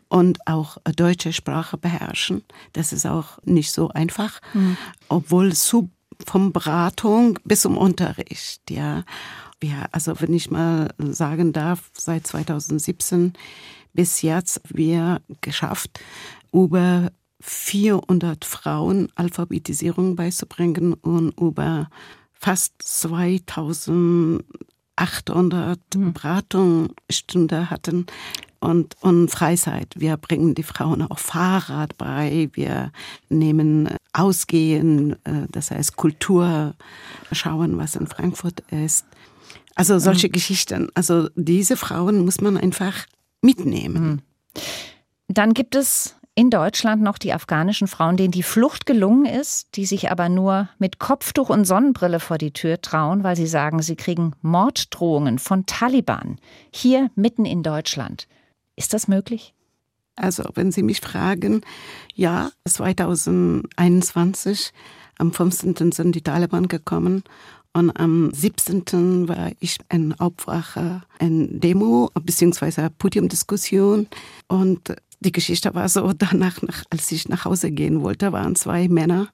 und 0.08 0.48
auch 0.48 0.78
deutsche 0.96 1.34
Sprache 1.34 1.78
beherrschen. 1.78 2.44
Das 2.74 2.94
ist 2.94 3.06
auch 3.06 3.40
nicht 3.44 3.72
so 3.72 3.90
einfach, 3.90 4.40
mhm. 4.54 4.78
obwohl 5.10 5.54
zu 5.54 5.90
vom 6.26 6.54
Beratung 6.54 7.40
bis 7.44 7.62
zum 7.62 7.76
Unterricht, 7.76 8.70
ja 8.70 9.04
ja, 9.64 9.88
also 9.92 10.20
wenn 10.20 10.34
ich 10.34 10.52
mal 10.52 10.94
sagen 11.00 11.54
darf, 11.54 11.90
seit 11.94 12.28
2017 12.28 13.34
bis 13.94 14.22
jetzt 14.22 14.62
wir 14.70 15.22
geschafft, 15.42 16.00
über 16.52 17.12
400 17.40 18.46
Frauen 18.46 19.10
Alphabetisierung 19.16 20.16
beizubringen 20.16 20.94
und 20.94 21.36
über 21.40 21.90
fast 22.32 22.74
2800 22.82 25.80
mhm. 25.96 26.14
Beratungsstunden 26.14 27.70
hatten 27.70 28.06
und, 28.64 28.96
und 29.02 29.30
Freizeit. 29.30 29.94
Wir 29.98 30.16
bringen 30.18 30.56
die 30.56 30.64
Frauen 30.64 31.02
auch 31.02 31.20
Fahrrad 31.20 31.98
bei, 31.98 32.50
wir 32.54 32.92
nehmen 33.30 33.90
Ausgehen, 34.14 35.14
äh, 35.26 35.48
das 35.52 35.72
heißt 35.72 35.98
Kultur, 35.98 36.76
schauen, 37.32 37.78
was 37.78 37.96
in 37.96 38.08
Frankfurt 38.08 38.62
ist. 38.72 39.06
Also 39.76 40.00
solche 40.00 40.28
mhm. 40.28 40.32
Geschichten. 40.32 40.90
Also 40.94 41.30
diese 41.36 41.76
Frauen 41.76 42.24
muss 42.24 42.40
man 42.40 42.58
einfach 42.58 43.06
mitnehmen. 43.42 44.22
Mhm. 44.56 44.64
Dann 45.28 45.54
gibt 45.54 45.76
es 45.76 46.16
in 46.36 46.50
Deutschland 46.50 47.02
noch 47.02 47.18
die 47.18 47.34
afghanischen 47.34 47.88
Frauen, 47.88 48.18
denen 48.18 48.32
die 48.32 48.44
Flucht 48.44 48.86
gelungen 48.86 49.26
ist, 49.26 49.76
die 49.76 49.86
sich 49.86 50.10
aber 50.10 50.30
nur 50.30 50.70
mit 50.80 51.00
Kopftuch 51.00 51.50
und 51.50 51.66
Sonnenbrille 51.66 52.20
vor 52.20 52.38
die 52.38 52.54
Tür 52.54 52.82
trauen, 52.82 53.24
weil 53.24 53.36
sie 53.36 53.46
sagen, 53.46 53.82
sie 53.82 53.96
kriegen 53.96 54.34
Morddrohungen 54.42 55.38
von 55.38 55.66
Taliban 55.66 56.38
hier 56.72 57.12
mitten 57.16 57.46
in 57.46 57.62
Deutschland. 57.62 58.28
Ist 58.76 58.94
das 58.94 59.08
möglich? 59.08 59.54
Also, 60.16 60.44
wenn 60.54 60.72
Sie 60.72 60.84
mich 60.84 61.02
fragen, 61.02 61.62
ja, 62.14 62.52
2021, 62.68 64.72
am 65.18 65.32
15. 65.32 65.92
sind 65.92 66.14
die 66.16 66.22
Taliban 66.22 66.68
gekommen 66.68 67.24
und 67.74 67.90
am 68.00 68.32
17. 68.32 69.28
war 69.28 69.52
ich 69.60 69.80
in 69.92 70.14
Aufwache, 70.20 71.02
in 71.20 71.60
Demo, 71.60 72.12
beziehungsweise 72.14 72.92
Podiumdiskussion. 72.92 74.06
Und 74.48 74.96
die 75.20 75.32
Geschichte 75.32 75.74
war 75.74 75.90
so, 75.90 76.14
danach, 76.14 76.60
als 76.92 77.12
ich 77.12 77.28
nach 77.30 77.46
Hause 77.46 77.72
gehen 77.72 78.04
wollte, 78.04 78.32
waren 78.32 78.56
zwei 78.56 78.88
Männer, 78.88 79.30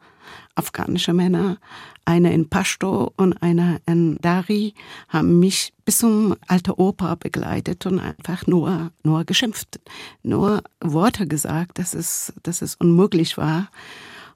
afghanische 0.55 1.13
Männer, 1.13 1.57
einer 2.05 2.31
in 2.31 2.49
Pashto 2.49 3.13
und 3.17 3.41
einer 3.41 3.79
in 3.85 4.17
Dari, 4.21 4.73
haben 5.07 5.39
mich 5.39 5.73
bis 5.85 5.99
zum 5.99 6.35
alte 6.47 6.79
Opa 6.79 7.15
begleitet 7.15 7.85
und 7.85 7.99
einfach 7.99 8.47
nur, 8.47 8.91
nur 9.03 9.25
geschimpft, 9.25 9.79
nur 10.23 10.63
Worte 10.81 11.27
gesagt, 11.27 11.79
dass 11.79 11.93
es, 11.93 12.33
dass 12.43 12.61
es 12.61 12.75
unmöglich 12.75 13.37
war. 13.37 13.69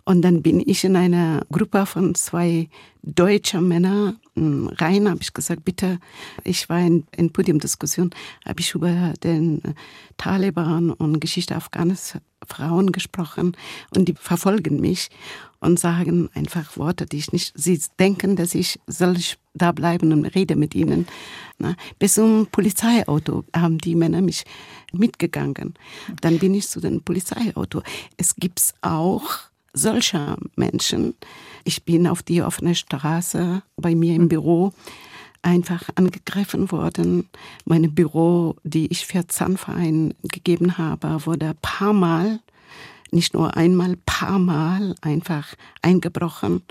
Und 0.05 0.21
dann 0.21 0.41
bin 0.41 0.61
ich 0.65 0.83
in 0.83 0.95
einer 0.95 1.45
Gruppe 1.51 1.85
von 1.85 2.13
zwei 2.15 2.69
deutschen 3.03 3.67
Männern 3.67 4.19
hm, 4.35 4.67
rein, 4.67 5.09
habe 5.09 5.21
ich 5.21 5.33
gesagt, 5.33 5.63
bitte, 5.63 5.99
ich 6.43 6.67
war 6.69 6.79
in, 6.79 7.05
in 7.15 7.31
Podiumdiskussion, 7.31 8.11
habe 8.45 8.59
ich 8.59 8.75
über 8.75 9.13
den 9.23 9.61
Taliban 10.17 10.91
und 10.91 11.19
Geschichte 11.19 11.55
Afghanistan 11.55 12.21
Frauen 12.47 12.91
gesprochen 12.91 13.55
und 13.95 14.07
die 14.07 14.15
verfolgen 14.15 14.79
mich 14.79 15.09
und 15.59 15.79
sagen 15.79 16.29
einfach 16.33 16.77
Worte, 16.77 17.05
die 17.05 17.17
ich 17.17 17.31
nicht, 17.31 17.53
sie 17.55 17.81
denken, 17.99 18.35
dass 18.35 18.53
ich 18.53 18.79
soll 18.87 19.17
ich 19.17 19.37
da 19.53 19.71
bleiben 19.71 20.11
und 20.11 20.25
rede 20.25 20.55
mit 20.55 20.75
ihnen. 20.75 21.07
Na, 21.57 21.75
bis 21.99 22.15
zum 22.15 22.47
Polizeiauto 22.47 23.45
haben 23.55 23.77
die 23.77 23.95
Männer 23.95 24.21
mich 24.21 24.43
mitgegangen. 24.91 25.75
Dann 26.21 26.39
bin 26.39 26.53
ich 26.53 26.67
zu 26.67 26.79
dem 26.79 27.01
Polizeiauto. 27.01 27.81
Es 28.17 28.35
gibt 28.35 28.73
auch 28.81 29.23
solcher 29.73 30.37
Menschen. 30.55 31.15
Ich 31.63 31.83
bin 31.83 32.07
auf 32.07 32.23
die 32.23 32.41
offene 32.41 32.75
Straße 32.75 33.63
bei 33.75 33.95
mir 33.95 34.15
im 34.15 34.29
Büro 34.29 34.73
einfach 35.41 35.89
angegriffen 35.95 36.71
worden. 36.71 37.29
Meine 37.65 37.89
Büro, 37.89 38.55
die 38.63 38.87
ich 38.91 39.05
für 39.05 39.27
Zahnverein 39.27 40.13
gegeben 40.23 40.77
habe, 40.77 41.25
wurde 41.25 41.49
ein 41.49 41.57
paar 41.61 41.93
Mal, 41.93 42.39
nicht 43.13 43.33
nur 43.33 43.55
einmal, 43.55 43.95
paar 44.05 44.39
Mal 44.39 44.95
einfach 45.01 45.47
eingebrochen, 45.81 46.61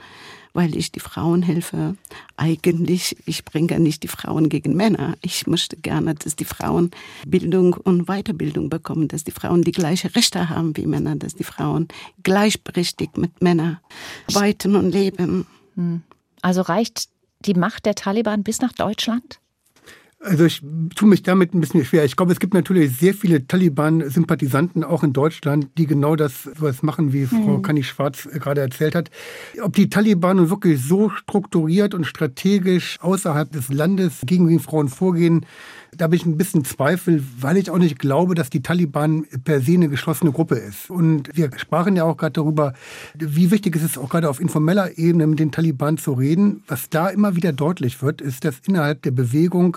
weil 0.52 0.76
ich 0.76 0.92
die 0.92 1.00
Frauen 1.00 1.42
helfe. 1.42 1.96
Eigentlich, 2.36 3.16
ich 3.26 3.44
bringe 3.44 3.80
nicht 3.80 4.02
die 4.02 4.08
Frauen 4.08 4.48
gegen 4.48 4.76
Männer. 4.76 5.16
Ich 5.22 5.46
möchte 5.46 5.76
gerne, 5.76 6.14
dass 6.14 6.36
die 6.36 6.44
Frauen 6.44 6.90
Bildung 7.26 7.74
und 7.74 8.06
Weiterbildung 8.06 8.68
bekommen, 8.68 9.08
dass 9.08 9.24
die 9.24 9.30
Frauen 9.30 9.62
die 9.62 9.72
gleichen 9.72 10.10
Rechte 10.10 10.50
haben 10.50 10.76
wie 10.76 10.86
Männer, 10.86 11.16
dass 11.16 11.34
die 11.34 11.44
Frauen 11.44 11.88
gleichberechtigt 12.22 13.16
mit 13.16 13.40
Männern 13.40 13.78
weiten 14.32 14.76
und 14.76 14.90
leben. 14.90 15.46
Hm. 15.76 16.02
Also 16.42 16.62
reicht 16.62 17.08
die 17.40 17.54
Macht 17.54 17.86
der 17.86 17.94
Taliban 17.94 18.42
bis 18.42 18.60
nach 18.60 18.72
Deutschland? 18.72 19.38
Also 20.24 20.44
ich 20.44 20.62
tue 20.94 21.08
mich 21.08 21.24
damit 21.24 21.52
ein 21.52 21.60
bisschen 21.60 21.84
schwer. 21.84 22.04
Ich 22.04 22.14
glaube, 22.14 22.30
es 22.30 22.38
gibt 22.38 22.54
natürlich 22.54 22.96
sehr 22.96 23.12
viele 23.12 23.44
Taliban-Sympathisanten 23.46 24.84
auch 24.84 25.02
in 25.02 25.12
Deutschland, 25.12 25.70
die 25.76 25.86
genau 25.86 26.14
das 26.14 26.44
sowas 26.44 26.84
machen, 26.84 27.12
wie 27.12 27.26
Frau 27.26 27.58
mhm. 27.58 27.62
Kani 27.62 27.82
Schwarz 27.82 28.28
gerade 28.32 28.60
erzählt 28.60 28.94
hat. 28.94 29.10
Ob 29.60 29.74
die 29.74 29.90
Taliban 29.90 30.36
nun 30.36 30.48
wirklich 30.48 30.80
so 30.80 31.10
strukturiert 31.10 31.92
und 31.92 32.04
strategisch 32.04 32.98
außerhalb 33.00 33.50
des 33.50 33.72
Landes 33.72 34.20
gegen 34.24 34.46
die 34.46 34.60
Frauen 34.60 34.88
vorgehen, 34.88 35.44
da 35.96 36.04
habe 36.04 36.16
ich 36.16 36.24
ein 36.24 36.38
bisschen 36.38 36.64
Zweifel, 36.64 37.22
weil 37.38 37.58
ich 37.58 37.70
auch 37.70 37.78
nicht 37.78 37.98
glaube, 37.98 38.34
dass 38.34 38.48
die 38.48 38.62
Taliban 38.62 39.26
per 39.44 39.60
se 39.60 39.74
eine 39.74 39.90
geschlossene 39.90 40.32
Gruppe 40.32 40.54
ist. 40.54 40.88
Und 40.88 41.28
wir 41.36 41.50
sprachen 41.58 41.96
ja 41.96 42.04
auch 42.04 42.16
gerade 42.16 42.32
darüber, 42.32 42.72
wie 43.14 43.50
wichtig 43.50 43.76
es 43.76 43.82
ist, 43.82 43.98
auch 43.98 44.08
gerade 44.08 44.30
auf 44.30 44.40
informeller 44.40 44.96
Ebene 44.96 45.26
mit 45.26 45.38
den 45.38 45.52
Taliban 45.52 45.98
zu 45.98 46.14
reden. 46.14 46.62
Was 46.66 46.88
da 46.88 47.08
immer 47.08 47.36
wieder 47.36 47.52
deutlich 47.52 48.00
wird, 48.00 48.22
ist, 48.22 48.44
dass 48.44 48.60
innerhalb 48.66 49.02
der 49.02 49.10
Bewegung 49.10 49.76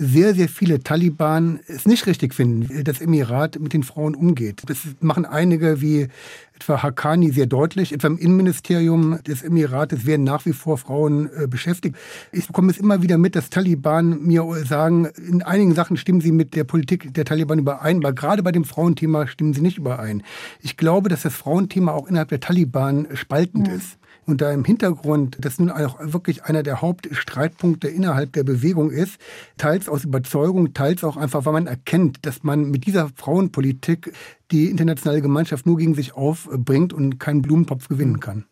sehr, 0.00 0.34
sehr 0.34 0.48
viele 0.48 0.82
Taliban 0.82 1.60
es 1.66 1.84
nicht 1.84 2.06
richtig 2.06 2.34
finden, 2.34 2.70
wie 2.70 2.82
das 2.82 3.02
Emirat 3.02 3.60
mit 3.60 3.74
den 3.74 3.82
Frauen 3.82 4.14
umgeht. 4.14 4.62
Das 4.64 4.78
machen 5.00 5.26
einige 5.26 5.82
wie 5.82 6.08
etwa 6.54 6.82
Hakani 6.82 7.30
sehr 7.32 7.44
deutlich. 7.44 7.92
Etwa 7.92 8.08
im 8.08 8.16
Innenministerium 8.16 9.18
des 9.26 9.42
Emirates 9.42 10.06
werden 10.06 10.24
nach 10.24 10.46
wie 10.46 10.54
vor 10.54 10.78
Frauen 10.78 11.28
äh, 11.36 11.46
beschäftigt. 11.46 11.96
Ich 12.32 12.46
bekomme 12.46 12.70
es 12.70 12.78
immer 12.78 13.02
wieder 13.02 13.18
mit, 13.18 13.36
dass 13.36 13.50
Taliban 13.50 14.22
mir 14.22 14.46
sagen, 14.66 15.06
in 15.28 15.42
einigen 15.42 15.74
Sachen 15.74 15.98
stimmen 15.98 16.22
sie 16.22 16.32
mit 16.32 16.56
der 16.56 16.64
Politik 16.64 17.12
der 17.12 17.26
Taliban 17.26 17.58
überein, 17.58 17.98
aber 17.98 18.14
gerade 18.14 18.42
bei 18.42 18.52
dem 18.52 18.64
Frauenthema 18.64 19.26
stimmen 19.26 19.52
sie 19.52 19.60
nicht 19.60 19.76
überein. 19.76 20.22
Ich 20.62 20.78
glaube, 20.78 21.10
dass 21.10 21.22
das 21.22 21.34
Frauenthema 21.34 21.92
auch 21.92 22.08
innerhalb 22.08 22.30
der 22.30 22.40
Taliban 22.40 23.06
spaltend 23.12 23.68
ja. 23.68 23.74
ist 23.74 23.99
und 24.26 24.40
da 24.40 24.52
im 24.52 24.64
Hintergrund 24.64 25.38
das 25.40 25.58
nun 25.58 25.70
auch 25.70 25.98
wirklich 26.00 26.44
einer 26.44 26.62
der 26.62 26.80
Hauptstreitpunkte 26.80 27.88
innerhalb 27.88 28.32
der 28.32 28.44
Bewegung 28.44 28.90
ist, 28.90 29.18
teils 29.56 29.88
aus 29.88 30.04
Überzeugung, 30.04 30.74
teils 30.74 31.04
auch 31.04 31.16
einfach, 31.16 31.44
weil 31.46 31.52
man 31.52 31.66
erkennt, 31.66 32.24
dass 32.26 32.42
man 32.42 32.70
mit 32.70 32.86
dieser 32.86 33.08
Frauenpolitik 33.14 34.12
die 34.50 34.70
internationale 34.70 35.22
Gemeinschaft 35.22 35.66
nur 35.66 35.76
gegen 35.76 35.94
sich 35.94 36.14
aufbringt 36.14 36.92
und 36.92 37.18
keinen 37.18 37.42
Blumentopf 37.42 37.88
gewinnen 37.88 38.20
kann. 38.20 38.44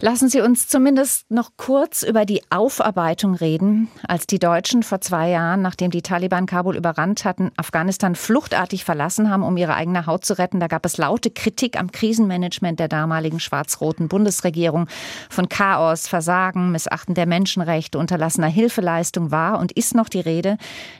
Lassen 0.00 0.28
Sie 0.28 0.40
uns 0.40 0.68
zumindest 0.68 1.30
noch 1.30 1.52
kurz 1.56 2.02
über 2.02 2.24
die 2.26 2.42
Aufarbeitung 2.50 3.34
reden, 3.34 3.88
als 4.06 4.26
die 4.26 4.38
Deutschen 4.38 4.82
vor 4.82 5.00
zwei 5.00 5.30
Jahren, 5.30 5.62
nachdem 5.62 5.90
die 5.90 6.02
Taliban 6.02 6.46
Kabul 6.46 6.76
überrannt 6.76 7.24
hatten, 7.24 7.52
Afghanistan 7.56 8.14
fluchtartig 8.14 8.84
verlassen 8.84 9.30
haben, 9.30 9.42
um 9.42 9.56
ihre 9.56 9.74
eigene 9.74 10.06
Haut 10.06 10.24
zu 10.24 10.36
retten. 10.36 10.60
Da 10.60 10.66
gab 10.66 10.84
es 10.84 10.98
laute 10.98 11.30
Kritik 11.30 11.78
am 11.78 11.92
Krisenmanagement 11.92 12.80
der 12.80 12.88
damaligen 12.88 13.40
schwarz-roten 13.40 14.08
Bundesregierung. 14.08 14.88
Von 15.30 15.48
Chaos, 15.48 16.08
Versagen, 16.08 16.72
Missachten 16.72 17.14
der 17.14 17.26
Menschenrechte, 17.26 17.98
unterlassener 17.98 18.48
Hilfeleistung 18.48 19.30
war 19.30 19.58
und 19.58 19.72
ist 19.72 19.94
noch 19.94 20.08
die 20.08 20.20
Rede. 20.20 20.58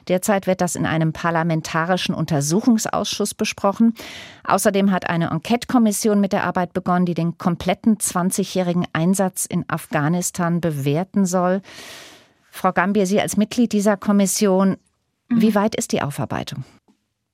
Derzeit 0.09 0.47
wird 0.47 0.61
das 0.61 0.77
in 0.77 0.87
einem 0.87 1.13
parlamentarischen 1.13 2.15
Untersuchungsausschuss 2.15 3.35
besprochen. 3.35 3.95
Außerdem 4.45 4.93
hat 4.93 5.09
eine 5.09 5.31
Enquete-Kommission 5.31 6.21
mit 6.21 6.33
der 6.33 6.45
Arbeit 6.45 6.73
begonnen, 6.73 7.07
die 7.07 7.15
den 7.15 7.39
kompletten 7.39 7.99
20-jährigen 8.45 8.87
Einsatz 8.93 9.47
in 9.47 9.65
Afghanistan 9.69 10.61
bewerten 10.61 11.27
soll. 11.27 11.63
Frau 12.51 12.73
Gambier, 12.73 13.07
Sie 13.07 13.21
als 13.21 13.37
Mitglied 13.37 13.73
dieser 13.73 13.97
Kommission, 13.97 14.77
wie 15.29 15.51
mhm. 15.51 15.55
weit 15.55 15.75
ist 15.75 15.93
die 15.93 16.03
Aufarbeitung? 16.03 16.65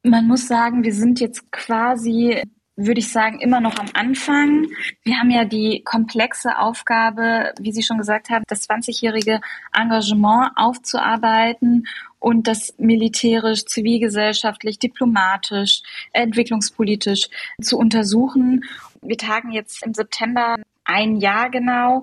Man 0.03 0.27
muss 0.27 0.49
sagen, 0.49 0.83
wir 0.83 0.95
sind 0.95 1.21
jetzt 1.21 1.51
quasi 1.53 2.43
würde 2.87 3.01
ich 3.01 3.13
sagen, 3.13 3.41
immer 3.41 3.61
noch 3.61 3.79
am 3.79 3.89
Anfang. 3.93 4.67
Wir 5.03 5.19
haben 5.19 5.31
ja 5.31 5.45
die 5.45 5.83
komplexe 5.85 6.59
Aufgabe, 6.59 7.53
wie 7.61 7.73
Sie 7.73 7.83
schon 7.83 7.99
gesagt 7.99 8.31
haben, 8.31 8.45
das 8.49 8.69
20-jährige 8.69 9.41
Engagement 9.73 10.53
aufzuarbeiten 10.57 11.87
und 12.19 12.47
das 12.47 12.75
militärisch, 12.79 13.67
zivilgesellschaftlich, 13.67 14.79
diplomatisch, 14.79 15.83
entwicklungspolitisch 16.13 17.29
zu 17.61 17.77
untersuchen. 17.77 18.65
Wir 19.03 19.19
tagen 19.19 19.53
jetzt 19.53 19.85
im 19.85 19.95
September 19.95 20.57
ein 20.91 21.17
Jahr 21.17 21.51
genau 21.51 22.03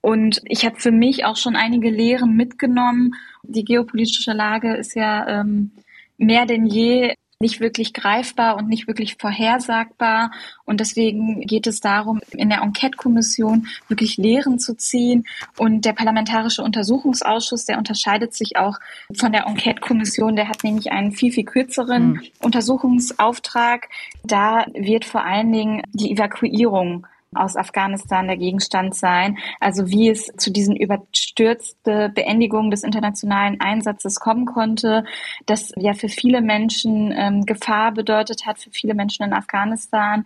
und 0.00 0.40
ich 0.44 0.64
habe 0.64 0.76
für 0.76 0.92
mich 0.92 1.24
auch 1.24 1.36
schon 1.36 1.56
einige 1.56 1.90
Lehren 1.90 2.36
mitgenommen. 2.36 3.14
Die 3.42 3.64
geopolitische 3.64 4.32
Lage 4.32 4.76
ist 4.76 4.94
ja 4.94 5.26
ähm, 5.26 5.72
mehr 6.16 6.46
denn 6.46 6.66
je 6.66 7.14
nicht 7.40 7.60
wirklich 7.60 7.92
greifbar 7.92 8.56
und 8.56 8.68
nicht 8.68 8.88
wirklich 8.88 9.16
vorhersagbar. 9.16 10.32
Und 10.64 10.80
deswegen 10.80 11.42
geht 11.42 11.68
es 11.68 11.80
darum, 11.80 12.20
in 12.32 12.48
der 12.48 12.62
Enquete-Kommission 12.62 13.68
wirklich 13.86 14.16
Lehren 14.16 14.58
zu 14.58 14.76
ziehen. 14.76 15.24
Und 15.56 15.84
der 15.84 15.92
Parlamentarische 15.92 16.64
Untersuchungsausschuss, 16.64 17.64
der 17.64 17.78
unterscheidet 17.78 18.34
sich 18.34 18.56
auch 18.56 18.78
von 19.16 19.30
der 19.30 19.46
Enquete-Kommission. 19.46 20.34
Der 20.34 20.48
hat 20.48 20.64
nämlich 20.64 20.90
einen 20.90 21.12
viel, 21.12 21.30
viel 21.30 21.44
kürzeren 21.44 22.14
mhm. 22.14 22.22
Untersuchungsauftrag. 22.40 23.88
Da 24.24 24.66
wird 24.74 25.04
vor 25.04 25.24
allen 25.24 25.52
Dingen 25.52 25.82
die 25.92 26.10
Evakuierung 26.10 27.06
aus 27.34 27.56
Afghanistan 27.56 28.26
der 28.26 28.36
Gegenstand 28.36 28.94
sein. 28.94 29.38
Also 29.60 29.88
wie 29.88 30.08
es 30.08 30.26
zu 30.36 30.50
diesen 30.50 30.76
überstürzte 30.76 32.10
Beendigung 32.14 32.70
des 32.70 32.82
internationalen 32.82 33.60
Einsatzes 33.60 34.20
kommen 34.20 34.46
konnte, 34.46 35.04
das 35.46 35.72
ja 35.76 35.94
für 35.94 36.08
viele 36.08 36.40
Menschen 36.40 37.12
ähm, 37.12 37.44
Gefahr 37.44 37.92
bedeutet 37.92 38.46
hat, 38.46 38.58
für 38.58 38.70
viele 38.70 38.94
Menschen 38.94 39.24
in 39.24 39.32
Afghanistan. 39.32 40.24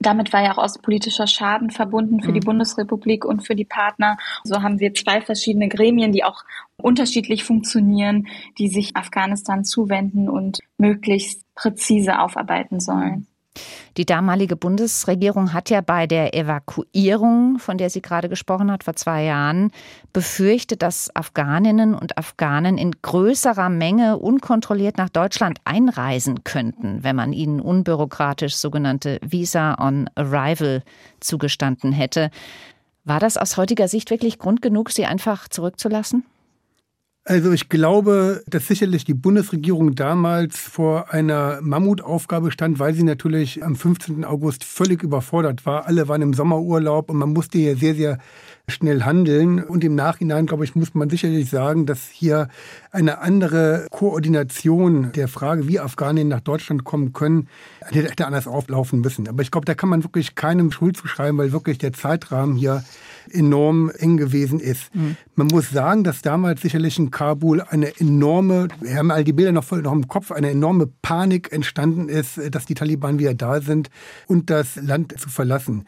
Damit 0.00 0.32
war 0.32 0.42
ja 0.42 0.52
auch 0.52 0.58
außenpolitischer 0.58 1.28
Schaden 1.28 1.70
verbunden 1.70 2.22
für 2.22 2.30
mhm. 2.30 2.34
die 2.34 2.40
Bundesrepublik 2.40 3.24
und 3.24 3.46
für 3.46 3.54
die 3.54 3.64
Partner. 3.64 4.18
So 4.42 4.62
haben 4.62 4.80
wir 4.80 4.94
zwei 4.94 5.20
verschiedene 5.20 5.68
Gremien, 5.68 6.10
die 6.10 6.24
auch 6.24 6.44
unterschiedlich 6.76 7.44
funktionieren, 7.44 8.26
die 8.58 8.68
sich 8.68 8.96
Afghanistan 8.96 9.64
zuwenden 9.64 10.28
und 10.28 10.58
möglichst 10.76 11.44
präzise 11.54 12.18
aufarbeiten 12.18 12.80
sollen. 12.80 13.28
Die 13.98 14.06
damalige 14.06 14.56
Bundesregierung 14.56 15.52
hat 15.52 15.68
ja 15.68 15.82
bei 15.82 16.06
der 16.06 16.34
Evakuierung, 16.34 17.58
von 17.58 17.76
der 17.76 17.90
sie 17.90 18.00
gerade 18.00 18.30
gesprochen 18.30 18.70
hat, 18.70 18.84
vor 18.84 18.96
zwei 18.96 19.24
Jahren, 19.24 19.70
befürchtet, 20.14 20.80
dass 20.80 21.14
Afghaninnen 21.14 21.94
und 21.94 22.16
Afghanen 22.16 22.78
in 22.78 22.92
größerer 23.02 23.68
Menge 23.68 24.16
unkontrolliert 24.16 24.96
nach 24.96 25.10
Deutschland 25.10 25.58
einreisen 25.64 26.44
könnten, 26.44 27.04
wenn 27.04 27.16
man 27.16 27.34
ihnen 27.34 27.60
unbürokratisch 27.60 28.56
sogenannte 28.56 29.18
Visa 29.22 29.76
on 29.78 30.08
Arrival 30.14 30.82
zugestanden 31.20 31.92
hätte. 31.92 32.30
War 33.04 33.20
das 33.20 33.36
aus 33.36 33.56
heutiger 33.58 33.88
Sicht 33.88 34.10
wirklich 34.10 34.38
Grund 34.38 34.62
genug, 34.62 34.90
sie 34.90 35.04
einfach 35.04 35.48
zurückzulassen? 35.48 36.24
Also 37.24 37.52
ich 37.52 37.68
glaube, 37.68 38.42
dass 38.48 38.66
sicherlich 38.66 39.04
die 39.04 39.14
Bundesregierung 39.14 39.94
damals 39.94 40.58
vor 40.58 41.12
einer 41.12 41.60
Mammutaufgabe 41.62 42.50
stand, 42.50 42.80
weil 42.80 42.94
sie 42.94 43.04
natürlich 43.04 43.62
am 43.62 43.76
15. 43.76 44.24
August 44.24 44.64
völlig 44.64 45.04
überfordert 45.04 45.64
war. 45.64 45.86
Alle 45.86 46.08
waren 46.08 46.20
im 46.20 46.34
Sommerurlaub 46.34 47.10
und 47.10 47.18
man 47.18 47.32
musste 47.32 47.58
hier 47.58 47.76
sehr, 47.76 47.94
sehr 47.94 48.18
schnell 48.66 49.04
handeln. 49.04 49.62
Und 49.62 49.84
im 49.84 49.94
Nachhinein, 49.94 50.46
glaube 50.46 50.64
ich, 50.64 50.74
muss 50.74 50.94
man 50.94 51.10
sicherlich 51.10 51.48
sagen, 51.48 51.86
dass 51.86 52.08
hier 52.08 52.48
eine 52.90 53.20
andere 53.20 53.86
Koordination 53.92 55.12
der 55.12 55.28
Frage, 55.28 55.68
wie 55.68 55.78
Afghanen 55.78 56.26
nach 56.26 56.40
Deutschland 56.40 56.82
kommen 56.82 57.12
können, 57.12 57.46
hätte 57.82 58.26
anders 58.26 58.48
auflaufen 58.48 59.00
müssen. 59.00 59.28
Aber 59.28 59.42
ich 59.42 59.52
glaube, 59.52 59.64
da 59.64 59.74
kann 59.74 59.90
man 59.90 60.02
wirklich 60.02 60.34
keinem 60.34 60.72
Schuld 60.72 60.96
zuschreiben, 60.96 61.38
weil 61.38 61.52
wirklich 61.52 61.78
der 61.78 61.92
Zeitrahmen 61.92 62.56
hier 62.56 62.82
enorm 63.30 63.90
eng 63.98 64.16
gewesen 64.16 64.60
ist. 64.60 64.94
Mhm. 64.94 65.16
Man 65.34 65.46
muss 65.48 65.70
sagen, 65.70 66.04
dass 66.04 66.22
damals 66.22 66.62
sicherlich 66.62 66.98
in 66.98 67.10
Kabul 67.10 67.62
eine 67.62 67.98
enorme, 67.98 68.68
wir 68.80 68.96
haben 68.96 69.10
all 69.10 69.24
die 69.24 69.32
Bilder 69.32 69.52
noch 69.52 69.64
voll 69.64 69.82
noch 69.82 69.92
im 69.92 70.08
Kopf, 70.08 70.30
eine 70.30 70.50
enorme 70.50 70.88
Panik 71.02 71.52
entstanden 71.52 72.08
ist, 72.08 72.40
dass 72.50 72.66
die 72.66 72.74
Taliban 72.74 73.18
wieder 73.18 73.34
da 73.34 73.60
sind 73.60 73.90
und 74.26 74.50
das 74.50 74.76
Land 74.76 75.18
zu 75.18 75.28
verlassen. 75.28 75.84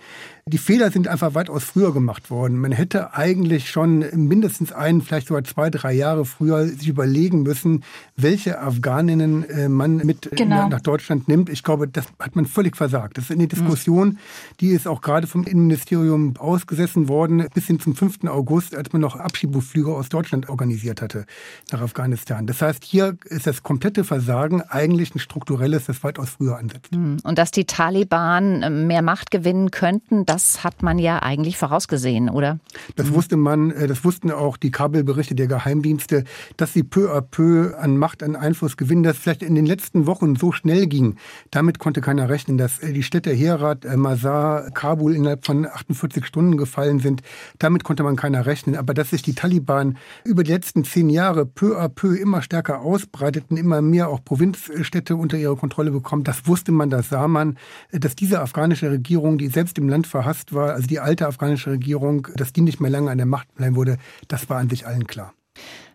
Die 0.47 0.59
Fehler 0.59 0.91
sind 0.91 1.09
einfach 1.09 1.35
weitaus 1.35 1.65
früher 1.65 1.95
gemacht 1.95 2.31
worden. 2.31 2.59
Man 2.59 2.71
hätte 2.71 3.15
eigentlich 3.15 3.71
schon 3.71 4.05
mindestens 4.13 4.73
einen, 4.73 5.01
vielleicht 5.01 5.29
sogar 5.29 5.43
zwei, 5.45 5.71
drei 5.71 5.95
Jahre 5.95 6.27
früher 6.27 6.67
sich 6.67 6.87
überlegen 6.87 7.45
müssen, 7.45 7.83
welche 8.15 8.61
Afghaninnen 8.61 9.49
äh, 9.49 9.71
man 9.71 9.97
mit 9.97 10.29
genau. 10.33 10.69
nach 10.69 10.83
Deutschland 10.83 11.29
nimmt. 11.29 11.49
Ich 11.49 11.63
glaube, 11.63 11.89
das 11.89 12.05
hat 12.19 12.37
man 12.37 12.45
völlig 12.45 12.77
versagt. 12.77 13.17
Das 13.17 13.25
ist 13.25 13.31
eine 13.31 13.49
Diskussion, 13.49 14.19
die 14.61 14.69
ist 14.69 14.87
auch 14.87 15.01
gerade 15.01 15.27
vom 15.27 15.45
Innenministerium 15.45 16.37
ausgesessen 16.37 17.09
worden, 17.09 17.24
bis 17.29 17.67
hin 17.67 17.81
zum 17.81 17.95
5. 17.95 18.25
August, 18.25 18.75
als 18.75 18.93
man 18.93 19.03
noch 19.03 19.17
Abschiebeflüge 19.17 19.95
aus 19.95 20.09
Deutschland 20.09 20.49
organisiert 20.49 21.03
hatte 21.03 21.27
nach 21.73 21.81
Afghanistan. 21.81 22.47
Das 22.47 22.63
heißt, 22.63 22.85
hier 22.85 23.17
ist 23.27 23.47
das 23.47 23.63
komplette 23.63 24.05
Versagen 24.05 24.63
eigentlich 24.63 25.15
ein 25.15 25.19
strukturelles, 25.19 25.87
das 25.87 26.03
weitaus 26.05 26.31
früher 26.31 26.59
ansetzt. 26.59 26.93
Hm. 26.93 27.19
Und 27.23 27.39
dass 27.39 27.51
die 27.51 27.65
Taliban 27.65 28.63
äh, 28.63 28.71
mehr 28.71 29.03
Macht 29.03 29.31
gewinnen 29.31 29.71
könnten, 29.71 30.27
das 30.27 30.65
hat 30.65 30.83
man 30.83 30.99
ja 30.99 31.23
eigentlich 31.23 31.57
vorausgesehen, 31.57 32.29
oder? 32.29 32.59
Das 32.97 33.13
wusste 33.13 33.37
man, 33.37 33.71
äh, 33.71 33.87
das 33.87 34.05
wussten 34.05 34.31
auch 34.31 34.57
die 34.57 34.71
Kabelberichte 34.71 35.35
der 35.35 35.47
Geheimdienste, 35.47 36.25
dass 36.57 36.73
sie 36.73 36.83
peu 36.83 37.13
à 37.13 37.21
peu 37.21 37.77
an 37.79 37.97
Macht, 37.97 38.23
an 38.23 38.37
Einfluss 38.37 38.77
gewinnen, 38.77 39.03
dass 39.03 39.19
vielleicht 39.19 39.43
in 39.43 39.55
den 39.55 39.67
letzten 39.67 40.07
Wochen 40.07 40.37
so 40.37 40.53
schnell 40.53 40.87
ging. 40.87 41.17
Damit 41.51 41.79
konnte 41.79 42.01
keiner 42.01 42.29
rechnen, 42.29 42.59
dass 42.59 42.79
äh, 42.81 42.93
die 42.93 43.03
Städte 43.03 43.33
Herat, 43.33 43.85
Mazar, 43.97 44.71
Kabul 44.71 45.15
innerhalb 45.15 45.45
von 45.45 45.67
48 45.67 46.25
Stunden 46.27 46.57
gefallen 46.57 47.01
sind. 47.01 47.14
Damit 47.59 47.85
konnte 47.85 48.03
man 48.03 48.17
keiner 48.17 48.47
rechnen. 48.47 48.77
Aber 48.77 48.95
dass 48.95 49.11
sich 49.11 49.23
die 49.23 49.35
Taliban 49.35 49.99
über 50.25 50.43
die 50.43 50.53
letzten 50.53 50.85
zehn 50.85 51.11
Jahre 51.11 51.47
peu 51.47 51.79
à 51.79 51.89
peu 51.89 52.17
immer 52.17 52.43
stärker 52.43 52.81
ausbreiteten, 52.81 53.57
immer 53.57 53.83
mehr 53.83 54.09
auch 54.09 54.25
Provinzstädte 54.25 55.17
unter 55.17 55.37
ihre 55.37 55.57
Kontrolle 55.57 55.91
bekommen, 55.91 56.25
das 56.25 56.47
wusste 56.47 56.73
man, 56.73 56.91
das 56.91 57.09
sah 57.09 57.29
man, 57.29 57.59
dass 57.93 58.17
diese 58.17 58.41
afghanische 58.41 58.91
Regierung, 58.91 59.39
die 59.39 59.49
selbst 59.49 59.79
im 59.79 59.89
Land 59.89 60.07
verhasst 60.07 60.55
war, 60.55 60.73
also 60.73 60.87
die 60.87 61.01
alte 61.01 61.27
afghanische 61.27 61.71
Regierung, 61.71 62.29
dass 62.37 62.53
die 62.53 62.61
nicht 62.61 62.81
mehr 62.81 62.91
lange 62.91 63.11
an 63.11 63.19
der 63.19 63.27
Macht 63.27 63.55
bleiben 63.55 63.77
würde, 63.77 63.99
das 64.29 64.49
war 64.49 64.59
an 64.59 64.69
sich 64.69 64.87
allen 64.87 65.07
klar. 65.07 65.33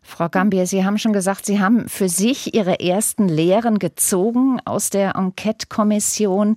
Frau 0.01 0.28
Gambier, 0.28 0.65
Sie 0.65 0.84
haben 0.86 0.97
schon 0.97 1.13
gesagt, 1.13 1.45
Sie 1.45 1.59
haben 1.59 1.88
für 1.88 2.09
sich 2.09 2.55
Ihre 2.55 2.80
ersten 2.80 3.28
Lehren 3.28 3.78
gezogen 3.78 4.59
aus 4.65 4.89
der 4.89 5.15
Enquete-Kommission. 5.15 6.55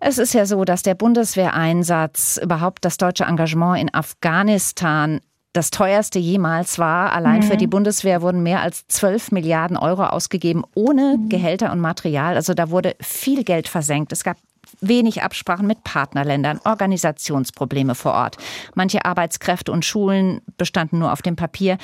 Es 0.00 0.18
ist 0.18 0.34
ja 0.34 0.46
so, 0.46 0.64
dass 0.64 0.82
der 0.82 0.94
Bundeswehreinsatz, 0.94 2.38
überhaupt 2.42 2.84
das 2.84 2.96
deutsche 2.96 3.24
Engagement 3.24 3.80
in 3.80 3.94
Afghanistan 3.94 5.20
das 5.52 5.70
teuerste 5.70 6.18
jemals 6.18 6.78
war. 6.78 7.12
Allein 7.12 7.40
mhm. 7.40 7.44
für 7.44 7.56
die 7.56 7.66
Bundeswehr 7.66 8.20
wurden 8.20 8.42
mehr 8.42 8.60
als 8.60 8.86
12 8.88 9.32
Milliarden 9.32 9.76
Euro 9.76 10.04
ausgegeben, 10.04 10.64
ohne 10.74 11.16
mhm. 11.16 11.28
Gehälter 11.30 11.72
und 11.72 11.80
Material. 11.80 12.36
Also 12.36 12.52
da 12.52 12.70
wurde 12.70 12.94
viel 13.00 13.42
Geld 13.42 13.66
versenkt. 13.66 14.12
Es 14.12 14.22
gab 14.22 14.36
wenig 14.80 15.22
Absprachen 15.22 15.66
mit 15.66 15.82
Partnerländern, 15.84 16.60
Organisationsprobleme 16.64 17.94
vor 17.94 18.12
Ort. 18.12 18.36
Manche 18.74 19.04
Arbeitskräfte 19.04 19.72
und 19.72 19.84
Schulen 19.84 20.42
bestanden 20.58 20.98
nur 20.98 21.12
auf 21.12 21.22
dem 21.22 21.36
Papier. 21.36 21.78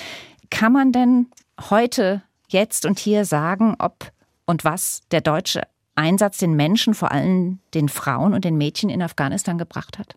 Kann 0.50 0.72
man 0.72 0.92
denn 0.92 1.28
heute, 1.70 2.22
jetzt 2.48 2.84
und 2.84 2.98
hier 2.98 3.24
sagen, 3.24 3.76
ob 3.78 4.12
und 4.44 4.64
was 4.64 5.00
der 5.12 5.22
deutsche 5.22 5.62
Einsatz 5.94 6.38
den 6.38 6.54
Menschen, 6.54 6.94
vor 6.94 7.12
allem 7.12 7.60
den 7.74 7.88
Frauen 7.88 8.34
und 8.34 8.44
den 8.44 8.56
Mädchen 8.56 8.90
in 8.90 9.02
Afghanistan 9.02 9.58
gebracht 9.58 9.98
hat? 9.98 10.16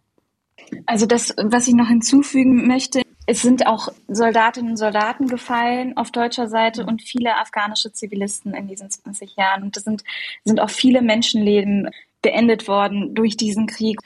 Also 0.86 1.06
das, 1.06 1.34
was 1.38 1.68
ich 1.68 1.74
noch 1.74 1.88
hinzufügen 1.88 2.68
möchte, 2.68 3.02
es 3.28 3.42
sind 3.42 3.66
auch 3.66 3.90
Soldatinnen 4.08 4.72
und 4.72 4.78
Soldaten 4.78 5.28
gefallen 5.28 5.98
auf 5.98 6.12
deutscher 6.12 6.48
Seite 6.48 6.86
und 6.86 7.02
viele 7.02 7.38
afghanische 7.38 7.92
Zivilisten 7.92 8.54
in 8.54 8.68
diesen 8.68 8.90
20 8.90 9.36
Jahren. 9.36 9.64
Und 9.64 9.78
es 9.78 9.84
sind, 9.84 10.04
sind 10.44 10.60
auch 10.60 10.70
viele 10.70 11.02
Menschenleben 11.02 11.90
beendet 12.22 12.68
worden 12.68 13.16
durch 13.16 13.36
diesen 13.36 13.66
Krieg. 13.66 14.00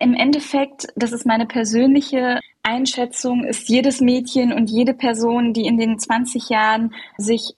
Im 0.00 0.14
Endeffekt, 0.14 0.88
das 0.96 1.12
ist 1.12 1.24
meine 1.24 1.46
persönliche 1.46 2.40
Einschätzung, 2.64 3.44
ist 3.44 3.68
jedes 3.68 4.00
Mädchen 4.00 4.52
und 4.52 4.70
jede 4.70 4.94
Person, 4.94 5.52
die 5.52 5.66
in 5.66 5.78
den 5.78 5.98
20 5.98 6.48
Jahren 6.48 6.94
sich 7.16 7.54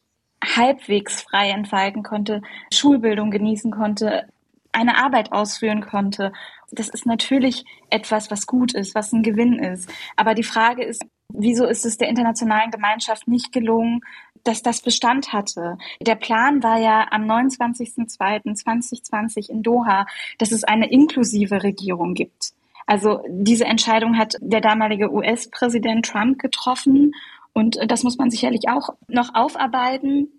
halbwegs 0.55 1.23
frei 1.23 1.49
entfalten 1.51 2.03
konnte, 2.03 2.43
Schulbildung 2.73 3.31
genießen 3.31 3.71
konnte, 3.71 4.29
eine 4.73 4.99
Arbeit 4.99 5.31
ausführen 5.33 5.81
konnte. 5.81 6.33
Das 6.71 6.89
ist 6.89 7.07
natürlich 7.07 7.65
etwas, 7.91 8.31
was 8.31 8.47
gut 8.47 8.75
ist, 8.75 8.95
was 8.95 9.13
ein 9.13 9.23
Gewinn 9.23 9.59
ist. 9.59 9.91
Aber 10.17 10.35
die 10.35 10.43
Frage 10.43 10.85
ist, 10.85 11.03
wieso 11.29 11.67
ist 11.67 11.87
es 11.87 11.99
der 11.99 12.09
internationalen 12.09 12.71
Gemeinschaft 12.71 13.27
nicht 13.27 13.51
gelungen, 13.53 14.03
dass 14.45 14.63
das 14.63 14.81
Bestand 14.81 15.33
hatte. 15.33 15.77
Der 16.01 16.15
Plan 16.15 16.63
war 16.63 16.79
ja 16.79 17.09
am 17.11 17.25
29.02.2020 17.25 19.51
in 19.51 19.65
Doha, 19.65 20.07
dass 20.39 20.53
es 20.53 20.63
eine 20.63 20.89
inklusive 20.91 21.65
Regierung 21.65 22.15
gibt. 22.15 22.53
Also 22.87 23.23
diese 23.29 23.65
Entscheidung 23.65 24.17
hat 24.17 24.37
der 24.41 24.61
damalige 24.61 25.13
US-Präsident 25.13 26.07
Trump 26.07 26.39
getroffen 26.39 27.13
und 27.53 27.79
das 27.91 28.05
muss 28.05 28.19
man 28.19 28.31
sicherlich 28.31 28.69
auch 28.69 28.91
noch 29.09 29.35
aufarbeiten. 29.35 30.36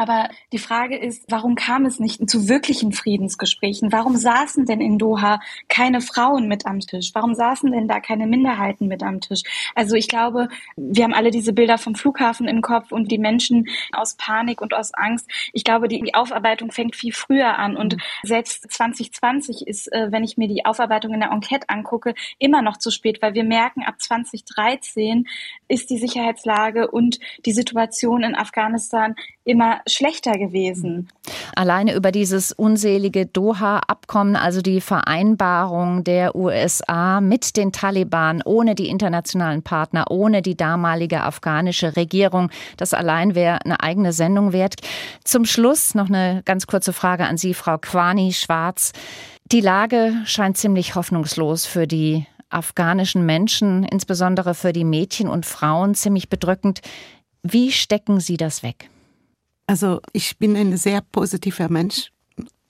Aber 0.00 0.30
die 0.50 0.58
Frage 0.58 0.96
ist, 0.96 1.24
warum 1.28 1.56
kam 1.56 1.84
es 1.84 2.00
nicht 2.00 2.30
zu 2.30 2.48
wirklichen 2.48 2.92
Friedensgesprächen? 2.92 3.92
Warum 3.92 4.16
saßen 4.16 4.64
denn 4.64 4.80
in 4.80 4.96
Doha 4.96 5.40
keine 5.68 6.00
Frauen 6.00 6.48
mit 6.48 6.64
am 6.64 6.80
Tisch? 6.80 7.10
Warum 7.12 7.34
saßen 7.34 7.70
denn 7.70 7.86
da 7.86 8.00
keine 8.00 8.26
Minderheiten 8.26 8.88
mit 8.88 9.02
am 9.02 9.20
Tisch? 9.20 9.42
Also 9.74 9.96
ich 9.96 10.08
glaube, 10.08 10.48
wir 10.76 11.04
haben 11.04 11.12
alle 11.12 11.30
diese 11.30 11.52
Bilder 11.52 11.76
vom 11.76 11.96
Flughafen 11.96 12.48
im 12.48 12.62
Kopf 12.62 12.92
und 12.92 13.12
die 13.12 13.18
Menschen 13.18 13.68
aus 13.92 14.14
Panik 14.14 14.62
und 14.62 14.72
aus 14.72 14.94
Angst. 14.94 15.30
Ich 15.52 15.64
glaube, 15.64 15.86
die, 15.86 16.14
Aufarbeitung 16.14 16.72
fängt 16.72 16.96
viel 16.96 17.12
früher 17.12 17.58
an 17.58 17.76
und 17.76 17.98
selbst 18.22 18.72
2020 18.72 19.66
ist, 19.66 19.92
äh, 19.92 20.10
wenn 20.10 20.24
ich 20.24 20.38
mir 20.38 20.48
die 20.48 20.64
Aufarbeitung 20.64 21.12
in 21.12 21.20
der 21.20 21.30
Enquete 21.30 21.68
angucke, 21.68 22.14
immer 22.38 22.62
noch 22.62 22.78
zu 22.78 22.90
spät, 22.90 23.20
weil 23.20 23.34
wir 23.34 23.44
merken, 23.44 23.82
ab 23.82 24.00
2013 24.00 25.28
ist 25.68 25.90
die 25.90 25.98
Sicherheitslage 25.98 26.90
und 26.90 27.20
die 27.44 27.52
Situation 27.52 28.22
in 28.22 28.34
Afghanistan 28.34 29.14
immer 29.44 29.82
schlechter 29.92 30.32
gewesen. 30.38 31.08
Alleine 31.54 31.94
über 31.94 32.12
dieses 32.12 32.52
unselige 32.52 33.26
Doha-Abkommen, 33.26 34.36
also 34.36 34.62
die 34.62 34.80
Vereinbarung 34.80 36.04
der 36.04 36.34
USA 36.34 37.20
mit 37.20 37.56
den 37.56 37.72
Taliban, 37.72 38.42
ohne 38.44 38.74
die 38.74 38.88
internationalen 38.88 39.62
Partner, 39.62 40.10
ohne 40.10 40.42
die 40.42 40.56
damalige 40.56 41.22
afghanische 41.22 41.96
Regierung, 41.96 42.50
das 42.76 42.94
allein 42.94 43.34
wäre 43.34 43.64
eine 43.64 43.80
eigene 43.80 44.12
Sendung 44.12 44.52
wert. 44.52 44.76
Zum 45.24 45.44
Schluss 45.44 45.94
noch 45.94 46.08
eine 46.08 46.42
ganz 46.44 46.66
kurze 46.66 46.92
Frage 46.92 47.24
an 47.24 47.36
Sie, 47.36 47.54
Frau 47.54 47.78
Kwani 47.78 48.32
Schwarz. 48.32 48.92
Die 49.52 49.60
Lage 49.60 50.14
scheint 50.26 50.56
ziemlich 50.56 50.94
hoffnungslos 50.94 51.66
für 51.66 51.86
die 51.86 52.26
afghanischen 52.50 53.24
Menschen, 53.24 53.84
insbesondere 53.84 54.54
für 54.54 54.72
die 54.72 54.84
Mädchen 54.84 55.28
und 55.28 55.46
Frauen, 55.46 55.94
ziemlich 55.94 56.28
bedrückend. 56.28 56.80
Wie 57.42 57.72
stecken 57.72 58.20
Sie 58.20 58.36
das 58.36 58.62
weg? 58.62 58.90
Also 59.70 60.00
ich 60.12 60.36
bin 60.36 60.56
ein 60.56 60.76
sehr 60.76 61.00
positiver 61.00 61.70
Mensch. 61.70 62.10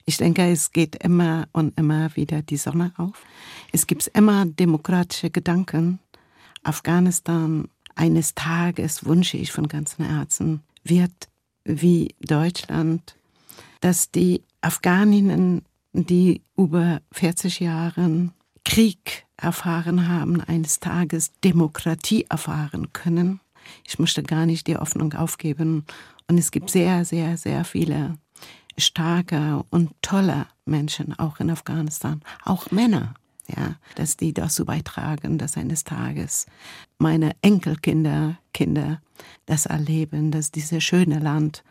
Ich 0.05 0.17
denke, 0.17 0.43
es 0.51 0.71
geht 0.71 1.03
immer 1.03 1.47
und 1.51 1.75
immer 1.79 2.15
wieder 2.15 2.43
die 2.43 2.57
Sonne 2.57 2.93
auf. 2.95 3.25
Es 3.71 3.87
gibt 3.87 4.05
immer 4.13 4.45
demokratische 4.45 5.31
Gedanken. 5.31 5.97
Afghanistan 6.61 7.67
eines 7.95 8.35
Tages 8.35 9.03
wünsche 9.03 9.37
ich 9.37 9.51
von 9.51 9.67
ganzem 9.67 10.05
Herzen 10.05 10.61
wird 10.83 11.27
wie 11.63 12.13
Deutschland, 12.19 13.15
dass 13.79 14.11
die 14.11 14.43
Afghaninnen, 14.61 15.65
die 15.93 16.43
über 16.55 17.01
40 17.13 17.61
Jahre 17.61 18.29
Krieg 18.63 19.25
erfahren 19.37 20.07
haben, 20.07 20.39
eines 20.39 20.79
Tages 20.79 21.31
Demokratie 21.43 22.27
erfahren 22.29 22.93
können. 22.93 23.39
Ich 23.87 23.97
möchte 23.97 24.21
gar 24.21 24.45
nicht 24.45 24.67
die 24.67 24.77
Hoffnung 24.77 25.13
aufgeben 25.13 25.85
und 26.31 26.37
es 26.37 26.51
gibt 26.51 26.69
sehr, 26.69 27.03
sehr, 27.03 27.35
sehr 27.35 27.65
viele 27.65 28.17
starke 28.77 29.65
und 29.69 29.91
tolle 30.01 30.45
Menschen, 30.63 31.19
auch 31.19 31.41
in 31.41 31.49
Afghanistan, 31.49 32.21
auch 32.45 32.71
Männer. 32.71 33.15
Ja, 33.49 33.75
dass 33.95 34.15
die 34.15 34.33
dazu 34.33 34.63
beitragen, 34.63 35.37
dass 35.37 35.57
eines 35.57 35.83
Tages 35.83 36.45
meine 36.99 37.35
Enkelkinder, 37.41 38.37
Kinder 38.53 39.01
das 39.45 39.65
erleben, 39.65 40.31
dass 40.31 40.51
dieses 40.51 40.81
schöne 40.85 41.19
Land 41.19 41.65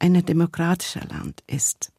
ein 0.00 0.26
demokratisches 0.26 1.08
Land 1.08 1.44
ist. 1.46 1.92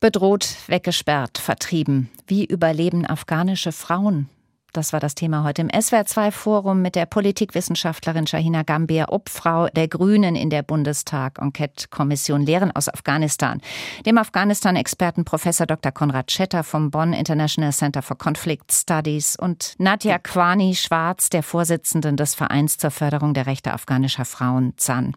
Bedroht, 0.00 0.54
weggesperrt, 0.66 1.38
vertrieben. 1.38 2.10
Wie 2.26 2.44
überleben 2.44 3.06
afghanische 3.06 3.72
Frauen? 3.72 4.28
Das 4.72 4.92
war 4.92 5.00
das 5.00 5.14
Thema 5.14 5.44
heute 5.44 5.62
im 5.62 5.68
SWR2-Forum 5.68 6.82
mit 6.82 6.94
der 6.94 7.06
Politikwissenschaftlerin 7.06 8.26
Shahina 8.26 8.62
Gambier, 8.64 9.06
Obfrau 9.08 9.68
der 9.68 9.88
Grünen 9.88 10.36
in 10.36 10.50
der 10.50 10.62
Bundestag-Enquete-Kommission 10.62 12.42
Lehren 12.42 12.70
aus 12.70 12.88
Afghanistan, 12.88 13.62
dem 14.04 14.18
Afghanistan-Experten 14.18 15.24
Professor 15.24 15.66
Dr. 15.66 15.90
Konrad 15.90 16.30
Schetter 16.30 16.64
vom 16.64 16.90
Bonn 16.90 17.14
International 17.14 17.72
Center 17.72 18.02
for 18.02 18.18
Conflict 18.18 18.70
Studies 18.72 19.36
und 19.36 19.74
Nadja 19.78 20.18
Kwani 20.18 20.74
Schwarz, 20.74 21.30
der 21.30 21.42
Vorsitzenden 21.42 22.16
des 22.16 22.34
Vereins 22.34 22.76
zur 22.76 22.90
Förderung 22.90 23.32
der 23.32 23.46
Rechte 23.46 23.72
afghanischer 23.72 24.26
Frauen, 24.26 24.74
ZAN. 24.76 25.14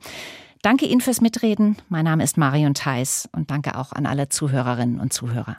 Danke 0.62 0.86
Ihnen 0.86 1.02
fürs 1.02 1.22
Mitreden. 1.22 1.76
Mein 1.90 2.06
Name 2.06 2.24
ist 2.24 2.38
Marion 2.38 2.74
Theis 2.74 3.28
und 3.32 3.52
danke 3.52 3.78
auch 3.78 3.92
an 3.92 4.06
alle 4.06 4.30
Zuhörerinnen 4.30 5.00
und 5.00 5.12
Zuhörer. 5.12 5.58